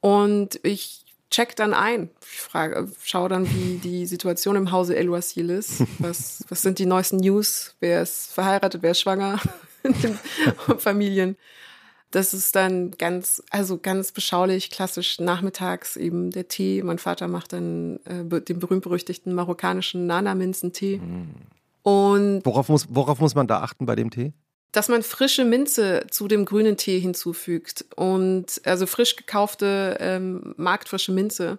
Und 0.00 0.60
ich 0.64 1.06
check 1.30 1.56
dann 1.56 1.72
ein. 1.72 2.10
Frage, 2.20 2.92
schaue 3.02 3.30
dann, 3.30 3.50
wie 3.50 3.78
die 3.78 4.04
Situation 4.04 4.56
im 4.56 4.70
Hause 4.70 4.94
El-Wasil 4.94 5.48
ist. 5.48 5.82
Was, 5.98 6.44
was 6.50 6.60
sind 6.60 6.78
die 6.78 6.86
neuesten 6.86 7.16
News? 7.16 7.74
Wer 7.80 8.02
ist 8.02 8.34
verheiratet, 8.34 8.82
wer 8.82 8.90
ist 8.90 9.00
schwanger 9.00 9.40
Familien? 10.78 11.36
Das 12.12 12.32
ist 12.34 12.54
dann 12.54 12.92
ganz, 12.92 13.42
also 13.50 13.78
ganz 13.78 14.12
beschaulich, 14.12 14.70
klassisch 14.70 15.18
nachmittags 15.18 15.96
eben 15.96 16.30
der 16.30 16.46
Tee. 16.46 16.82
Mein 16.82 16.98
Vater 16.98 17.26
macht 17.26 17.52
dann 17.52 17.98
äh, 18.04 18.40
den 18.40 18.58
berühmt-berüchtigten 18.58 19.34
marokkanischen 19.34 20.06
Nana-Minzentee. 20.06 21.00
Und 21.82 22.42
Worauf 22.44 22.68
muss, 22.68 22.86
worauf 22.90 23.18
muss 23.18 23.34
man 23.34 23.48
da 23.48 23.60
achten 23.60 23.86
bei 23.86 23.96
dem 23.96 24.10
Tee? 24.10 24.32
dass 24.72 24.88
man 24.88 25.02
frische 25.02 25.44
Minze 25.44 26.06
zu 26.10 26.28
dem 26.28 26.46
grünen 26.46 26.78
Tee 26.78 26.98
hinzufügt 26.98 27.84
und 27.94 28.60
also 28.64 28.86
frisch 28.86 29.16
gekaufte 29.16 29.98
ähm, 30.00 30.54
marktfrische 30.56 31.12
Minze 31.12 31.58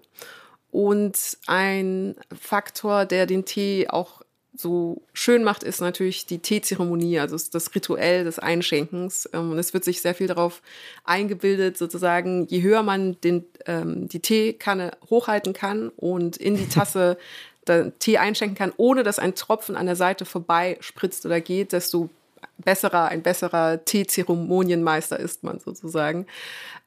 und 0.71 1.37
ein 1.45 2.15
Faktor, 2.33 3.05
der 3.05 3.27
den 3.27 3.45
Tee 3.45 3.87
auch 3.87 4.22
so 4.55 5.01
schön 5.13 5.43
macht, 5.43 5.63
ist 5.63 5.81
natürlich 5.81 6.25
die 6.25 6.39
Teezeremonie, 6.39 7.19
also 7.19 7.37
das 7.51 7.73
Rituell 7.73 8.23
des 8.23 8.39
Einschenkens. 8.39 9.29
Ähm, 9.33 9.51
Und 9.51 9.59
es 9.59 9.73
wird 9.73 9.83
sich 9.83 10.01
sehr 10.01 10.15
viel 10.15 10.27
darauf 10.27 10.61
eingebildet, 11.03 11.77
sozusagen, 11.77 12.47
je 12.47 12.61
höher 12.61 12.83
man 12.83 13.19
den, 13.21 13.45
ähm, 13.65 14.07
die 14.07 14.19
Teekanne 14.19 14.91
hochhalten 15.09 15.53
kann 15.53 15.89
und 15.89 16.37
in 16.37 16.55
die 16.55 16.69
Tasse 16.69 17.17
den 17.67 17.93
Tee 17.97 18.17
einschenken 18.17 18.57
kann, 18.57 18.73
ohne 18.75 19.03
dass 19.03 19.19
ein 19.19 19.35
Tropfen 19.35 19.77
an 19.77 19.85
der 19.85 19.95
Seite 19.95 20.25
vorbei 20.25 20.77
spritzt 20.81 21.25
oder 21.25 21.39
geht, 21.39 21.71
desto 21.71 22.09
besserer, 22.57 23.09
ein 23.09 23.21
besserer 23.21 23.83
Teezeremonienmeister 23.83 25.19
ist 25.19 25.43
man 25.43 25.59
sozusagen. 25.59 26.25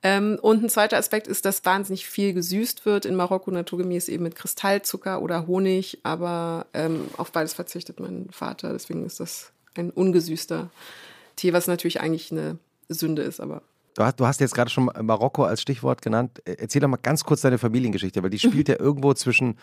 Ähm, 0.02 0.38
und 0.40 0.62
ein 0.62 0.68
zweiter 0.68 0.98
Aspekt 0.98 1.26
ist, 1.26 1.44
dass 1.44 1.64
wahnsinnig 1.64 2.06
viel 2.06 2.32
gesüßt 2.32 2.86
wird 2.86 3.04
in 3.04 3.16
Marokko, 3.16 3.50
naturgemäß 3.50 4.08
eben 4.08 4.24
mit 4.24 4.34
Kristallzucker 4.34 5.22
oder 5.22 5.46
Honig, 5.46 5.98
aber 6.02 6.66
ähm, 6.74 7.08
auf 7.16 7.32
beides 7.32 7.54
verzichtet 7.54 8.00
mein 8.00 8.28
Vater, 8.30 8.72
deswegen 8.72 9.04
ist 9.04 9.20
das 9.20 9.52
ein 9.74 9.90
ungesüßter 9.90 10.70
Tee, 11.36 11.52
was 11.52 11.66
natürlich 11.66 12.00
eigentlich 12.00 12.32
eine 12.32 12.58
Sünde 12.88 13.22
ist, 13.22 13.40
aber 13.40 13.62
Du 13.96 14.04
hast, 14.04 14.20
du 14.20 14.26
hast 14.26 14.40
jetzt 14.40 14.54
gerade 14.54 14.70
schon 14.70 14.90
Marokko 15.00 15.44
als 15.44 15.62
Stichwort 15.62 16.02
genannt. 16.02 16.42
Erzähl 16.44 16.82
doch 16.82 16.88
mal 16.88 16.98
ganz 16.98 17.24
kurz 17.24 17.40
deine 17.40 17.56
Familiengeschichte, 17.56 18.22
weil 18.22 18.28
die 18.28 18.38
spielt 18.38 18.68
ja 18.68 18.78
irgendwo 18.78 19.14
zwischen 19.14 19.56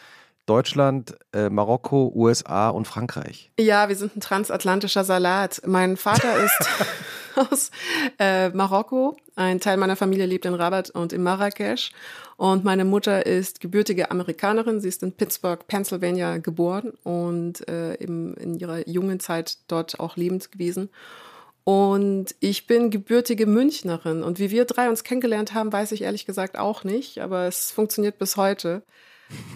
Deutschland, 0.46 1.16
äh, 1.32 1.50
Marokko, 1.50 2.12
USA 2.14 2.70
und 2.70 2.88
Frankreich. 2.88 3.52
Ja, 3.60 3.88
wir 3.88 3.96
sind 3.96 4.18
ein 4.18 4.20
transatlantischer 4.20 5.04
Salat. 5.04 5.62
Mein 5.66 5.96
Vater 5.96 6.44
ist 6.44 6.70
aus 7.36 7.72
äh, 8.20 8.50
Marokko. 8.50 9.16
Ein 9.36 9.60
Teil 9.60 9.78
meiner 9.78 9.96
Familie 9.96 10.26
lebt 10.26 10.46
in 10.46 10.54
Rabat 10.54 10.90
und 10.90 11.14
in 11.14 11.24
Marrakesch. 11.24 11.92
Und 12.36 12.64
meine 12.64 12.84
Mutter 12.84 13.26
ist 13.26 13.62
gebürtige 13.62 14.12
Amerikanerin. 14.12 14.82
Sie 14.82 14.90
ist 14.90 15.02
in 15.02 15.14
Pittsburgh, 15.14 15.66
Pennsylvania 15.68 16.38
geboren 16.38 16.92
und 17.04 17.68
äh, 17.70 17.94
eben 18.00 18.36
in 18.36 18.56
ihrer 18.56 18.88
jungen 18.88 19.20
Zeit 19.20 19.58
dort 19.68 20.00
auch 20.00 20.18
lebend 20.18 20.52
gewesen. 20.52 20.90
Und 21.64 22.36
ich 22.42 22.68
bin 22.68 22.92
gebürtige 22.92 23.46
Münchnerin. 23.46 24.24
Und 24.24 24.40
wie 24.40 24.52
wir 24.52 24.66
drei 24.66 24.90
uns 24.90 25.04
kennengelernt 25.04 25.54
haben, 25.54 25.72
weiß 25.72 25.94
ich 25.94 26.02
ehrlich 26.02 26.26
gesagt 26.26 26.58
auch 26.58 26.84
nicht. 26.84 27.20
Aber 27.20 27.48
es 27.48 27.72
funktioniert 27.72 28.20
bis 28.20 28.36
heute. 28.36 28.84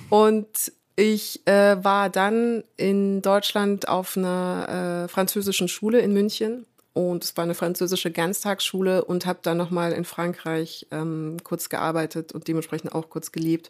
Und 0.10 0.72
ich 0.98 1.48
äh, 1.48 1.82
war 1.84 2.10
dann 2.10 2.64
in 2.76 3.22
Deutschland 3.22 3.88
auf 3.88 4.18
einer 4.18 5.06
äh, 5.06 5.08
französischen 5.08 5.68
Schule 5.68 6.00
in 6.00 6.12
München 6.12 6.66
und 6.94 7.24
es 7.24 7.38
war 7.38 7.44
eine 7.44 7.54
französische 7.54 8.12
Ganztagsschule 8.12 9.06
und 9.06 9.28
habe 9.28 9.38
dann 9.44 9.58
nochmal 9.58 9.92
in 9.92 10.06
Frankreich 10.06 10.88
ähm, 10.90 11.38
kurz 11.44 11.70
gearbeitet 11.70 12.32
und 12.32 12.48
dementsprechend 12.48 12.96
auch 12.96 13.10
kurz 13.10 13.32
gelebt 13.32 13.70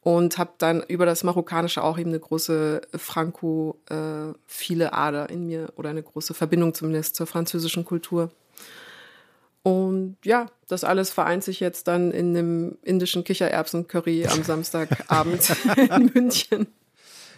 und 0.00 0.38
habe 0.38 0.52
dann 0.56 0.82
über 0.82 1.04
das 1.04 1.22
Marokkanische 1.22 1.84
auch 1.84 1.98
eben 1.98 2.08
eine 2.10 2.20
große 2.20 2.80
frankophile 2.96 4.92
Ader 4.94 5.28
in 5.28 5.46
mir 5.46 5.70
oder 5.76 5.90
eine 5.90 6.02
große 6.02 6.32
Verbindung 6.32 6.72
zumindest 6.72 7.14
zur 7.14 7.26
französischen 7.26 7.84
Kultur. 7.84 8.30
Und 9.64 10.18
ja, 10.22 10.50
das 10.68 10.84
alles 10.84 11.10
vereint 11.10 11.42
sich 11.42 11.58
jetzt 11.58 11.88
dann 11.88 12.10
in 12.10 12.36
einem 12.36 12.78
indischen 12.82 13.24
Kichererbsen-Curry 13.24 14.26
am 14.26 14.42
Samstagabend 14.44 15.56
in 15.76 16.10
München. 16.12 16.66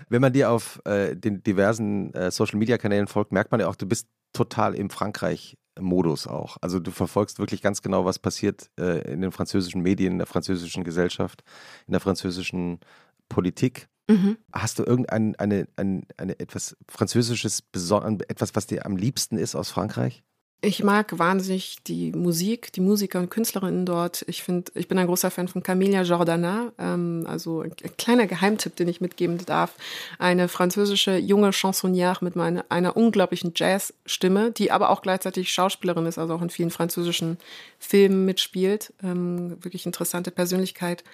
Wenn 0.09 0.21
man 0.21 0.33
dir 0.33 0.51
auf 0.51 0.81
äh, 0.85 1.15
den 1.15 1.45
diversen 1.45 2.13
äh, 2.15 2.33
Social-Media-Kanälen 2.33 3.07
folgt, 3.07 3.31
merkt 3.31 3.53
man 3.53 3.61
ja 3.61 3.69
auch, 3.69 3.77
du 3.77 3.87
bist 3.87 4.09
total 4.33 4.75
im 4.75 4.91
Frankreich-Modus 4.91 6.27
auch. 6.27 6.57
Also 6.61 6.81
du 6.81 6.91
verfolgst 6.91 7.39
wirklich 7.39 7.63
ganz 7.63 7.81
genau, 7.81 8.05
was 8.05 8.19
passiert 8.19 8.71
äh, 8.77 9.13
in 9.13 9.21
den 9.21 9.31
französischen 9.31 9.83
Medien, 9.83 10.15
in 10.15 10.19
der 10.19 10.27
französischen 10.27 10.83
Gesellschaft, 10.83 11.45
in 11.87 11.93
der 11.93 12.01
französischen 12.01 12.81
Politik. 13.29 13.87
Mhm. 14.09 14.37
Hast 14.53 14.81
du 14.81 14.83
irgendein 14.83 15.37
eine, 15.37 15.69
eine, 15.77 16.03
eine 16.17 16.41
etwas 16.41 16.77
Französisches, 16.89 17.63
etwas, 17.73 18.57
was 18.57 18.67
dir 18.67 18.85
am 18.85 18.97
liebsten 18.97 19.39
ist 19.39 19.55
aus 19.55 19.71
Frankreich? 19.71 20.25
Ich 20.63 20.83
mag 20.83 21.19
wahnsinnig 21.19 21.77
die 21.87 22.13
Musik, 22.13 22.73
die 22.73 22.81
Musiker 22.81 23.21
und 23.21 23.31
Künstlerinnen 23.31 23.85
dort. 23.85 24.25
Ich 24.27 24.43
finde, 24.43 24.73
ich 24.75 24.89
bin 24.89 24.99
ein 24.99 25.07
großer 25.07 25.31
Fan 25.31 25.49
von 25.49 25.63
Camilla 25.63 26.03
Jordana, 26.03 26.73
ähm, 26.79 27.25
also 27.29 27.61
ein 27.61 27.75
kleiner 27.99 28.27
Geheimtipp, 28.27 28.75
den 28.75 28.89
ich 28.89 29.03
mitgeben 29.03 29.39
darf. 29.45 29.75
Eine 30.19 30.49
französische 30.49 31.19
junge 31.19 31.51
Chansonnière 31.51 32.25
mit 32.25 32.37
meine, 32.37 32.69
einer 32.71 32.97
unglaublichen 32.97 33.53
Jazzstimme, 33.55 34.51
die 34.51 34.73
aber 34.73 34.89
auch 34.91 35.03
gleichzeitig 35.03 35.53
Schauspielerin 35.53 36.07
ist, 36.07 36.19
also 36.19 36.35
auch 36.35 36.43
in 36.43 36.51
vielen 36.51 36.71
französischen 36.71 37.37
Filmen 37.79 38.25
mitspielt. 38.25 38.95
Ähm, 39.05 39.63
wirklich 39.63 39.85
interessante 39.85 40.31
Persönlichkeit. 40.31 41.05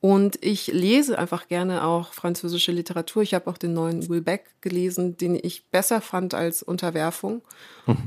Und 0.00 0.38
ich 0.44 0.68
lese 0.68 1.18
einfach 1.18 1.48
gerne 1.48 1.84
auch 1.84 2.12
französische 2.12 2.70
Literatur. 2.70 3.22
Ich 3.22 3.34
habe 3.34 3.50
auch 3.50 3.58
den 3.58 3.74
neuen 3.74 4.08
Will 4.08 4.20
Beck 4.20 4.44
gelesen, 4.60 5.16
den 5.16 5.34
ich 5.34 5.66
besser 5.70 6.00
fand 6.00 6.34
als 6.34 6.62
Unterwerfung. 6.62 7.42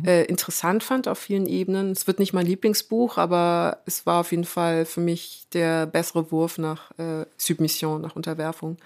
Äh, 0.06 0.26
interessant 0.26 0.84
fand 0.84 1.08
auf 1.08 1.18
vielen 1.18 1.48
Ebenen. 1.48 1.92
Es 1.92 2.08
wird 2.08 2.20
nicht 2.20 2.34
mein 2.34 2.46
Lieblingsbuch, 2.46 3.18
aber 3.18 3.80
es 3.86 4.06
war 4.06 4.22
auf 4.22 4.32
jeden 4.32 4.46
Fall 4.46 4.86
für 4.86 5.02
mich 5.02 5.48
der 5.54 5.86
bessere 5.86 6.32
Wurf 6.32 6.58
nach 6.58 6.92
äh, 6.98 7.26
Submission, 7.38 8.02
nach 8.02 8.16
Unterwerfung. 8.16 8.78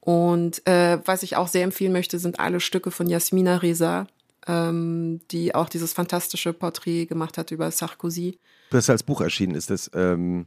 Und 0.00 0.66
äh, 0.66 0.98
was 1.06 1.22
ich 1.22 1.36
auch 1.36 1.48
sehr 1.48 1.64
empfehlen 1.64 1.92
möchte, 1.92 2.18
sind 2.18 2.40
alle 2.40 2.60
Stücke 2.60 2.90
von 2.90 3.06
Jasmina 3.06 3.56
Reza, 3.56 4.06
ähm, 4.46 5.20
die 5.30 5.54
auch 5.54 5.70
dieses 5.70 5.94
fantastische 5.94 6.52
Porträt 6.52 7.06
gemacht 7.06 7.38
hat 7.38 7.52
über 7.52 7.70
Sarkozy. 7.70 8.38
Das 8.70 8.90
als 8.90 9.02
Buch 9.02 9.22
erschienen 9.22 9.54
ist, 9.54 9.70
das 9.70 9.90
ähm, 9.94 10.46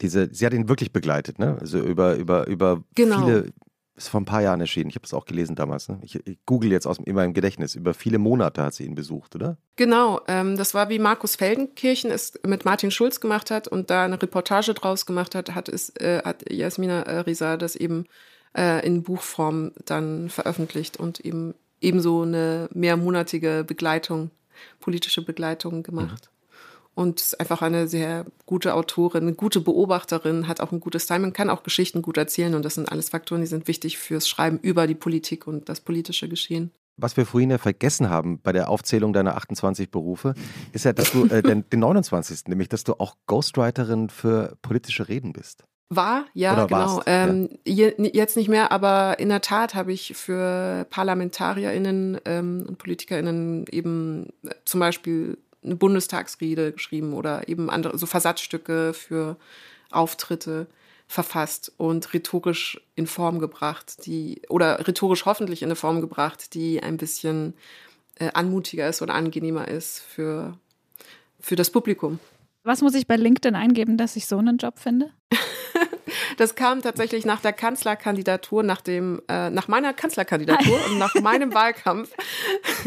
diese, 0.00 0.28
sie 0.32 0.46
hat 0.46 0.52
ihn 0.52 0.68
wirklich 0.68 0.92
begleitet, 0.92 1.38
ne? 1.38 1.56
Also 1.60 1.78
über, 1.80 2.16
über, 2.16 2.46
über 2.46 2.82
Genau. 2.94 3.18
viele, 3.20 3.52
ist 3.98 4.08
vor 4.08 4.20
ein 4.20 4.24
paar 4.24 4.42
Jahren 4.42 4.60
erschienen. 4.60 4.88
Ich 4.88 4.94
habe 4.94 5.04
es 5.04 5.12
auch 5.12 5.26
gelesen 5.26 5.56
damals. 5.56 5.88
Ne? 5.88 5.98
Ich, 6.02 6.14
ich 6.26 6.38
google 6.46 6.70
jetzt 6.70 6.86
aus 6.86 6.98
in 6.98 7.14
meinem 7.14 7.34
Gedächtnis. 7.34 7.74
Über 7.74 7.94
viele 7.94 8.18
Monate 8.18 8.62
hat 8.62 8.74
sie 8.74 8.84
ihn 8.84 8.94
besucht, 8.94 9.34
oder? 9.34 9.58
Genau, 9.76 10.20
ähm, 10.28 10.56
das 10.56 10.72
war 10.72 10.88
wie 10.88 10.98
Markus 10.98 11.36
Feldenkirchen 11.36 12.10
es 12.10 12.34
mit 12.46 12.64
Martin 12.64 12.90
Schulz 12.90 13.20
gemacht 13.20 13.50
hat 13.50 13.68
und 13.68 13.90
da 13.90 14.04
eine 14.04 14.20
Reportage 14.22 14.72
draus 14.74 15.04
gemacht 15.04 15.34
hat, 15.34 15.54
hat 15.54 15.68
es 15.68 15.90
äh, 15.96 16.22
hat 16.24 16.50
Jasmina 16.50 17.02
äh, 17.02 17.18
Risa 17.20 17.56
das 17.56 17.74
eben 17.74 18.06
äh, 18.56 18.86
in 18.86 19.02
Buchform 19.02 19.72
dann 19.84 20.28
veröffentlicht 20.30 20.96
und 20.96 21.20
eben 21.20 21.54
ebenso 21.80 22.22
eine 22.22 22.68
mehrmonatige 22.72 23.64
Begleitung, 23.66 24.30
politische 24.80 25.24
Begleitung 25.24 25.82
gemacht. 25.82 26.30
Und 26.98 27.20
ist 27.20 27.38
einfach 27.38 27.62
eine 27.62 27.86
sehr 27.86 28.26
gute 28.44 28.74
Autorin, 28.74 29.22
eine 29.22 29.34
gute 29.34 29.60
Beobachterin, 29.60 30.48
hat 30.48 30.60
auch 30.60 30.72
ein 30.72 30.80
gutes 30.80 31.06
Timing, 31.06 31.32
kann 31.32 31.48
auch 31.48 31.62
Geschichten 31.62 32.02
gut 32.02 32.16
erzählen 32.16 32.56
und 32.56 32.64
das 32.64 32.74
sind 32.74 32.90
alles 32.90 33.10
Faktoren, 33.10 33.40
die 33.40 33.46
sind 33.46 33.68
wichtig 33.68 33.98
fürs 33.98 34.28
Schreiben 34.28 34.58
über 34.58 34.88
die 34.88 34.96
Politik 34.96 35.46
und 35.46 35.68
das 35.68 35.80
politische 35.80 36.28
Geschehen. 36.28 36.72
Was 36.96 37.16
wir 37.16 37.24
vorhin 37.24 37.50
ja 37.50 37.58
vergessen 37.58 38.10
haben 38.10 38.40
bei 38.40 38.50
der 38.50 38.68
Aufzählung 38.68 39.12
deiner 39.12 39.36
28 39.36 39.92
Berufe, 39.92 40.34
ist 40.72 40.84
ja, 40.84 40.92
dass 40.92 41.12
du 41.12 41.26
äh, 41.26 41.40
den, 41.40 41.70
den 41.70 41.78
29. 41.78 42.48
nämlich, 42.48 42.68
dass 42.68 42.82
du 42.82 42.94
auch 42.94 43.14
Ghostwriterin 43.28 44.10
für 44.10 44.56
politische 44.62 45.08
Reden 45.08 45.32
bist. 45.32 45.62
War, 45.90 46.26
ja, 46.34 46.52
Oder 46.54 46.66
genau. 46.66 47.02
Ähm, 47.06 47.48
ja. 47.64 47.90
Jetzt 47.96 48.36
nicht 48.36 48.48
mehr, 48.48 48.72
aber 48.72 49.20
in 49.20 49.28
der 49.28 49.40
Tat 49.40 49.76
habe 49.76 49.92
ich 49.92 50.14
für 50.16 50.84
ParlamentarierInnen 50.90 52.18
ähm, 52.24 52.66
und 52.68 52.78
PolitikerInnen 52.78 53.66
eben 53.70 54.30
äh, 54.42 54.50
zum 54.64 54.80
Beispiel 54.80 55.38
eine 55.64 55.76
Bundestagsrede 55.76 56.72
geschrieben 56.72 57.14
oder 57.14 57.48
eben 57.48 57.70
andere, 57.70 57.98
so 57.98 58.06
Versatzstücke 58.06 58.94
für 58.94 59.36
Auftritte 59.90 60.66
verfasst 61.06 61.72
und 61.78 62.12
rhetorisch 62.12 62.80
in 62.94 63.06
Form 63.06 63.38
gebracht, 63.38 64.04
die, 64.06 64.42
oder 64.48 64.86
rhetorisch 64.86 65.24
hoffentlich 65.24 65.62
in 65.62 65.68
eine 65.68 65.76
Form 65.76 66.00
gebracht, 66.00 66.54
die 66.54 66.82
ein 66.82 66.98
bisschen 66.98 67.54
äh, 68.18 68.30
anmutiger 68.34 68.88
ist 68.88 69.00
oder 69.00 69.14
angenehmer 69.14 69.68
ist 69.68 70.00
für, 70.00 70.58
für 71.40 71.56
das 71.56 71.70
Publikum. 71.70 72.18
Was 72.62 72.82
muss 72.82 72.94
ich 72.94 73.06
bei 73.06 73.16
LinkedIn 73.16 73.54
eingeben, 73.54 73.96
dass 73.96 74.16
ich 74.16 74.26
so 74.26 74.36
einen 74.36 74.58
Job 74.58 74.78
finde? 74.78 75.10
Das 76.36 76.54
kam 76.54 76.82
tatsächlich 76.82 77.24
nach 77.24 77.40
der 77.40 77.52
Kanzlerkandidatur, 77.52 78.62
nach 78.62 78.80
dem, 78.80 79.22
äh, 79.28 79.50
nach 79.50 79.68
meiner 79.68 79.92
Kanzlerkandidatur 79.92 80.78
und 80.86 80.98
nach 80.98 81.14
meinem 81.14 81.54
Wahlkampf. 81.54 82.10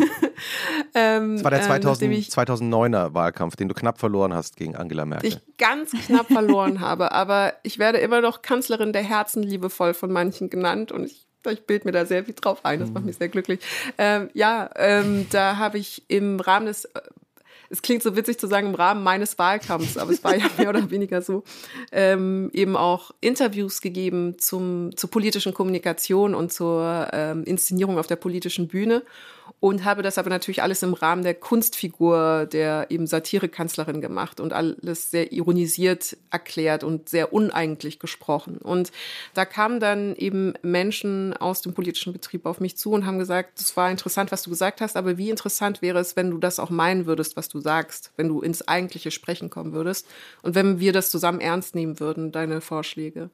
ähm, 0.95 1.36
das 1.36 1.43
war 1.43 1.51
der 1.51 1.61
2000, 1.61 2.11
äh, 2.11 2.15
ich, 2.15 2.30
2009er 2.30 3.13
Wahlkampf, 3.13 3.55
den 3.55 3.67
du 3.67 3.74
knapp 3.74 3.99
verloren 3.99 4.34
hast 4.34 4.57
gegen 4.57 4.76
Angela 4.76 5.05
Merkel. 5.05 5.30
Ich 5.30 5.57
ganz 5.57 5.91
knapp 5.91 6.28
verloren 6.28 6.80
habe, 6.80 7.11
aber 7.11 7.53
ich 7.63 7.80
werde 7.80 7.99
immer 7.99 8.22
noch 8.22 8.41
Kanzlerin 8.41 8.93
der 8.93 9.03
Herzen 9.03 9.43
liebevoll 9.43 9.93
von 9.93 10.11
manchen 10.11 10.49
genannt 10.49 10.91
und 10.91 11.05
ich 11.05 11.28
ich 11.49 11.65
bilde 11.65 11.88
mir 11.88 11.91
da 11.91 12.05
sehr 12.05 12.24
viel 12.26 12.36
drauf 12.36 12.63
ein, 12.63 12.80
das 12.80 12.91
macht 12.91 13.05
mich 13.05 13.17
sehr 13.17 13.30
glücklich. 13.30 13.61
Ähm, 13.97 14.30
ja, 14.34 14.69
ähm, 14.76 15.26
da 15.32 15.57
habe 15.57 15.80
ich 15.80 16.03
im 16.07 16.39
Rahmen 16.39 16.67
des 16.67 16.88
es 17.72 17.82
klingt 17.82 18.03
so 18.03 18.15
witzig 18.15 18.38
zu 18.38 18.47
sagen 18.47 18.67
im 18.67 18.76
Rahmen 18.76 19.03
meines 19.03 19.39
Wahlkampfs, 19.39 19.97
aber 19.97 20.11
es 20.11 20.24
war 20.24 20.36
ja 20.36 20.45
mehr 20.57 20.69
oder 20.69 20.91
weniger 20.91 21.22
so, 21.22 21.43
ähm, 21.91 22.49
eben 22.53 22.76
auch 22.76 23.11
Interviews 23.22 23.82
gegeben 23.82 24.38
zum, 24.38 24.95
zur 24.95 25.09
politischen 25.09 25.53
Kommunikation 25.53 26.36
und 26.36 26.51
zur 26.51 27.07
ähm, 27.13 27.43
Inszenierung 27.45 27.97
auf 27.97 28.07
der 28.07 28.17
politischen 28.17 28.67
Bühne 28.67 29.03
und 29.60 29.86
habe 29.86 30.02
das 30.02 30.18
aber 30.18 30.30
natürlich 30.30 30.64
alles 30.64 30.84
im 30.84 30.93
Rahmen 30.93 31.24
der 31.24 31.34
Kunstfigur 31.34 32.45
der 32.45 32.88
eben 32.89 33.08
Satirekanzlerin 33.08 34.02
gemacht 34.02 34.39
und 34.39 34.54
alles 34.54 35.12
sehr 35.12 35.32
ironisiert 35.32 36.18
erklärt 36.30 36.84
und 36.84 37.10
sehr 37.10 37.34
uneigentlich 37.34 37.99
gesprochen. 37.99 38.58
Und 38.58 38.91
da 39.34 39.45
kamen 39.45 39.80
dann 39.80 40.16
eben 40.16 40.54
Menschen 40.62 41.36
aus 41.36 41.62
dem 41.62 41.74
politischen 41.74 42.14
Betrieb 42.14 42.45
auf 42.45 42.60
mich 42.60 42.78
zu 42.78 42.91
und 42.91 43.06
haben 43.06 43.20
gesagt, 43.20 43.60
es 43.60 43.76
war 43.78 43.91
interessant, 43.91 44.32
was 44.32 44.43
du 44.43 44.49
gesagt 44.49 44.82
hast, 44.82 44.95
aber 44.95 45.18
wie 45.18 45.30
interessant 45.30 45.82
wäre 45.82 45.99
es, 45.99 46.16
wenn 46.16 46.32
du 46.32 46.38
das 46.38 46.60
auch 46.60 46.70
meinen 46.70 47.06
würdest, 47.06 47.36
was 47.36 47.49
du 47.49 47.60
sagst, 47.60 48.12
wenn 48.18 48.30
du 48.30 48.41
ins 48.41 48.68
eigentliche 48.68 49.12
Sprechen 49.12 49.49
kommen 49.49 49.74
würdest 49.74 50.08
und 50.41 50.56
wenn 50.56 50.80
wir 50.80 50.93
das 50.93 51.10
zusammen 51.10 51.39
ernst 51.39 51.76
nehmen 51.76 51.99
würden, 51.99 52.32
deine 52.32 52.62
Vorschläge. 52.62 53.30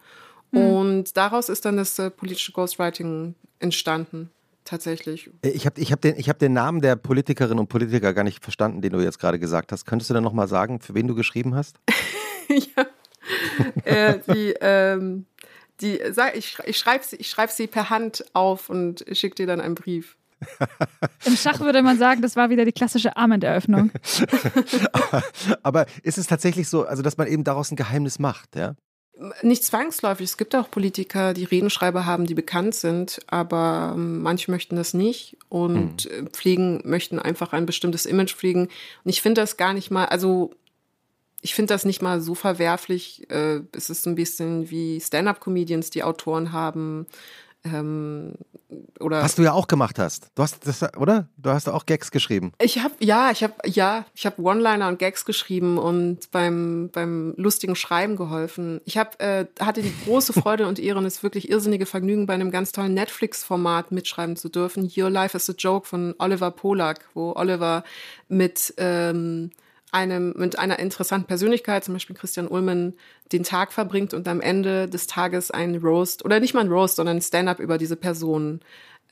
Mhm. 0.51 0.59
Und 0.59 1.17
daraus 1.17 1.49
ist 1.49 1.65
dann 1.65 1.77
das 1.77 1.97
äh, 1.99 2.09
politische 2.09 2.51
Ghostwriting 2.51 3.35
entstanden 3.59 4.31
tatsächlich. 4.67 5.29
Äh, 5.43 5.49
ich 5.49 5.65
habe 5.65 5.79
ich 5.79 5.91
hab 5.91 6.01
den, 6.01 6.15
hab 6.15 6.39
den 6.39 6.53
Namen 6.53 6.81
der 6.81 6.95
Politikerinnen 6.95 7.59
und 7.59 7.67
Politiker 7.67 8.13
gar 8.13 8.23
nicht 8.23 8.43
verstanden, 8.43 8.81
den 8.81 8.93
du 8.93 8.99
jetzt 8.99 9.19
gerade 9.19 9.39
gesagt 9.39 9.71
hast. 9.71 9.85
Könntest 9.85 10.09
du 10.09 10.13
dann 10.13 10.23
nochmal 10.23 10.47
sagen, 10.47 10.79
für 10.79 10.93
wen 10.93 11.07
du 11.07 11.15
geschrieben 11.15 11.55
hast? 11.55 11.77
ja. 12.49 12.85
äh, 13.83 14.19
die, 14.27 14.53
ähm, 14.61 15.25
die, 15.81 15.99
ich, 16.33 16.57
ich 16.65 16.77
schreibe 16.77 17.03
sie, 17.03 17.23
schreib 17.23 17.51
sie 17.51 17.67
per 17.67 17.89
Hand 17.89 18.25
auf 18.33 18.69
und 18.69 19.05
schicke 19.11 19.35
dir 19.35 19.47
dann 19.47 19.61
einen 19.61 19.75
Brief. 19.75 20.17
Im 21.25 21.35
Schach 21.35 21.59
würde 21.59 21.81
man 21.81 21.97
sagen, 21.97 22.21
das 22.21 22.35
war 22.35 22.49
wieder 22.49 22.63
die 22.63 22.71
klassische 22.71 23.17
Armenderöffnung. 23.17 23.91
aber, 24.91 25.23
aber 25.63 25.85
ist 26.03 26.17
es 26.17 26.27
tatsächlich 26.27 26.69
so, 26.69 26.85
also 26.85 27.01
dass 27.01 27.17
man 27.17 27.27
eben 27.27 27.43
daraus 27.43 27.71
ein 27.71 27.75
Geheimnis 27.75 28.19
macht, 28.19 28.55
ja? 28.55 28.75
Nicht 29.41 29.63
zwangsläufig. 29.63 30.25
Es 30.25 30.37
gibt 30.37 30.55
auch 30.55 30.69
Politiker, 30.69 31.33
die 31.33 31.43
Redenschreiber 31.43 32.05
haben, 32.05 32.25
die 32.25 32.35
bekannt 32.35 32.75
sind, 32.75 33.19
aber 33.27 33.93
ähm, 33.95 34.21
manche 34.21 34.51
möchten 34.51 34.75
das 34.75 34.93
nicht 34.93 35.37
und 35.49 36.09
mhm. 36.09 36.27
pflegen, 36.27 36.81
möchten 36.83 37.17
einfach 37.17 37.53
ein 37.53 37.65
bestimmtes 37.65 38.05
Image 38.05 38.35
pflegen. 38.35 38.67
Und 39.03 39.09
ich 39.09 39.21
finde 39.21 39.41
das 39.41 39.57
gar 39.57 39.73
nicht 39.73 39.89
mal, 39.89 40.05
also 40.05 40.51
ich 41.41 41.55
finde 41.55 41.73
das 41.73 41.85
nicht 41.85 42.01
mal 42.01 42.21
so 42.21 42.35
verwerflich. 42.35 43.29
Äh, 43.29 43.61
es 43.71 43.89
ist 43.89 44.05
ein 44.07 44.15
bisschen 44.15 44.69
wie 44.69 44.99
Stand-up-Comedians, 44.99 45.89
die 45.89 46.03
Autoren 46.03 46.51
haben. 46.51 47.07
Ähm, 47.73 48.33
oder 48.99 49.23
Was 49.23 49.35
du 49.35 49.43
ja 49.43 49.53
auch 49.53 49.67
gemacht 49.67 49.99
hast. 49.99 50.29
Du 50.35 50.43
hast 50.43 50.67
das, 50.67 50.83
oder? 50.97 51.29
Du 51.37 51.49
hast 51.49 51.69
auch 51.69 51.85
Gags 51.85 52.11
geschrieben. 52.11 52.51
Ich 52.61 52.79
habe 52.79 52.93
ja, 52.99 53.31
ich 53.31 53.43
habe 53.43 53.53
ja, 53.65 54.05
ich 54.13 54.25
habe 54.25 54.41
One-Liner 54.41 54.87
und 54.87 54.99
Gags 54.99 55.25
geschrieben 55.25 55.77
und 55.77 56.31
beim 56.31 56.89
beim 56.91 57.33
lustigen 57.37 57.75
Schreiben 57.75 58.15
geholfen. 58.15 58.81
Ich 58.85 58.97
habe 58.97 59.19
äh, 59.19 59.45
hatte 59.59 59.81
die 59.81 59.93
große 60.05 60.33
Freude 60.41 60.67
und 60.67 60.79
Ehre 60.79 60.97
und 60.97 61.05
es 61.05 61.23
wirklich 61.23 61.49
irrsinnige 61.49 61.85
Vergnügen 61.85 62.25
bei 62.25 62.33
einem 62.33 62.51
ganz 62.51 62.71
tollen 62.71 62.93
Netflix-Format 62.93 63.91
mitschreiben 63.91 64.35
zu 64.35 64.49
dürfen. 64.49 64.91
Your 64.95 65.09
Life 65.09 65.37
is 65.37 65.49
a 65.49 65.53
Joke 65.57 65.87
von 65.87 66.15
Oliver 66.19 66.51
Polak, 66.51 66.99
wo 67.13 67.33
Oliver 67.33 67.83
mit 68.27 68.73
ähm, 68.77 69.51
einem, 69.91 70.33
mit 70.35 70.59
einer 70.59 70.79
interessanten 70.79 71.27
Persönlichkeit, 71.27 71.83
zum 71.83 71.93
Beispiel 71.93 72.15
Christian 72.15 72.47
Ullmann, 72.47 72.93
den 73.31 73.43
Tag 73.43 73.71
verbringt 73.71 74.13
und 74.13 74.27
am 74.27 74.41
Ende 74.41 74.87
des 74.87 75.07
Tages 75.07 75.51
ein 75.51 75.75
Roast, 75.77 76.25
oder 76.25 76.39
nicht 76.39 76.53
mal 76.53 76.61
ein 76.61 76.71
Roast, 76.71 76.97
sondern 76.97 77.17
ein 77.17 77.21
Stand-up 77.21 77.59
über 77.59 77.77
diese 77.77 77.95
Person 77.95 78.61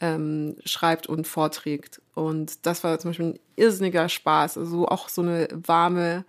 ähm, 0.02 0.56
schreibt 0.66 1.08
und 1.08 1.28
vorträgt. 1.28 2.02
Und 2.14 2.66
das 2.66 2.84
war 2.84 3.00
zum 3.00 3.12
Beispiel 3.12 3.26
ein 3.28 3.40
irrsinniger 3.56 4.10
Spaß. 4.10 4.58
Also 4.58 4.88
auch 4.88 5.10
so 5.10 5.22
eine 5.22 5.48
warme, 5.52 6.26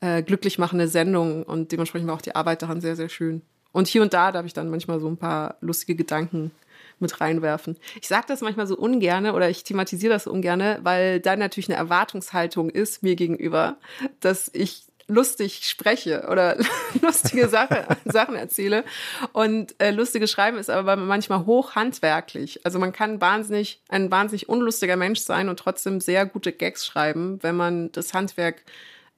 äh, 0.00 0.22
glücklich 0.22 0.58
machende 0.58 0.88
Sendung 0.88 1.44
und 1.44 1.72
dementsprechend 1.72 2.08
war 2.08 2.16
auch 2.16 2.22
die 2.22 2.34
Arbeit 2.34 2.62
daran 2.62 2.80
sehr, 2.80 2.96
sehr 2.96 3.08
schön. 3.08 3.42
Und 3.72 3.88
hier 3.88 4.02
und 4.02 4.14
da 4.14 4.32
darf 4.32 4.46
ich 4.46 4.52
dann 4.52 4.70
manchmal 4.70 5.00
so 5.00 5.08
ein 5.08 5.16
paar 5.16 5.56
lustige 5.60 5.96
Gedanken 5.96 6.52
mit 6.98 7.20
reinwerfen. 7.20 7.76
Ich 8.00 8.08
sage 8.08 8.26
das 8.28 8.40
manchmal 8.40 8.66
so 8.66 8.76
ungerne 8.76 9.34
oder 9.34 9.50
ich 9.50 9.64
thematisiere 9.64 10.14
das 10.14 10.24
so 10.24 10.32
ungerne, 10.32 10.80
weil 10.82 11.20
da 11.20 11.36
natürlich 11.36 11.68
eine 11.68 11.78
Erwartungshaltung 11.78 12.70
ist 12.70 13.02
mir 13.02 13.16
gegenüber, 13.16 13.76
dass 14.20 14.50
ich 14.52 14.84
lustig 15.06 15.64
spreche 15.64 16.26
oder 16.30 16.56
lustige 17.02 17.48
Sache, 17.48 17.86
Sachen 18.04 18.36
erzähle. 18.36 18.84
Und 19.32 19.74
äh, 19.78 19.90
lustiges 19.90 20.30
Schreiben 20.30 20.58
ist 20.58 20.70
aber 20.70 20.96
manchmal 20.96 21.46
hochhandwerklich. 21.46 22.64
Also 22.64 22.78
man 22.78 22.92
kann 22.92 23.20
wahnsinnig, 23.20 23.82
ein 23.88 24.10
wahnsinnig 24.10 24.48
unlustiger 24.48 24.96
Mensch 24.96 25.20
sein 25.20 25.48
und 25.48 25.58
trotzdem 25.58 26.00
sehr 26.00 26.26
gute 26.26 26.52
Gags 26.52 26.86
schreiben, 26.86 27.38
wenn 27.42 27.56
man 27.56 27.92
das 27.92 28.14
Handwerk 28.14 28.62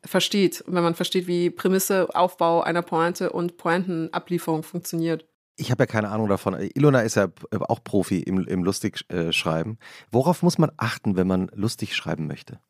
versteht 0.04 0.60
und 0.62 0.74
wenn 0.74 0.84
man 0.84 0.94
versteht, 0.94 1.26
wie 1.26 1.50
Prämisse, 1.50 2.14
Aufbau 2.14 2.62
einer 2.62 2.82
Pointe 2.82 3.30
und 3.30 3.56
Pointenablieferung 3.56 4.62
funktioniert. 4.62 5.24
Ich 5.56 5.70
habe 5.70 5.82
ja 5.82 5.86
keine 5.86 6.10
Ahnung 6.10 6.28
davon. 6.28 6.54
Ilona 6.74 7.00
ist 7.00 7.16
ja 7.16 7.28
auch 7.50 7.82
Profi 7.82 8.20
im, 8.20 8.46
im 8.46 8.62
Lustig-Schreiben. 8.62 9.78
Worauf 10.10 10.42
muss 10.42 10.58
man 10.58 10.70
achten, 10.76 11.16
wenn 11.16 11.26
man 11.26 11.50
lustig 11.54 11.96
schreiben 11.96 12.26
möchte? 12.26 12.60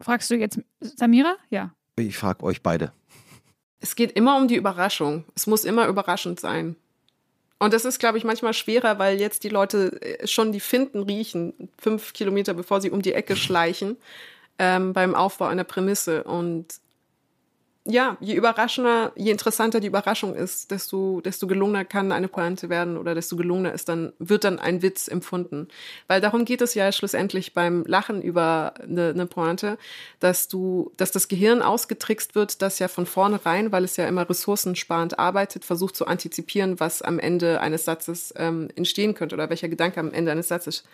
Fragst 0.00 0.30
du 0.30 0.36
jetzt 0.36 0.58
Samira? 0.80 1.36
Ja. 1.50 1.74
Ich 1.96 2.16
frage 2.16 2.42
euch 2.44 2.62
beide. 2.62 2.92
Es 3.80 3.94
geht 3.94 4.12
immer 4.12 4.36
um 4.36 4.48
die 4.48 4.56
Überraschung. 4.56 5.24
Es 5.34 5.46
muss 5.46 5.64
immer 5.64 5.86
überraschend 5.86 6.40
sein. 6.40 6.76
Und 7.58 7.74
das 7.74 7.84
ist, 7.84 7.98
glaube 7.98 8.16
ich, 8.16 8.24
manchmal 8.24 8.54
schwerer, 8.54 8.98
weil 8.98 9.20
jetzt 9.20 9.44
die 9.44 9.50
Leute 9.50 10.00
äh, 10.00 10.26
schon 10.26 10.50
die 10.50 10.60
Finden 10.60 11.02
riechen, 11.02 11.68
fünf 11.78 12.14
Kilometer 12.14 12.54
bevor 12.54 12.80
sie 12.80 12.90
um 12.90 13.02
die 13.02 13.12
Ecke 13.12 13.36
schleichen, 13.36 13.98
ähm, 14.58 14.94
beim 14.94 15.14
Aufbau 15.14 15.44
einer 15.44 15.64
Prämisse. 15.64 16.24
Und 16.24 16.80
ja, 17.90 18.16
je 18.20 18.34
überraschender, 18.34 19.12
je 19.16 19.30
interessanter 19.30 19.80
die 19.80 19.88
Überraschung 19.88 20.34
ist, 20.34 20.70
desto, 20.70 21.20
desto 21.20 21.46
gelungener 21.46 21.84
kann 21.84 22.12
eine 22.12 22.28
Pointe 22.28 22.68
werden 22.68 22.96
oder 22.96 23.14
desto 23.14 23.36
gelungener 23.36 23.72
ist 23.72 23.88
dann, 23.88 24.12
wird 24.18 24.44
dann 24.44 24.58
ein 24.58 24.82
Witz 24.82 25.08
empfunden. 25.08 25.68
Weil 26.06 26.20
darum 26.20 26.44
geht 26.44 26.62
es 26.62 26.74
ja 26.74 26.90
schlussendlich 26.92 27.52
beim 27.52 27.84
Lachen 27.86 28.22
über 28.22 28.74
eine, 28.80 29.08
eine 29.08 29.26
Pointe, 29.26 29.78
dass 30.20 30.48
du, 30.48 30.92
dass 30.96 31.10
das 31.10 31.28
Gehirn 31.28 31.62
ausgetrickst 31.62 32.34
wird, 32.34 32.62
das 32.62 32.78
ja 32.78 32.88
von 32.88 33.06
vornherein, 33.06 33.72
weil 33.72 33.84
es 33.84 33.96
ja 33.96 34.06
immer 34.06 34.28
ressourcensparend 34.28 35.18
arbeitet, 35.18 35.64
versucht 35.64 35.96
zu 35.96 36.06
antizipieren, 36.06 36.80
was 36.80 37.02
am 37.02 37.18
Ende 37.18 37.60
eines 37.60 37.84
Satzes 37.84 38.32
ähm, 38.36 38.68
entstehen 38.76 39.14
könnte 39.14 39.34
oder 39.34 39.50
welcher 39.50 39.68
Gedanke 39.68 40.00
am 40.00 40.12
Ende 40.12 40.32
eines 40.32 40.48
Satzes 40.48 40.84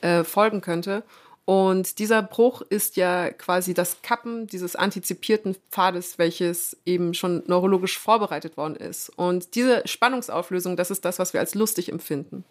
äh, 0.00 0.24
folgen 0.24 0.60
könnte. 0.60 1.02
Und 1.44 1.98
dieser 1.98 2.22
Bruch 2.22 2.62
ist 2.62 2.96
ja 2.96 3.30
quasi 3.30 3.74
das 3.74 4.02
Kappen 4.02 4.46
dieses 4.46 4.76
antizipierten 4.76 5.56
Pfades, 5.70 6.18
welches 6.18 6.76
eben 6.86 7.14
schon 7.14 7.42
neurologisch 7.46 7.98
vorbereitet 7.98 8.56
worden 8.56 8.76
ist. 8.76 9.10
Und 9.10 9.54
diese 9.56 9.82
Spannungsauflösung, 9.86 10.76
das 10.76 10.90
ist 10.90 11.04
das, 11.04 11.18
was 11.18 11.32
wir 11.32 11.40
als 11.40 11.54
lustig 11.54 11.90
empfinden. 11.90 12.44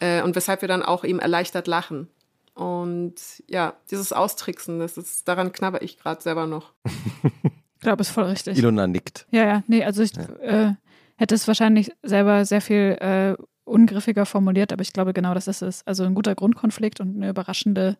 Äh, 0.00 0.22
und 0.22 0.36
weshalb 0.36 0.60
wir 0.60 0.68
dann 0.68 0.82
auch 0.82 1.04
eben 1.04 1.20
erleichtert 1.20 1.66
lachen. 1.66 2.08
Und 2.54 3.14
ja, 3.46 3.74
dieses 3.90 4.12
Austricksen, 4.12 4.78
das 4.78 4.98
ist, 4.98 5.26
daran 5.26 5.52
knabber 5.52 5.82
ich 5.82 5.98
gerade 5.98 6.20
selber 6.20 6.46
noch. 6.46 6.72
glaube, 7.80 8.02
ist 8.02 8.10
voll 8.10 8.24
richtig. 8.24 8.58
Ilona 8.58 8.86
nickt. 8.86 9.26
Ja, 9.30 9.44
ja, 9.44 9.62
nee, 9.66 9.84
also 9.84 10.02
ich 10.02 10.12
ja. 10.14 10.24
äh, 10.40 10.74
hätte 11.16 11.34
es 11.34 11.46
wahrscheinlich 11.46 11.92
selber 12.02 12.44
sehr 12.44 12.60
viel 12.60 12.96
äh, 13.00 13.42
ungriffiger 13.68 14.26
formuliert, 14.26 14.72
aber 14.72 14.82
ich 14.82 14.92
glaube 14.92 15.12
genau, 15.12 15.34
das 15.34 15.48
ist 15.48 15.62
es. 15.62 15.86
Also 15.86 16.04
ein 16.04 16.14
guter 16.14 16.34
Grundkonflikt 16.34 17.00
und 17.00 17.16
eine 17.16 17.30
überraschende 17.30 17.96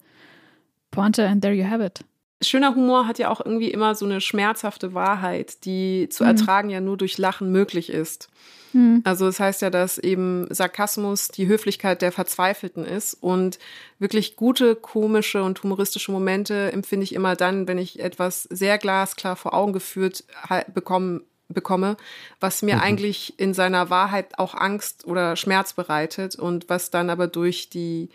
Pointe 0.90 1.26
and 1.26 1.42
there 1.42 1.54
you 1.54 1.68
have 1.68 1.84
it. 1.84 2.00
Schöner 2.40 2.74
Humor 2.74 3.08
hat 3.08 3.18
ja 3.18 3.30
auch 3.30 3.44
irgendwie 3.44 3.70
immer 3.70 3.96
so 3.96 4.04
eine 4.04 4.20
schmerzhafte 4.20 4.94
Wahrheit, 4.94 5.64
die 5.64 6.08
zu 6.08 6.22
mhm. 6.22 6.30
ertragen 6.30 6.70
ja 6.70 6.80
nur 6.80 6.96
durch 6.96 7.18
Lachen 7.18 7.50
möglich 7.50 7.90
ist. 7.90 8.28
Mhm. 8.72 9.02
Also 9.04 9.26
es 9.26 9.36
das 9.36 9.44
heißt 9.44 9.62
ja, 9.62 9.70
dass 9.70 9.98
eben 9.98 10.46
Sarkasmus 10.50 11.28
die 11.28 11.48
Höflichkeit 11.48 12.00
der 12.00 12.12
Verzweifelten 12.12 12.84
ist 12.84 13.14
und 13.14 13.58
wirklich 13.98 14.36
gute, 14.36 14.76
komische 14.76 15.42
und 15.42 15.62
humoristische 15.62 16.12
Momente 16.12 16.70
empfinde 16.72 17.04
ich 17.04 17.14
immer 17.14 17.34
dann, 17.34 17.66
wenn 17.66 17.78
ich 17.78 18.00
etwas 18.00 18.44
sehr 18.44 18.78
glasklar 18.78 19.34
vor 19.34 19.54
Augen 19.54 19.72
geführt 19.72 20.24
bekommen 20.72 21.22
bekomme, 21.48 21.96
was 22.40 22.62
mir 22.62 22.76
mhm. 22.76 22.82
eigentlich 22.82 23.38
in 23.38 23.54
seiner 23.54 23.90
Wahrheit 23.90 24.38
auch 24.38 24.54
Angst 24.54 25.06
oder 25.06 25.36
Schmerz 25.36 25.72
bereitet 25.72 26.36
und 26.36 26.68
was 26.68 26.90
dann 26.90 27.10
aber 27.10 27.26
durch 27.26 27.70
die 27.70 28.10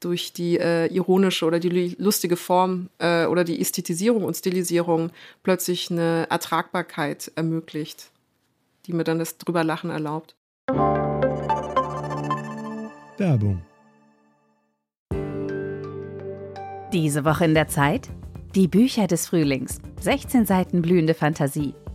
durch 0.00 0.32
die 0.32 0.58
äh, 0.58 0.86
ironische 0.86 1.44
oder 1.44 1.58
die 1.58 1.96
lustige 1.98 2.36
Form 2.36 2.88
äh, 2.98 3.26
oder 3.26 3.42
die 3.42 3.60
Ästhetisierung 3.60 4.24
und 4.24 4.36
Stilisierung 4.36 5.10
plötzlich 5.42 5.90
eine 5.90 6.28
Ertragbarkeit 6.30 7.32
ermöglicht, 7.34 8.10
die 8.86 8.92
mir 8.92 9.02
dann 9.02 9.18
das 9.18 9.38
drüber 9.38 9.64
Lachen 9.64 9.90
erlaubt. 9.90 10.36
Werbung. 13.18 13.62
Diese 16.92 17.24
Woche 17.24 17.44
in 17.44 17.54
der 17.54 17.68
Zeit? 17.68 18.08
Die 18.54 18.68
Bücher 18.68 19.06
des 19.06 19.26
Frühlings. 19.26 19.78
16 20.00 20.46
Seiten 20.46 20.80
blühende 20.80 21.14
Fantasie. 21.14 21.74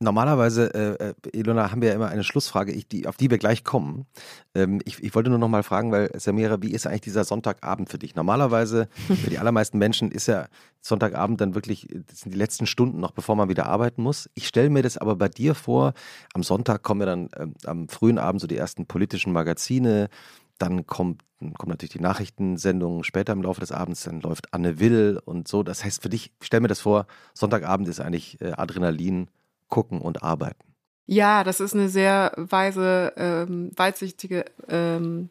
Normalerweise, 0.00 0.72
äh, 0.74 1.08
äh, 1.08 1.38
Ilona, 1.38 1.72
haben 1.72 1.82
wir 1.82 1.88
ja 1.88 1.94
immer 1.96 2.06
eine 2.06 2.22
Schlussfrage, 2.22 2.70
ich, 2.70 2.86
die, 2.86 3.08
auf 3.08 3.16
die 3.16 3.30
wir 3.30 3.38
gleich 3.38 3.64
kommen. 3.64 4.06
Ähm, 4.54 4.80
ich, 4.84 5.02
ich, 5.02 5.12
wollte 5.16 5.28
nur 5.28 5.40
noch 5.40 5.48
mal 5.48 5.64
fragen, 5.64 5.90
weil 5.90 6.08
Samira, 6.14 6.62
wie 6.62 6.70
ist 6.70 6.86
eigentlich 6.86 7.00
dieser 7.00 7.24
Sonntagabend 7.24 7.88
für 7.90 7.98
dich? 7.98 8.14
Normalerweise, 8.14 8.88
für 9.22 9.28
die 9.28 9.40
allermeisten 9.40 9.76
Menschen 9.76 10.12
ist 10.12 10.28
ja 10.28 10.46
Sonntagabend 10.82 11.40
dann 11.40 11.56
wirklich, 11.56 11.88
das 12.06 12.20
sind 12.20 12.32
die 12.32 12.38
letzten 12.38 12.66
Stunden 12.66 13.00
noch, 13.00 13.10
bevor 13.10 13.34
man 13.34 13.48
wieder 13.48 13.66
arbeiten 13.66 14.02
muss. 14.02 14.30
Ich 14.34 14.46
stelle 14.46 14.70
mir 14.70 14.82
das 14.82 14.98
aber 14.98 15.16
bei 15.16 15.28
dir 15.28 15.56
vor, 15.56 15.94
am 16.32 16.44
Sonntag 16.44 16.84
kommen 16.84 17.00
ja 17.00 17.06
dann 17.06 17.28
ähm, 17.36 17.54
am 17.64 17.88
frühen 17.88 18.18
Abend 18.18 18.40
so 18.40 18.46
die 18.46 18.56
ersten 18.56 18.86
politischen 18.86 19.32
Magazine, 19.32 20.10
dann 20.58 20.86
kommt, 20.86 21.22
kommen 21.40 21.70
natürlich 21.70 21.92
die 21.92 22.00
Nachrichtensendungen 22.00 23.02
später 23.02 23.32
im 23.32 23.42
Laufe 23.42 23.60
des 23.60 23.72
Abends, 23.72 24.04
dann 24.04 24.20
läuft 24.20 24.54
Anne 24.54 24.78
Will 24.78 25.20
und 25.24 25.48
so. 25.48 25.64
Das 25.64 25.84
heißt 25.84 26.02
für 26.02 26.08
dich, 26.08 26.32
ich 26.40 26.46
stell 26.46 26.60
mir 26.60 26.68
das 26.68 26.80
vor, 26.80 27.06
Sonntagabend 27.34 27.88
ist 27.88 28.00
eigentlich 28.00 28.40
äh, 28.40 28.52
Adrenalin 28.52 29.28
gucken 29.68 30.00
und 30.00 30.22
arbeiten. 30.22 30.74
Ja, 31.06 31.42
das 31.44 31.60
ist 31.60 31.74
eine 31.74 31.88
sehr 31.88 32.32
weise, 32.36 33.14
ähm, 33.16 33.70
weitsichtige, 33.76 34.44
ähm, 34.68 35.30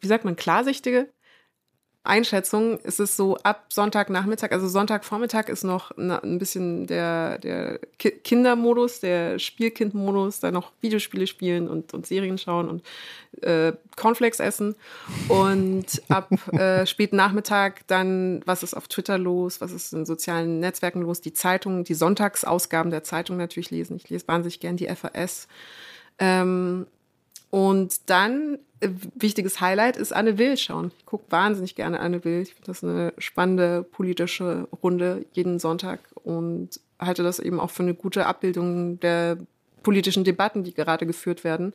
wie 0.00 0.06
sagt 0.06 0.24
man, 0.24 0.36
klarsichtige 0.36 1.10
Einschätzung 2.02 2.78
ist 2.78 2.98
es 2.98 3.14
so 3.14 3.36
ab 3.42 3.66
Sonntagnachmittag, 3.68 4.52
also 4.52 4.66
Sonntagvormittag 4.68 5.48
ist 5.48 5.64
noch 5.64 5.90
ein 5.98 6.38
bisschen 6.38 6.86
der, 6.86 7.38
der 7.38 7.78
Kindermodus, 7.98 9.00
der 9.00 9.38
Spielkindmodus, 9.38 10.40
da 10.40 10.50
noch 10.50 10.72
Videospiele 10.80 11.26
spielen 11.26 11.68
und, 11.68 11.92
und 11.92 12.06
Serien 12.06 12.38
schauen 12.38 12.70
und 12.70 12.82
äh, 13.42 13.74
Cornflakes 13.96 14.40
essen. 14.40 14.76
Und 15.28 16.02
ab 16.08 16.30
äh, 16.52 16.86
späten 16.86 17.16
Nachmittag 17.16 17.86
dann, 17.86 18.40
was 18.46 18.62
ist 18.62 18.72
auf 18.72 18.88
Twitter 18.88 19.18
los, 19.18 19.60
was 19.60 19.72
ist 19.72 19.92
in 19.92 20.06
sozialen 20.06 20.58
Netzwerken 20.58 21.02
los, 21.02 21.20
die 21.20 21.34
Zeitungen, 21.34 21.84
die 21.84 21.94
Sonntagsausgaben 21.94 22.90
der 22.90 23.04
Zeitung 23.04 23.36
natürlich 23.36 23.70
lesen. 23.70 23.96
Ich 23.96 24.08
lese 24.08 24.26
wahnsinnig 24.26 24.58
gern 24.60 24.78
die 24.78 24.88
FAS. 24.88 25.48
Ähm, 26.18 26.86
und 27.50 28.08
dann, 28.08 28.58
äh, 28.80 28.88
wichtiges 29.14 29.60
Highlight 29.60 29.96
ist 29.96 30.12
Anne 30.12 30.38
Will 30.38 30.56
schauen. 30.56 30.92
Ich 30.98 31.06
gucke 31.06 31.24
wahnsinnig 31.30 31.74
gerne 31.74 32.00
Anne 32.00 32.24
Will. 32.24 32.42
Ich 32.42 32.54
finde 32.54 32.66
das 32.66 32.84
eine 32.84 33.12
spannende 33.18 33.82
politische 33.82 34.68
Runde 34.82 35.26
jeden 35.32 35.58
Sonntag 35.58 36.00
und 36.22 36.80
halte 36.98 37.22
das 37.22 37.38
eben 37.40 37.60
auch 37.60 37.70
für 37.70 37.82
eine 37.82 37.94
gute 37.94 38.26
Abbildung 38.26 39.00
der 39.00 39.38
politischen 39.82 40.24
Debatten, 40.24 40.62
die 40.62 40.74
gerade 40.74 41.06
geführt 41.06 41.44
werden. 41.44 41.72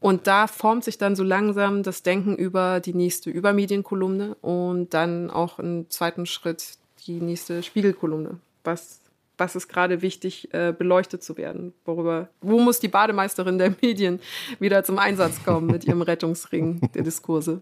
Und 0.00 0.26
da 0.26 0.46
formt 0.46 0.84
sich 0.84 0.98
dann 0.98 1.16
so 1.16 1.22
langsam 1.22 1.82
das 1.82 2.02
Denken 2.02 2.36
über 2.36 2.80
die 2.80 2.92
nächste 2.92 3.30
Übermedienkolumne 3.30 4.34
und 4.42 4.92
dann 4.92 5.30
auch 5.30 5.58
im 5.58 5.88
zweiten 5.88 6.26
Schritt 6.26 6.76
die 7.06 7.20
nächste 7.20 7.62
Spiegelkolumne, 7.62 8.38
was 8.64 9.00
was 9.36 9.56
ist 9.56 9.68
gerade 9.68 10.02
wichtig, 10.02 10.52
äh, 10.52 10.72
beleuchtet 10.76 11.22
zu 11.22 11.36
werden? 11.36 11.74
Worüber, 11.84 12.28
wo 12.40 12.60
muss 12.60 12.80
die 12.80 12.88
Bademeisterin 12.88 13.58
der 13.58 13.74
Medien 13.82 14.20
wieder 14.58 14.84
zum 14.84 14.98
Einsatz 14.98 15.44
kommen 15.44 15.66
mit 15.66 15.84
ihrem 15.84 16.02
Rettungsring 16.02 16.80
der 16.94 17.02
Diskurse? 17.02 17.60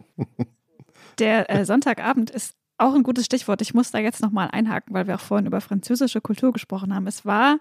Der 1.19 1.51
äh, 1.51 1.65
Sonntagabend 1.65 2.31
ist 2.31 2.57
auch 2.79 2.95
ein 2.95 3.03
gutes 3.03 3.27
Stichwort. 3.27 3.63
Ich 3.63 3.75
muss 3.75 3.91
da 3.91 3.99
jetzt 3.99 4.23
nochmal 4.23 4.49
einhaken, 4.51 4.95
weil 4.95 5.07
wir 5.07 5.15
auch 5.15 5.21
vorhin 5.21 5.47
über 5.47 5.61
französische 5.61 6.21
Kultur 6.21 6.53
gesprochen 6.53 6.95
haben. 6.95 7.07
Es 7.07 7.25
war 7.25 7.59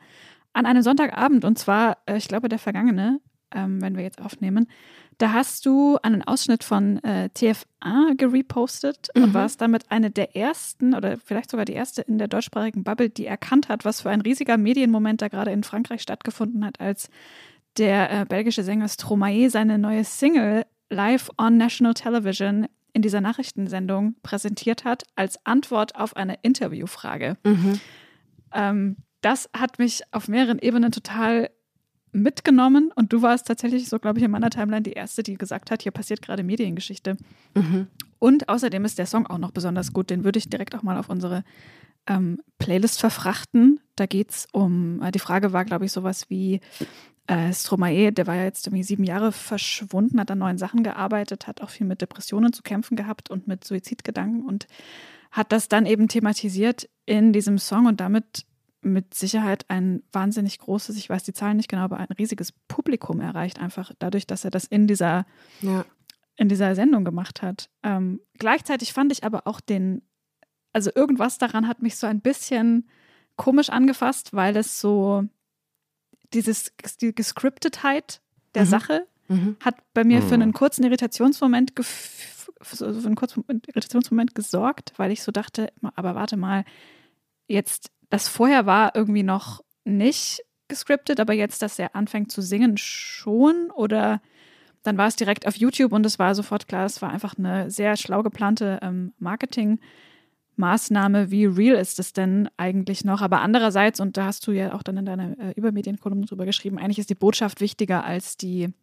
an 0.53 0.65
einem 0.65 0.81
Sonntagabend, 0.81 1.45
und 1.45 1.57
zwar, 1.57 1.97
äh, 2.05 2.17
ich 2.17 2.27
glaube, 2.27 2.49
der 2.49 2.59
vergangene, 2.59 3.19
ähm, 3.53 3.81
wenn 3.81 3.95
wir 3.95 4.03
jetzt 4.03 4.21
aufnehmen, 4.21 4.67
da 5.21 5.33
hast 5.33 5.67
du 5.67 5.97
einen 6.01 6.23
Ausschnitt 6.23 6.63
von 6.63 6.97
äh, 7.03 7.29
TF1 7.35 8.15
gerepostet 8.17 9.09
mhm. 9.13 9.23
und 9.23 9.33
warst 9.35 9.61
damit 9.61 9.91
eine 9.91 10.09
der 10.09 10.35
ersten 10.35 10.95
oder 10.95 11.17
vielleicht 11.17 11.51
sogar 11.51 11.65
die 11.65 11.73
erste 11.73 12.01
in 12.01 12.17
der 12.17 12.27
deutschsprachigen 12.27 12.83
Bubble, 12.83 13.09
die 13.09 13.27
erkannt 13.27 13.69
hat, 13.69 13.85
was 13.85 14.01
für 14.01 14.09
ein 14.09 14.21
riesiger 14.21 14.57
Medienmoment 14.57 15.21
da 15.21 15.27
gerade 15.27 15.51
in 15.51 15.63
Frankreich 15.63 16.01
stattgefunden 16.01 16.65
hat, 16.65 16.79
als 16.79 17.09
der 17.77 18.21
äh, 18.21 18.25
belgische 18.25 18.63
Sänger 18.63 18.89
Stromae 18.89 19.49
seine 19.49 19.77
neue 19.77 20.03
Single 20.03 20.65
live 20.89 21.29
on 21.37 21.55
National 21.55 21.93
Television 21.93 22.67
in 22.93 23.03
dieser 23.03 23.21
Nachrichtensendung 23.21 24.15
präsentiert 24.23 24.85
hat, 24.85 25.03
als 25.15 25.45
Antwort 25.45 25.95
auf 25.95 26.15
eine 26.15 26.39
Interviewfrage. 26.41 27.37
Mhm. 27.43 27.79
Ähm, 28.53 28.97
das 29.21 29.49
hat 29.55 29.77
mich 29.77 30.01
auf 30.11 30.27
mehreren 30.27 30.57
Ebenen 30.57 30.91
total 30.91 31.51
mitgenommen 32.11 32.91
und 32.95 33.13
du 33.13 33.21
warst 33.21 33.47
tatsächlich 33.47 33.87
so, 33.87 33.99
glaube 33.99 34.19
ich, 34.19 34.25
in 34.25 34.31
meiner 34.31 34.49
Timeline 34.49 34.81
die 34.81 34.93
erste, 34.93 35.23
die 35.23 35.35
gesagt 35.35 35.71
hat, 35.71 35.81
hier 35.81 35.91
passiert 35.91 36.21
gerade 36.21 36.43
Mediengeschichte. 36.43 37.17
Mhm. 37.55 37.87
Und 38.19 38.49
außerdem 38.49 38.85
ist 38.85 38.99
der 38.99 39.05
Song 39.05 39.27
auch 39.27 39.37
noch 39.37 39.51
besonders 39.51 39.93
gut. 39.93 40.09
Den 40.09 40.23
würde 40.23 40.39
ich 40.39 40.49
direkt 40.49 40.75
auch 40.75 40.83
mal 40.83 40.97
auf 40.97 41.09
unsere 41.09 41.43
ähm, 42.07 42.39
Playlist 42.59 42.99
verfrachten. 42.99 43.79
Da 43.95 44.05
geht 44.05 44.31
es 44.31 44.47
um, 44.51 45.01
äh, 45.01 45.11
die 45.11 45.19
Frage 45.19 45.53
war, 45.53 45.65
glaube 45.65 45.85
ich, 45.85 45.91
sowas 45.91 46.29
wie 46.29 46.59
äh, 47.27 47.53
Stromae, 47.53 48.11
der 48.11 48.27
war 48.27 48.35
ja 48.35 48.43
jetzt 48.43 48.67
irgendwie 48.67 48.83
sieben 48.83 49.03
Jahre 49.03 49.31
verschwunden, 49.31 50.19
hat 50.19 50.31
an 50.31 50.39
neuen 50.39 50.57
Sachen 50.57 50.83
gearbeitet, 50.83 51.47
hat 51.47 51.61
auch 51.61 51.69
viel 51.69 51.87
mit 51.87 52.01
Depressionen 52.01 52.51
zu 52.51 52.61
kämpfen 52.61 52.95
gehabt 52.95 53.29
und 53.29 53.47
mit 53.47 53.63
Suizidgedanken 53.63 54.45
und 54.45 54.67
hat 55.31 55.51
das 55.51 55.69
dann 55.69 55.85
eben 55.85 56.07
thematisiert 56.07 56.89
in 57.05 57.31
diesem 57.31 57.57
Song 57.57 57.85
und 57.85 58.01
damit 58.01 58.45
mit 58.81 59.13
Sicherheit 59.13 59.65
ein 59.69 60.03
wahnsinnig 60.11 60.59
großes, 60.59 60.97
ich 60.97 61.09
weiß 61.09 61.23
die 61.23 61.33
Zahlen 61.33 61.57
nicht 61.57 61.69
genau, 61.69 61.83
aber 61.83 61.97
ein 61.97 62.11
riesiges 62.17 62.51
Publikum 62.67 63.19
erreicht, 63.19 63.59
einfach 63.59 63.91
dadurch, 63.99 64.27
dass 64.27 64.43
er 64.43 64.51
das 64.51 64.65
in 64.65 64.87
dieser, 64.87 65.25
ja. 65.61 65.85
in 66.35 66.49
dieser 66.49 66.75
Sendung 66.75 67.05
gemacht 67.05 67.41
hat. 67.41 67.69
Ähm, 67.83 68.19
gleichzeitig 68.37 68.93
fand 68.93 69.11
ich 69.11 69.23
aber 69.23 69.45
auch 69.45 69.59
den, 69.59 70.01
also 70.73 70.89
irgendwas 70.93 71.37
daran 71.37 71.67
hat 71.67 71.81
mich 71.81 71.95
so 71.95 72.07
ein 72.07 72.21
bisschen 72.21 72.87
komisch 73.35 73.69
angefasst, 73.69 74.33
weil 74.33 74.57
es 74.57 74.79
so 74.79 75.25
dieses, 76.33 76.73
die 77.01 77.13
Gescriptetheit 77.13 78.21
der 78.55 78.65
mhm. 78.65 78.69
Sache 78.69 79.07
mhm. 79.27 79.57
hat 79.59 79.75
bei 79.93 80.03
mir 80.03 80.21
mhm. 80.21 80.27
für 80.27 80.33
einen 80.35 80.53
kurzen 80.53 80.83
Irritationsmoment 80.83 81.73
für 82.61 82.85
einen 82.85 83.15
kurzen 83.15 83.43
Irritationsmoment 83.47 84.35
gesorgt, 84.35 84.93
weil 84.97 85.11
ich 85.11 85.23
so 85.23 85.31
dachte, 85.31 85.71
aber 85.95 86.15
warte 86.15 86.37
mal, 86.37 86.63
jetzt 87.47 87.91
das 88.11 88.27
vorher 88.27 88.67
war 88.67 88.95
irgendwie 88.95 89.23
noch 89.23 89.63
nicht 89.83 90.43
gescriptet, 90.67 91.19
aber 91.19 91.33
jetzt, 91.33 91.63
dass 91.63 91.79
er 91.79 91.95
anfängt 91.95 92.31
zu 92.31 92.41
singen, 92.41 92.77
schon? 92.77 93.71
Oder 93.73 94.21
dann 94.83 94.97
war 94.97 95.07
es 95.07 95.15
direkt 95.15 95.47
auf 95.47 95.55
YouTube 95.55 95.93
und 95.93 96.05
es 96.05 96.19
war 96.19 96.35
sofort 96.35 96.67
klar, 96.67 96.85
es 96.85 97.01
war 97.01 97.09
einfach 97.09 97.37
eine 97.37 97.71
sehr 97.71 97.95
schlau 97.97 98.21
geplante 98.21 98.79
ähm, 98.81 99.13
Marketing-Maßnahme. 99.19 101.31
Wie 101.31 101.45
real 101.45 101.77
ist 101.77 101.99
es 101.99 102.13
denn 102.13 102.49
eigentlich 102.57 103.05
noch? 103.05 103.21
Aber 103.21 103.41
andererseits, 103.41 103.99
und 103.99 104.17
da 104.17 104.25
hast 104.25 104.45
du 104.47 104.51
ja 104.51 104.73
auch 104.73 104.83
dann 104.83 104.97
in 104.97 105.05
deiner 105.05 105.39
äh, 105.39 105.53
Übermedienkolumne 105.55 106.25
drüber 106.25 106.45
geschrieben, 106.45 106.79
eigentlich 106.79 106.99
ist 106.99 107.09
die 107.09 107.15
Botschaft 107.15 107.61
wichtiger 107.61 108.03
als 108.03 108.37
die, 108.37 108.73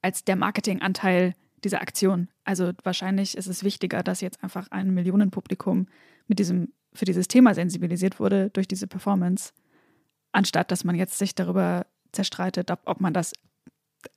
als 0.00 0.24
der 0.24 0.36
Marketinganteil 0.36 1.34
diese 1.64 1.80
Aktion. 1.80 2.28
Also 2.44 2.72
wahrscheinlich 2.82 3.36
ist 3.36 3.48
es 3.48 3.64
wichtiger, 3.64 4.02
dass 4.02 4.20
jetzt 4.20 4.42
einfach 4.44 4.70
ein 4.70 4.94
Millionenpublikum 4.94 5.88
mit 6.28 6.38
diesem, 6.38 6.72
für 6.94 7.04
dieses 7.04 7.28
Thema 7.28 7.54
sensibilisiert 7.54 8.20
wurde 8.20 8.50
durch 8.50 8.68
diese 8.68 8.86
Performance, 8.86 9.52
anstatt 10.32 10.70
dass 10.70 10.84
man 10.84 10.94
jetzt 10.94 11.18
sich 11.18 11.34
darüber 11.34 11.86
zerstreitet, 12.12 12.70
ob, 12.70 13.00
man 13.00 13.12
das 13.12 13.32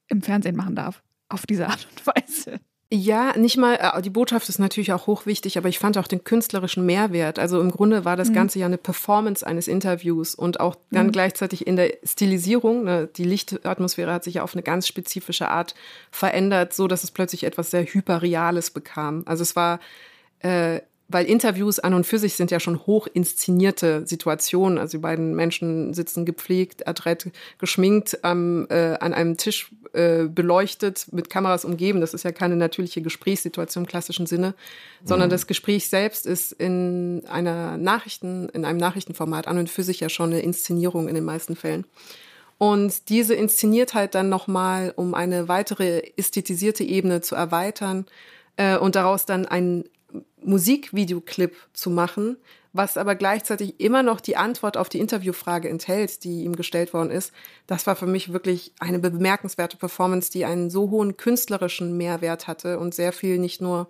im 0.08 0.22
Fernsehen 0.22 0.56
machen 0.56 0.76
darf. 0.76 1.04
Auf 1.30 1.46
diese 1.46 1.68
Art 1.68 1.88
und 1.92 2.08
Weise. 2.08 2.60
Ja, 2.90 3.38
nicht 3.38 3.58
mal, 3.58 3.76
äh, 3.76 4.02
die 4.02 4.10
Botschaft 4.10 4.48
ist 4.48 4.60
natürlich 4.60 4.94
auch 4.94 5.08
hochwichtig, 5.08 5.58
aber 5.58 5.68
ich 5.68 5.78
fand 5.78 5.98
auch 5.98 6.08
den 6.08 6.24
künstlerischen 6.24 6.86
Mehrwert. 6.86 7.38
Also 7.38 7.60
im 7.60 7.70
Grunde 7.70 8.06
war 8.06 8.16
das 8.16 8.30
mhm. 8.30 8.36
Ganze 8.36 8.60
ja 8.60 8.66
eine 8.66 8.78
Performance 8.78 9.46
eines 9.46 9.68
Interviews 9.68 10.36
und 10.36 10.62
auch 10.62 10.78
dann 10.92 11.08
mhm. 11.08 11.12
gleichzeitig 11.12 11.68
in 11.68 11.76
der 11.76 11.96
Stilisierung. 12.04 12.86
Ne, 12.86 13.10
die 13.14 13.26
Lichtatmosphäre 13.26 14.14
hat 14.14 14.24
sich 14.24 14.36
ja 14.36 14.44
auf 14.44 14.54
eine 14.54 14.64
ganz 14.64 14.88
spezifische 14.88 15.50
Art 15.50 15.76
verändert, 16.12 16.74
so 16.74 16.88
dass 16.88 17.04
es 17.04 17.12
plötzlich 17.12 17.44
etwas 17.44 17.72
sehr 17.72 17.84
Hyperreales 17.84 18.72
bekam. 18.72 19.24
Also 19.26 19.42
es 19.42 19.58
war 19.58 19.82
äh, 20.40 20.80
weil 21.10 21.26
Interviews 21.26 21.80
an 21.80 21.94
und 21.94 22.06
für 22.06 22.20
sich 22.20 22.36
sind 22.36 22.52
ja 22.52 22.60
schon 22.60 22.86
hoch 22.86 23.08
inszenierte 23.12 24.06
Situationen. 24.06 24.78
Also 24.78 24.98
die 24.98 25.02
beiden 25.02 25.36
Menschen 25.36 25.94
sitzen 25.94 26.26
gepflegt, 26.26 26.88
adrett 26.88 27.32
geschminkt 27.60 28.20
ähm, 28.24 28.68
äh, 28.70 28.98
an 29.00 29.14
einem 29.14 29.38
Tisch 29.38 29.72
äh, 29.94 30.26
beleuchtet, 30.26 31.08
mit 31.12 31.30
Kameras 31.30 31.64
umgeben. 31.64 32.02
Das 32.02 32.14
ist 32.14 32.24
ja 32.24 32.32
keine 32.32 32.58
natürliche 32.58 33.02
Gesprächssituation 33.02 33.86
im 33.86 33.88
klassischen 33.88 34.26
Sinne, 34.26 34.54
sondern 35.06 35.30
mhm. 35.30 35.32
das 35.32 35.48
Gespräch 35.48 35.88
selbst 35.88 36.26
ist 36.26 36.52
in 36.52 37.24
einer 37.28 37.78
Nachrichten, 37.78 38.50
in 38.50 38.66
einem 38.66 38.80
Nachrichtenformat 38.80 39.48
an 39.48 39.60
und 39.60 39.70
für 39.70 39.84
sich 39.84 40.02
ja 40.02 40.10
schon 40.10 40.32
eine 40.32 40.42
Inszenierung 40.42 41.08
in 41.08 41.16
den 41.16 41.26
meisten 41.26 41.56
Fällen. 41.56 41.86
Und 42.58 43.10
diese 43.10 43.36
Inszeniertheit 43.36 44.16
dann 44.16 44.30
nochmal, 44.30 44.92
um 44.96 45.14
eine 45.14 45.48
weitere 45.48 46.02
ästhetisierte 46.18 46.84
Ebene 46.84 47.22
zu 47.22 47.36
erweitern, 47.36 48.08
äh, 48.58 48.78
und 48.78 48.96
daraus 48.96 49.26
dann 49.26 49.46
ein 49.46 49.86
Musikvideoclip 50.44 51.56
zu 51.74 51.90
machen, 51.90 52.38
was 52.74 52.98
aber 52.98 53.16
gleichzeitig 53.16 53.80
immer 53.80 54.04
noch 54.04 54.22
die 54.22 54.38
Antwort 54.38 54.78
auf 54.78 54.90
die 54.90 55.00
Interviewfrage 55.00 55.70
enthält, 55.70 56.24
die 56.24 56.44
ihm 56.44 56.56
gestellt 56.56 56.94
worden 56.94 57.12
ist. 57.12 57.32
Das 57.66 57.88
war 57.88 57.96
für 57.96 58.06
mich 58.06 58.32
wirklich 58.32 58.72
eine 58.80 59.00
bemerkenswerte 59.00 59.78
Performance, 59.78 60.32
die 60.32 60.46
einen 60.46 60.70
so 60.70 60.90
hohen 60.90 61.18
künstlerischen 61.18 61.98
Mehrwert 61.98 62.48
hatte 62.48 62.80
und 62.80 62.94
sehr 62.94 63.14
viel 63.14 63.40
nicht 63.40 63.62
nur 63.62 63.88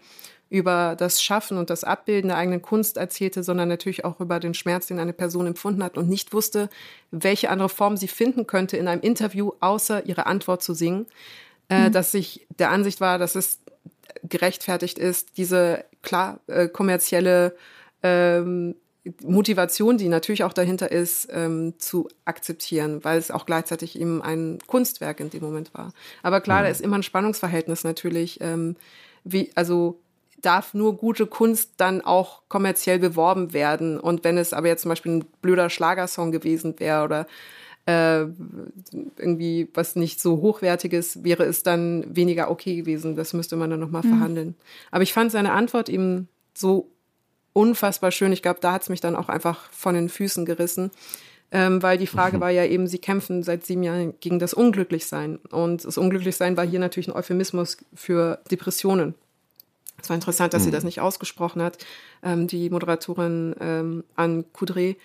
über 0.49 0.95
das 0.97 1.21
Schaffen 1.21 1.57
und 1.57 1.69
das 1.69 1.83
Abbilden 1.83 2.29
der 2.29 2.37
eigenen 2.37 2.61
Kunst 2.61 2.95
erzählte, 2.95 3.43
sondern 3.43 3.67
natürlich 3.67 4.05
auch 4.05 4.21
über 4.21 4.39
den 4.39 4.53
Schmerz, 4.53 4.87
den 4.87 4.99
eine 4.99 5.11
Person 5.11 5.45
empfunden 5.45 5.83
hat 5.83 5.97
und 5.97 6.07
nicht 6.07 6.31
wusste, 6.31 6.69
welche 7.11 7.49
andere 7.49 7.67
Form 7.67 7.97
sie 7.97 8.07
finden 8.07 8.47
könnte 8.47 8.77
in 8.77 8.87
einem 8.87 9.01
Interview, 9.01 9.51
außer 9.59 10.05
ihre 10.05 10.25
Antwort 10.25 10.63
zu 10.63 10.73
singen. 10.73 11.05
Äh, 11.69 11.89
mhm. 11.89 11.91
dass 11.91 12.13
ich 12.13 12.47
der 12.59 12.71
Ansicht 12.71 13.01
war, 13.01 13.17
dass 13.17 13.35
es 13.35 13.59
gerechtfertigt 14.23 14.99
ist, 14.99 15.37
diese 15.37 15.85
klar 16.01 16.39
äh, 16.47 16.67
kommerzielle 16.67 17.55
ähm, 18.03 18.75
Motivation, 19.23 19.97
die 19.97 20.09
natürlich 20.09 20.43
auch 20.43 20.53
dahinter 20.53 20.91
ist, 20.91 21.29
ähm, 21.31 21.73
zu 21.77 22.09
akzeptieren, 22.25 23.03
weil 23.03 23.17
es 23.17 23.31
auch 23.31 23.45
gleichzeitig 23.45 23.99
eben 23.99 24.21
ein 24.21 24.59
Kunstwerk 24.67 25.19
in 25.19 25.29
dem 25.29 25.43
Moment 25.43 25.73
war. 25.73 25.93
Aber 26.23 26.41
klar, 26.41 26.59
mhm. 26.59 26.63
da 26.65 26.69
ist 26.69 26.81
immer 26.81 26.97
ein 26.97 27.03
Spannungsverhältnis 27.03 27.83
natürlich. 27.83 28.39
Ähm, 28.41 28.75
wie, 29.23 29.51
also 29.55 29.99
darf 30.41 30.73
nur 30.73 30.97
gute 30.97 31.25
Kunst 31.25 31.71
dann 31.77 32.01
auch 32.01 32.43
kommerziell 32.47 32.99
beworben 32.99 33.53
werden. 33.53 33.99
Und 33.99 34.23
wenn 34.23 34.37
es 34.37 34.53
aber 34.53 34.67
jetzt 34.67 34.83
zum 34.83 34.89
Beispiel 34.89 35.13
ein 35.13 35.25
blöder 35.41 35.69
Schlagersong 35.69 36.31
gewesen 36.31 36.79
wäre 36.79 37.03
oder 37.03 37.27
äh, 37.87 38.25
irgendwie 39.17 39.69
was 39.73 39.95
nicht 39.95 40.19
so 40.19 40.41
hochwertiges, 40.41 41.23
wäre 41.23 41.45
es 41.45 41.63
dann 41.63 42.05
weniger 42.13 42.51
okay 42.51 42.75
gewesen. 42.75 43.15
Das 43.15 43.33
müsste 43.33 43.55
man 43.55 43.69
dann 43.69 43.79
nochmal 43.79 44.03
mhm. 44.03 44.09
verhandeln. 44.09 44.55
Aber 44.91 45.03
ich 45.03 45.13
fand 45.13 45.31
seine 45.31 45.53
Antwort 45.53 45.87
eben 45.87 46.27
so 46.53 46.91
unfassbar 47.53 48.11
schön. 48.11 48.33
Ich 48.33 48.41
glaube, 48.41 48.59
da 48.59 48.73
hat 48.73 48.83
es 48.83 48.89
mich 48.89 48.99
dann 48.99 49.15
auch 49.15 49.29
einfach 49.29 49.71
von 49.71 49.95
den 49.95 50.09
Füßen 50.09 50.45
gerissen. 50.45 50.91
Ähm, 51.49 51.81
weil 51.81 51.97
die 51.97 52.07
Frage 52.07 52.39
war 52.41 52.49
ja 52.49 52.65
eben, 52.65 52.87
sie 52.87 52.99
kämpfen 52.99 53.41
seit 53.41 53.65
sieben 53.65 53.83
Jahren 53.83 54.13
gegen 54.19 54.37
das 54.37 54.53
Unglücklichsein. 54.53 55.37
Und 55.49 55.85
das 55.85 55.97
Unglücklichsein 55.97 56.57
war 56.57 56.67
hier 56.67 56.79
natürlich 56.79 57.07
ein 57.07 57.15
Euphemismus 57.15 57.77
für 57.93 58.39
Depressionen. 58.51 59.15
Es 60.01 60.09
war 60.09 60.15
interessant, 60.15 60.53
dass 60.53 60.63
mhm. 60.63 60.65
sie 60.65 60.71
das 60.71 60.83
nicht 60.83 60.99
ausgesprochen 60.99 61.61
hat, 61.61 61.77
ähm, 62.21 62.47
die 62.47 62.69
Moderatorin 62.69 63.55
ähm, 63.61 64.03
Anne 64.17 64.43
Coudray. 64.51 64.97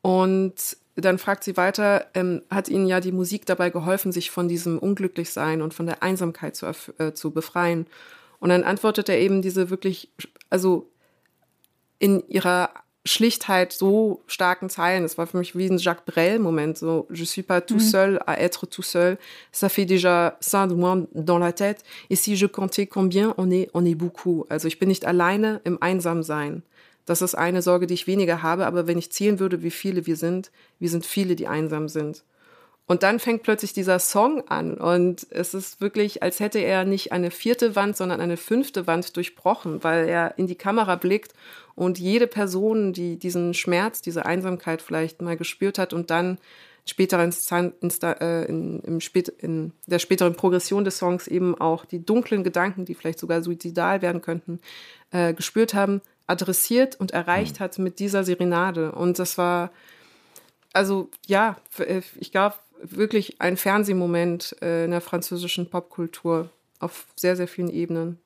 Und 0.00 0.78
dann 0.96 1.18
fragt 1.18 1.44
sie 1.44 1.56
weiter, 1.56 2.06
ähm, 2.14 2.42
hat 2.50 2.68
Ihnen 2.68 2.86
ja 2.86 3.00
die 3.00 3.12
Musik 3.12 3.46
dabei 3.46 3.70
geholfen, 3.70 4.12
sich 4.12 4.30
von 4.30 4.48
diesem 4.48 4.78
Unglücklichsein 4.78 5.62
und 5.62 5.74
von 5.74 5.86
der 5.86 6.02
Einsamkeit 6.02 6.54
zu, 6.56 6.66
äh, 6.98 7.12
zu 7.12 7.32
befreien? 7.32 7.86
Und 8.38 8.50
dann 8.50 8.62
antwortet 8.62 9.08
er 9.08 9.18
eben 9.18 9.42
diese 9.42 9.70
wirklich, 9.70 10.12
also 10.50 10.90
in 11.98 12.22
ihrer 12.28 12.70
Schlichtheit 13.06 13.72
so 13.72 14.22
starken 14.26 14.70
Zeilen. 14.70 15.02
Das 15.02 15.18
war 15.18 15.26
für 15.26 15.36
mich 15.36 15.56
wie 15.56 15.66
ein 15.66 15.78
Jacques 15.78 16.06
Brel-Moment. 16.06 16.78
So, 16.78 17.06
je 17.10 17.24
suis 17.24 17.42
pas 17.42 17.60
tout 17.60 17.74
mhm. 17.74 17.80
seul 17.80 18.20
à 18.26 18.40
être 18.40 18.66
tout 18.66 18.82
seul. 18.82 19.18
Ça 19.52 19.68
fait 19.68 19.84
déjà 19.84 20.36
ça 20.40 20.66
de 20.66 20.74
moi 20.74 21.06
dans 21.12 21.38
la 21.38 21.52
tête. 21.52 21.84
Et 22.08 22.16
si 22.16 22.36
je 22.36 22.46
comptais 22.46 22.86
combien, 22.86 23.34
on 23.36 23.50
est, 23.50 23.68
on 23.74 23.84
est 23.84 23.94
beaucoup. 23.94 24.46
Also 24.48 24.68
ich 24.68 24.78
bin 24.78 24.88
nicht 24.88 25.04
alleine 25.04 25.60
im 25.64 25.78
Einsamsein. 25.80 26.62
Das 27.04 27.22
ist 27.22 27.34
eine 27.34 27.62
Sorge, 27.62 27.86
die 27.86 27.94
ich 27.94 28.06
weniger 28.06 28.42
habe, 28.42 28.66
aber 28.66 28.86
wenn 28.86 28.98
ich 28.98 29.12
zählen 29.12 29.38
würde, 29.38 29.62
wie 29.62 29.70
viele 29.70 30.06
wir 30.06 30.16
sind, 30.16 30.50
wir 30.78 30.88
sind 30.88 31.04
viele, 31.04 31.36
die 31.36 31.48
einsam 31.48 31.88
sind. 31.88 32.24
Und 32.86 33.02
dann 33.02 33.18
fängt 33.18 33.42
plötzlich 33.42 33.72
dieser 33.72 33.98
Song 33.98 34.46
an 34.48 34.74
und 34.74 35.26
es 35.30 35.54
ist 35.54 35.80
wirklich, 35.80 36.22
als 36.22 36.38
hätte 36.38 36.58
er 36.58 36.84
nicht 36.84 37.12
eine 37.12 37.30
vierte 37.30 37.76
Wand, 37.76 37.96
sondern 37.96 38.20
eine 38.20 38.36
fünfte 38.36 38.86
Wand 38.86 39.16
durchbrochen, 39.16 39.82
weil 39.82 40.06
er 40.06 40.36
in 40.36 40.46
die 40.46 40.54
Kamera 40.54 40.96
blickt 40.96 41.32
und 41.74 41.98
jede 41.98 42.26
Person, 42.26 42.92
die 42.92 43.18
diesen 43.18 43.54
Schmerz, 43.54 44.02
diese 44.02 44.26
Einsamkeit 44.26 44.82
vielleicht 44.82 45.22
mal 45.22 45.36
gespürt 45.36 45.78
hat 45.78 45.94
und 45.94 46.10
dann 46.10 46.38
später 46.84 47.22
in, 47.22 47.32
äh, 48.02 48.44
in, 48.44 48.80
in, 48.80 49.00
in 49.38 49.72
der 49.86 49.98
späteren 49.98 50.36
Progression 50.36 50.84
des 50.84 50.98
Songs 50.98 51.26
eben 51.26 51.58
auch 51.58 51.86
die 51.86 52.04
dunklen 52.04 52.44
Gedanken, 52.44 52.84
die 52.84 52.94
vielleicht 52.94 53.18
sogar 53.18 53.42
suizidal 53.42 54.02
werden 54.02 54.20
könnten, 54.20 54.60
äh, 55.10 55.32
gespürt 55.32 55.72
haben, 55.72 56.02
adressiert 56.26 56.98
und 56.98 57.12
erreicht 57.12 57.60
mhm. 57.60 57.64
hat 57.64 57.78
mit 57.78 57.98
dieser 57.98 58.24
Serenade. 58.24 58.92
Und 58.92 59.18
das 59.18 59.38
war, 59.38 59.70
also 60.72 61.10
ja, 61.26 61.56
äh, 61.78 62.02
ich 62.18 62.32
glaube, 62.32 62.56
wirklich 62.82 63.40
ein 63.40 63.56
Fernsehmoment 63.56 64.56
äh, 64.60 64.84
in 64.84 64.90
der 64.90 65.00
französischen 65.00 65.70
Popkultur 65.70 66.50
auf 66.80 67.06
sehr, 67.16 67.36
sehr 67.36 67.48
vielen 67.48 67.70
Ebenen. 67.70 68.18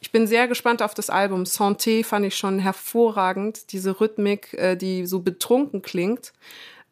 Ich 0.00 0.12
bin 0.12 0.26
sehr 0.26 0.48
gespannt 0.48 0.82
auf 0.82 0.94
das 0.94 1.10
Album. 1.10 1.44
Santé 1.44 2.04
fand 2.04 2.26
ich 2.26 2.36
schon 2.36 2.58
hervorragend. 2.58 3.72
Diese 3.72 4.00
Rhythmik, 4.00 4.52
äh, 4.54 4.76
die 4.76 5.06
so 5.06 5.20
betrunken 5.20 5.82
klingt. 5.82 6.32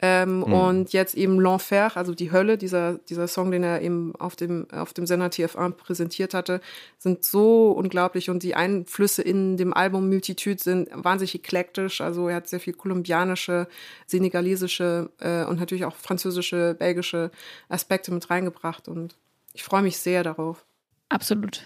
Ähm, 0.03 0.39
mhm. 0.39 0.53
Und 0.53 0.93
jetzt 0.93 1.15
eben 1.15 1.39
L'Enfer, 1.39 1.97
also 1.97 2.15
die 2.15 2.33
Hölle, 2.33 2.57
dieser, 2.57 2.95
dieser 3.09 3.29
Song, 3.29 3.51
den 3.51 3.63
er 3.63 3.83
eben 3.83 4.15
auf 4.17 4.35
dem, 4.37 4.67
auf 4.71 4.95
dem 4.95 5.07
Sender 5.07 5.27
TF1 5.27 5.73
präsentiert 5.73 6.33
hatte, 6.33 6.61
sind 6.99 7.25
so 7.25 7.73
unglaublich 7.73 8.31
und 8.31 8.43
die 8.43 8.55
Einflüsse 8.55 9.23
in 9.23 9.57
dem 9.57 9.75
Album 9.75 10.09
Multitude 10.09 10.63
sind 10.63 10.89
wahnsinnig 10.93 11.35
eklektisch. 11.35 12.01
Also 12.01 12.29
er 12.29 12.37
hat 12.37 12.49
sehr 12.49 12.61
viel 12.61 12.73
kolumbianische, 12.73 13.69
senegalesische 14.07 15.11
äh, 15.21 15.45
und 15.45 15.61
natürlich 15.61 15.85
auch 15.85 15.97
französische, 15.97 16.75
belgische 16.79 17.31
Aspekte 17.69 18.13
mit 18.13 18.31
reingebracht 18.31 18.89
und 18.89 19.17
ich 19.53 19.65
freue 19.65 19.83
mich 19.83 19.99
sehr 19.99 20.23
darauf. 20.23 20.65
Absolut. 21.09 21.63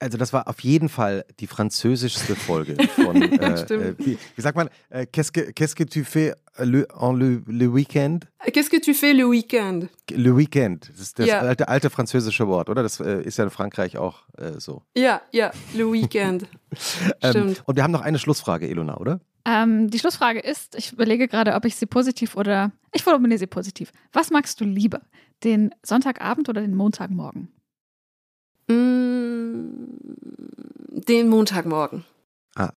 Also 0.00 0.16
das 0.16 0.32
war 0.32 0.46
auf 0.46 0.60
jeden 0.60 0.88
Fall 0.88 1.24
die 1.40 1.48
französischste 1.48 2.36
Folge 2.36 2.76
von, 2.94 3.20
äh, 3.20 3.26
äh, 3.26 3.94
wie, 3.98 4.18
wie, 4.36 4.40
sagt 4.40 4.56
man, 4.56 4.68
äh, 4.90 5.06
qu'est-ce, 5.06 5.32
que, 5.32 5.52
qu'est-ce 5.52 5.74
que 5.74 5.84
tu 5.84 6.04
fais 6.04 6.34
le, 6.58 6.86
en 6.94 7.12
le, 7.12 7.42
le 7.46 7.74
weekend? 7.74 8.26
Qu'est-ce 8.52 8.70
que 8.70 8.80
tu 8.80 8.94
fais 8.94 9.12
le 9.12 9.28
weekend? 9.28 9.88
Le 10.10 10.36
weekend, 10.36 10.88
das 10.90 11.00
ist 11.00 11.18
das 11.18 11.26
ja. 11.26 11.40
alte, 11.40 11.68
alte 11.68 11.90
französische 11.90 12.46
Wort, 12.46 12.70
oder? 12.70 12.82
Das 12.84 13.00
äh, 13.00 13.22
ist 13.22 13.38
ja 13.38 13.44
in 13.44 13.50
Frankreich 13.50 13.98
auch 13.98 14.22
äh, 14.36 14.60
so. 14.60 14.82
Ja, 14.96 15.20
ja, 15.32 15.50
le 15.74 15.92
weekend. 15.92 16.46
Ähm, 17.22 17.30
Stimmt. 17.30 17.56
Ähm, 17.56 17.62
und 17.64 17.76
wir 17.76 17.82
haben 17.82 17.92
noch 17.92 18.02
eine 18.02 18.18
Schlussfrage, 18.18 18.68
Elona, 18.68 18.98
oder? 18.98 19.20
Ähm, 19.46 19.88
die 19.90 19.98
Schlussfrage 19.98 20.38
ist, 20.40 20.74
ich 20.76 20.92
überlege 20.92 21.26
gerade, 21.26 21.54
ob 21.54 21.64
ich 21.64 21.76
sie 21.76 21.86
positiv 21.86 22.36
oder, 22.36 22.72
ich 22.92 23.02
formuliere 23.02 23.38
sie 23.38 23.46
positiv. 23.46 23.90
Was 24.12 24.28
magst 24.28 24.60
du 24.60 24.64
lieber, 24.64 25.00
den 25.44 25.74
Sonntagabend 25.82 26.50
oder 26.50 26.60
den 26.60 26.74
Montagmorgen? 26.74 27.48
Den 30.90 31.28
Montagmorgen. 31.28 32.04
Ah. 32.54 32.72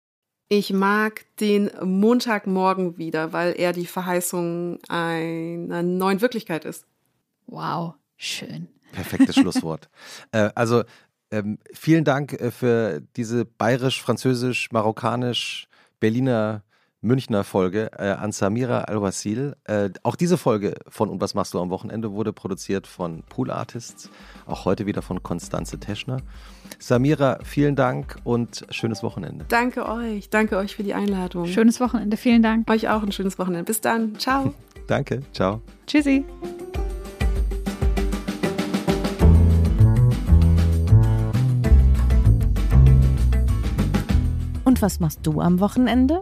Ich 0.47 0.73
mag 0.73 1.25
den 1.39 1.69
Montagmorgen 1.83 2.97
wieder, 2.97 3.33
weil 3.33 3.53
er 3.53 3.73
die 3.73 3.85
Verheißung 3.85 4.79
einer 4.87 5.83
neuen 5.83 6.21
Wirklichkeit 6.21 6.65
ist. 6.65 6.85
Wow, 7.47 7.93
schön. 8.17 8.67
Perfektes 8.91 9.35
Schlusswort. 9.39 9.89
äh, 10.31 10.49
also 10.55 10.83
ähm, 11.31 11.59
vielen 11.73 12.03
Dank 12.03 12.33
äh, 12.33 12.51
für 12.51 13.01
diese 13.15 13.45
bayerisch, 13.45 14.01
französisch, 14.01 14.71
marokkanisch, 14.71 15.67
Berliner 15.99 16.63
Münchner 17.01 17.45
Folge 17.45 17.91
äh, 17.97 18.09
an 18.09 18.31
Samira 18.31 18.81
Al-Wasil. 18.81 19.55
Äh, 19.63 19.89
auch 20.03 20.15
diese 20.15 20.37
Folge 20.37 20.75
von 20.87 21.09
Und 21.09 21.21
was 21.21 21.33
machst 21.33 21.53
du 21.53 21.59
am 21.59 21.69
Wochenende 21.69 22.11
wurde 22.11 22.33
produziert 22.33 22.87
von 22.87 23.23
Pool 23.23 23.51
Artists. 23.51 24.09
Auch 24.45 24.65
heute 24.65 24.85
wieder 24.85 25.01
von 25.01 25.23
Konstanze 25.23 25.79
Teschner. 25.79 26.17
Samira, 26.77 27.39
vielen 27.43 27.75
Dank 27.75 28.17
und 28.25 28.65
schönes 28.69 29.01
Wochenende. 29.01 29.45
Danke 29.47 29.87
euch. 29.87 30.29
Danke 30.29 30.57
euch 30.57 30.75
für 30.75 30.83
die 30.83 30.93
Einladung. 30.93 31.45
Schönes 31.45 31.79
Wochenende. 31.79 32.17
Vielen 32.17 32.43
Dank. 32.43 32.69
Euch 32.69 32.89
auch 32.89 33.01
ein 33.01 33.13
schönes 33.13 33.39
Wochenende. 33.39 33.63
Bis 33.63 33.79
dann. 33.79 34.19
Ciao. 34.19 34.53
Danke. 34.87 35.21
Ciao. 35.31 35.61
Tschüssi. 35.87 36.25
Und 44.65 44.81
was 44.81 44.99
machst 44.99 45.21
du 45.23 45.39
am 45.39 45.59
Wochenende? 45.61 46.21